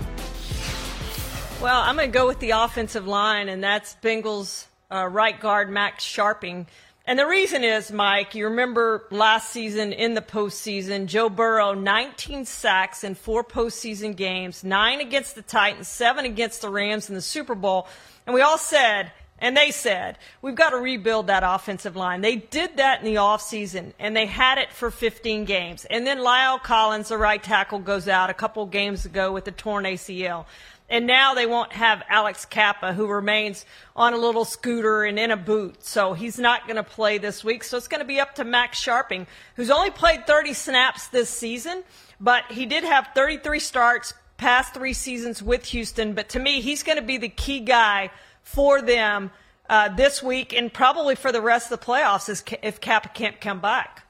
Well, 1.61 1.80
I'm 1.80 1.95
going 1.95 2.11
to 2.11 2.17
go 2.17 2.26
with 2.26 2.39
the 2.39 2.49
offensive 2.49 3.05
line, 3.05 3.47
and 3.47 3.63
that's 3.63 3.95
Bengals 4.01 4.65
uh, 4.91 5.05
right 5.05 5.39
guard 5.39 5.69
Max 5.69 6.03
Scharping. 6.03 6.65
And 7.05 7.19
the 7.19 7.28
reason 7.28 7.63
is, 7.63 7.91
Mike, 7.91 8.34
you 8.34 8.45
remember 8.45 9.05
last 9.11 9.51
season 9.51 9.93
in 9.93 10.15
the 10.15 10.21
postseason, 10.21 11.05
Joe 11.05 11.30
Burrow, 11.30 11.76
19 11.76 12.45
sacks 12.45 13.03
in 13.03 13.13
four 13.13 13.43
postseason 13.43 14.15
games, 14.15 14.63
nine 14.63 14.99
against 14.99 15.36
the 15.36 15.43
Titans, 15.43 15.88
seven 15.88 16.26
against 16.26 16.63
the 16.63 16.69
Rams 16.69 17.07
in 17.07 17.13
the 17.13 17.21
Super 17.21 17.53
Bowl. 17.53 17.88
And 18.26 18.34
we 18.34 18.41
all 18.41 18.57
said, 18.57 19.11
and 19.39 19.55
they 19.55 19.71
said, 19.71 20.17
we've 20.41 20.55
got 20.55 20.69
to 20.69 20.77
rebuild 20.77 21.27
that 21.27 21.43
offensive 21.45 21.95
line. 21.95 22.21
They 22.21 22.38
did 22.38 22.77
that 22.77 22.99
in 22.99 23.05
the 23.05 23.15
offseason, 23.15 23.91
and 23.99 24.15
they 24.15 24.25
had 24.25 24.57
it 24.57 24.71
for 24.71 24.89
15 24.89 25.43
games. 25.43 25.86
And 25.86 26.07
then 26.07 26.19
La'el 26.19 26.61
Collins, 26.63 27.09
the 27.09 27.17
right 27.17 27.43
tackle, 27.43 27.79
goes 27.79 28.07
out 28.07 28.29
a 28.29 28.33
couple 28.33 28.65
games 28.65 29.05
ago 29.05 29.33
with 29.33 29.47
a 29.47 29.51
torn 29.51 29.83
ACL. 29.83 30.45
And 30.89 31.07
now 31.07 31.33
they 31.33 31.47
won't 31.47 31.73
have 31.73 32.03
Alex 32.07 32.45
Cappa, 32.45 32.93
who 32.93 33.07
remains 33.07 33.65
on 33.95 34.13
a 34.13 34.17
little 34.17 34.45
scooter 34.45 35.03
and 35.03 35.17
in 35.17 35.31
a 35.31 35.38
boot. 35.38 35.83
So 35.83 36.13
he's 36.13 36.39
not 36.39 36.65
going 36.67 36.75
to 36.77 36.83
play 36.83 37.17
this 37.17 37.43
week. 37.43 37.63
So 37.63 37.75
it's 37.75 37.88
going 37.88 38.01
to 38.01 38.07
be 38.07 38.19
up 38.19 38.36
to 38.36 38.43
Max 38.43 38.79
Scharping, 38.83 39.25
who's 39.55 39.71
only 39.71 39.89
played 39.89 40.27
30 40.27 40.53
snaps 40.53 41.07
this 41.07 41.29
season, 41.29 41.83
but 42.21 42.43
he 42.51 42.65
did 42.65 42.83
have 42.83 43.09
33 43.15 43.59
starts 43.59 44.13
past 44.38 44.73
three 44.73 44.93
seasons 44.93 45.41
with 45.41 45.65
Houston. 45.65 46.13
But 46.13 46.29
to 46.29 46.39
me, 46.39 46.61
he's 46.61 46.83
going 46.83 46.97
to 46.99 47.03
be 47.03 47.17
the 47.17 47.29
key 47.29 47.61
guy 47.61 48.11
for 48.46 48.82
them 48.82 49.32
uh, 49.68 49.89
this 49.89 50.24
week 50.24 50.54
and 50.54 50.72
probably 50.72 51.16
for 51.16 51.32
the 51.32 51.41
rest 51.41 51.72
of 51.72 51.80
the 51.80 51.86
playoffs 51.86 52.58
if 52.62 52.80
Cappa 52.80 53.10
can't 53.10 53.41
come 53.41 53.60
back. 53.60 54.04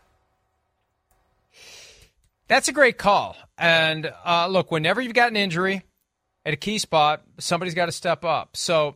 That's 2.48 2.68
a 2.68 2.74
great 2.74 3.00
call. 3.00 3.36
And 3.58 4.12
uh, 4.24 4.48
look, 4.48 4.70
whenever 4.70 5.02
you've 5.02 5.14
got 5.14 5.30
an 5.30 5.38
injury 5.38 5.84
at 6.46 6.54
a 6.54 6.58
key 6.58 6.78
spot, 6.78 7.24
somebody's 7.40 7.74
got 7.74 7.88
to 7.88 7.92
step 7.92 8.24
up. 8.24 8.56
So 8.56 8.96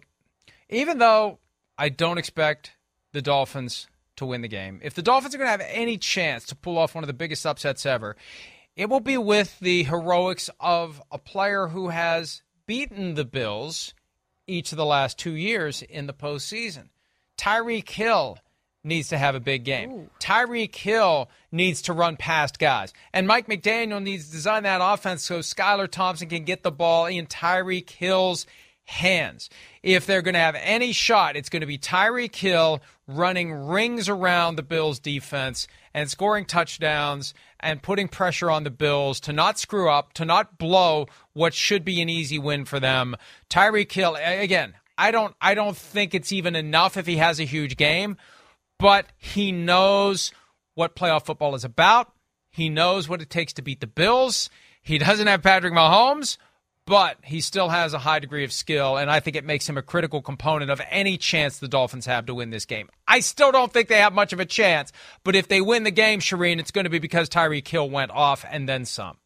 even 0.69 0.99
though 0.99 1.39
I 1.77 1.89
don't 1.89 2.19
expect 2.19 2.73
the 3.13 3.21
Dolphins 3.21 3.87
to 4.17 4.25
win 4.25 4.41
the 4.41 4.47
game, 4.49 4.81
if 4.83 4.93
the 4.93 5.01
Dolphins 5.01 5.33
are 5.33 5.37
going 5.39 5.47
to 5.47 5.51
have 5.51 5.65
any 5.73 5.97
chance 5.97 6.45
to 6.47 6.55
pull 6.55 6.77
off 6.77 6.93
one 6.93 7.03
of 7.03 7.07
the 7.07 7.13
biggest 7.13 7.45
upsets 7.45 7.85
ever, 7.85 8.17
it 8.75 8.89
will 8.89 8.99
be 8.99 9.17
with 9.17 9.57
the 9.59 9.83
heroics 9.83 10.49
of 10.59 11.01
a 11.11 11.17
player 11.17 11.67
who 11.67 11.89
has 11.89 12.43
beaten 12.67 13.15
the 13.15 13.25
Bills 13.25 13.93
each 14.49 14.71
of 14.71 14.77
the 14.77 14.85
last 14.85 15.17
two 15.17 15.33
years 15.33 15.81
in 15.81 16.07
the 16.07 16.13
postseason. 16.13 16.89
Tyreek 17.37 17.89
Hill 17.89 18.37
needs 18.83 19.09
to 19.09 19.17
have 19.17 19.35
a 19.35 19.39
big 19.39 19.63
game. 19.63 20.09
Tyreek 20.19 20.75
Hill 20.75 21.29
needs 21.51 21.81
to 21.83 21.93
run 21.93 22.17
past 22.17 22.59
guys. 22.59 22.93
And 23.13 23.27
Mike 23.27 23.47
McDaniel 23.47 24.01
needs 24.01 24.25
to 24.25 24.31
design 24.31 24.63
that 24.63 24.81
offense 24.81 25.23
so 25.23 25.39
Skylar 25.39 25.89
Thompson 25.89 26.29
can 26.29 26.43
get 26.43 26.63
the 26.63 26.71
ball 26.71 27.05
in 27.05 27.27
Tyreek 27.27 27.89
Hill's 27.89 28.45
hands. 28.85 29.49
If 29.83 30.05
they're 30.05 30.21
going 30.21 30.33
to 30.33 30.39
have 30.39 30.55
any 30.55 30.91
shot, 30.91 31.35
it's 31.35 31.49
going 31.49 31.61
to 31.61 31.67
be 31.67 31.77
Tyreek 31.77 32.35
Hill 32.35 32.81
running 33.09 33.51
rings 33.51 34.07
around 34.07 34.55
the 34.55 34.63
Bills 34.63 34.99
defense 34.99 35.67
and 35.93 36.09
scoring 36.09 36.45
touchdowns 36.45 37.33
and 37.59 37.81
putting 37.81 38.07
pressure 38.07 38.51
on 38.51 38.63
the 38.63 38.69
Bills 38.69 39.19
to 39.21 39.33
not 39.33 39.57
screw 39.57 39.89
up, 39.89 40.13
to 40.13 40.25
not 40.25 40.57
blow 40.57 41.07
what 41.33 41.53
should 41.53 41.83
be 41.83 42.01
an 42.01 42.09
easy 42.09 42.37
win 42.37 42.65
for 42.65 42.79
them. 42.79 43.15
Tyreek 43.49 43.91
Hill 43.91 44.17
again, 44.19 44.75
I 44.97 45.11
don't 45.11 45.35
I 45.41 45.55
don't 45.55 45.77
think 45.77 46.13
it's 46.13 46.31
even 46.31 46.55
enough 46.55 46.97
if 46.97 47.07
he 47.07 47.17
has 47.17 47.39
a 47.39 47.45
huge 47.45 47.77
game, 47.77 48.17
but 48.77 49.07
he 49.17 49.51
knows 49.51 50.31
what 50.75 50.95
playoff 50.95 51.25
football 51.25 51.55
is 51.55 51.63
about. 51.63 52.13
He 52.51 52.69
knows 52.69 53.09
what 53.09 53.21
it 53.21 53.29
takes 53.29 53.53
to 53.53 53.61
beat 53.61 53.81
the 53.81 53.87
Bills. 53.87 54.49
He 54.81 54.97
doesn't 54.97 55.27
have 55.27 55.43
Patrick 55.43 55.73
Mahomes, 55.73 56.37
but 56.89 57.17
he 57.21 57.39
still 57.39 57.69
has 57.69 57.93
a 57.93 57.99
high 57.99 58.17
degree 58.17 58.43
of 58.43 58.51
skill, 58.51 58.97
and 58.97 59.11
I 59.11 59.19
think 59.19 59.35
it 59.35 59.45
makes 59.45 59.69
him 59.69 59.77
a 59.77 59.83
critical 59.83 60.23
component 60.23 60.71
of 60.71 60.81
any 60.89 61.19
chance 61.19 61.59
the 61.59 61.67
Dolphins 61.67 62.07
have 62.07 62.25
to 62.25 62.33
win 62.33 62.49
this 62.49 62.65
game. 62.65 62.89
I 63.07 63.19
still 63.19 63.51
don't 63.51 63.71
think 63.71 63.89
they 63.89 63.99
have 63.99 64.11
much 64.11 64.33
of 64.33 64.39
a 64.39 64.45
chance, 64.45 64.91
but 65.23 65.35
if 65.35 65.47
they 65.47 65.61
win 65.61 65.83
the 65.83 65.91
game, 65.91 66.19
Charean, 66.19 66.59
it's 66.59 66.71
going 66.71 66.85
to 66.85 66.89
be 66.89 66.97
because 66.97 67.29
Tyreek 67.29 67.67
Hill 67.67 67.87
went 67.87 68.09
off 68.09 68.43
and 68.49 68.67
then 68.67 68.85
some. 68.85 69.17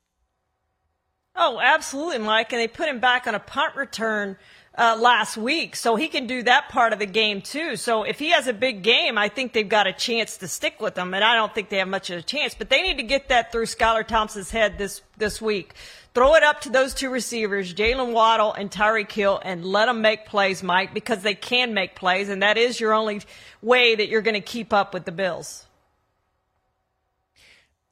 Oh, 1.38 1.58
absolutely, 1.64 2.20
Mike. 2.20 2.52
And 2.52 2.60
they 2.60 2.68
put 2.68 2.90
him 2.90 3.00
back 3.00 3.28
on 3.28 3.34
a 3.34 3.40
punt 3.40 3.78
return 3.78 4.36
uh, 4.78 4.98
last 5.00 5.38
week, 5.38 5.76
so 5.76 5.96
he 5.96 6.08
can 6.08 6.28
do 6.28 6.44
that 6.44 6.68
part 6.70 6.94
of 6.94 7.00
the 7.00 7.06
game 7.06 7.42
too. 7.42 7.76
So 7.76 8.04
if 8.04 8.20
he 8.20 8.32
has 8.32 8.48
a 8.48 8.54
big 8.54 8.82
game, 8.82 9.18
I 9.18 9.30
think 9.30 9.54
they've 9.54 9.68
got 9.68 9.88
a 9.88 9.94
chance 9.94 10.38
to 10.38 10.48
stick 10.48 10.82
with 10.82 10.98
him, 10.98 11.14
and 11.14 11.24
I 11.24 11.36
don't 11.36 11.54
think 11.54 11.70
they 11.70 11.78
have 11.78 11.88
much 11.88 12.10
of 12.10 12.20
a 12.20 12.22
chance. 12.24 12.56
But 12.56 12.70
they 12.70 12.82
need 12.82 12.98
to 12.98 13.04
get 13.04 13.30
that 13.30 13.52
through 13.52 13.66
Skylar 13.66 14.06
Thompson's 14.06 14.52
head 14.52 14.78
this 14.78 15.02
this 15.18 15.42
week. 15.42 15.76
Throw 16.14 16.36
it 16.36 16.44
up 16.44 16.62
to 16.62 16.70
those 16.70 16.94
two 16.94 17.10
receivers, 17.10 17.74
Jaylen 17.74 18.14
Waddle 18.14 18.54
and 18.54 18.70
Tyreek 18.70 19.12
Hill, 19.12 19.42
and 19.44 19.66
let 19.66 19.88
them 19.88 20.02
make 20.02 20.28
plays, 20.28 20.62
Mike, 20.62 20.94
because 20.94 21.24
they 21.24 21.34
can 21.34 21.74
make 21.74 21.96
plays, 21.96 22.30
and 22.30 22.44
that 22.44 22.58
is 22.58 22.80
your 22.80 22.94
only 22.94 23.22
way 23.64 23.96
that 23.96 24.10
you're 24.10 24.22
going 24.22 24.36
to 24.36 24.42
keep 24.42 24.74
up 24.74 24.94
with 24.94 25.06
the 25.06 25.12
Bills. 25.12 25.66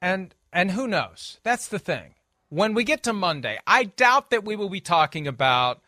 And 0.01 0.35
and 0.53 0.71
who 0.71 0.87
knows? 0.87 1.39
That's 1.43 1.67
the 1.67 1.79
thing. 1.79 2.15
When 2.49 2.73
we 2.73 2.83
get 2.83 3.03
to 3.03 3.13
Monday, 3.13 3.57
I 3.65 3.85
doubt 3.85 4.29
that 4.31 4.43
we 4.43 4.55
will 4.55 4.69
be 4.69 4.81
talking 4.81 5.27
about 5.27 5.81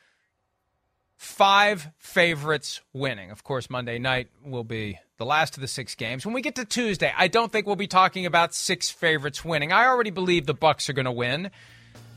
five 1.17 1.89
favorites 1.97 2.81
winning. 2.93 3.31
Of 3.31 3.43
course, 3.43 3.69
Monday 3.69 3.99
night 3.99 4.29
will 4.43 4.63
be 4.63 4.99
the 5.17 5.25
last 5.25 5.55
of 5.55 5.61
the 5.61 5.67
six 5.67 5.93
games. 5.95 6.25
When 6.25 6.33
we 6.33 6.41
get 6.41 6.55
to 6.55 6.65
Tuesday, 6.65 7.13
I 7.15 7.27
don't 7.27 7.51
think 7.51 7.67
we'll 7.67 7.75
be 7.75 7.87
talking 7.87 8.25
about 8.25 8.53
six 8.53 8.89
favorites 8.89 9.43
winning. 9.43 9.71
I 9.71 9.85
already 9.85 10.09
believe 10.09 10.45
the 10.45 10.53
Bucks 10.53 10.89
are 10.89 10.93
going 10.93 11.05
to 11.05 11.11
win. 11.11 11.51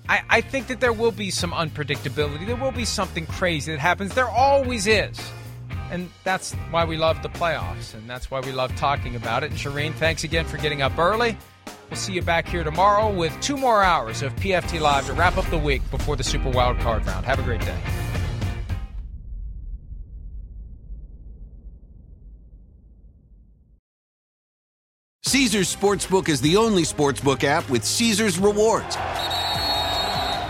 I, 0.08 0.22
I 0.28 0.40
think 0.40 0.68
that 0.68 0.80
there 0.80 0.92
will 0.92 1.12
be 1.12 1.30
some 1.30 1.52
unpredictability. 1.52 2.46
There 2.46 2.56
will 2.56 2.72
be 2.72 2.84
something 2.84 3.26
crazy 3.26 3.72
that 3.72 3.80
happens. 3.80 4.14
There 4.14 4.28
always 4.28 4.86
is. 4.86 5.18
And 5.90 6.10
that's 6.24 6.52
why 6.70 6.84
we 6.84 6.96
love 6.96 7.22
the 7.22 7.28
playoffs, 7.28 7.94
and 7.94 8.08
that's 8.10 8.30
why 8.30 8.40
we 8.40 8.50
love 8.50 8.74
talking 8.76 9.14
about 9.14 9.44
it. 9.44 9.50
And 9.50 9.58
Charean, 9.58 9.94
thanks 9.94 10.24
again 10.24 10.44
for 10.44 10.56
getting 10.56 10.82
up 10.82 10.98
early. 10.98 11.36
We'll 11.90 11.96
see 11.96 12.12
you 12.12 12.22
back 12.22 12.48
here 12.48 12.64
tomorrow 12.64 13.12
with 13.12 13.38
two 13.40 13.56
more 13.56 13.82
hours 13.82 14.22
of 14.22 14.34
PFT 14.36 14.80
Live 14.80 15.06
to 15.06 15.12
wrap 15.12 15.36
up 15.36 15.48
the 15.50 15.58
week 15.58 15.88
before 15.92 16.16
the 16.16 16.24
Super 16.24 16.50
Wild 16.50 16.80
Card 16.80 17.06
round. 17.06 17.24
Have 17.24 17.38
a 17.38 17.42
great 17.42 17.60
day. 17.60 17.78
Caesars 25.22 25.74
Sportsbook 25.74 26.28
is 26.28 26.40
the 26.40 26.56
only 26.56 26.82
sportsbook 26.82 27.44
app 27.44 27.68
with 27.68 27.84
Caesars 27.84 28.38
rewards. 28.38 28.96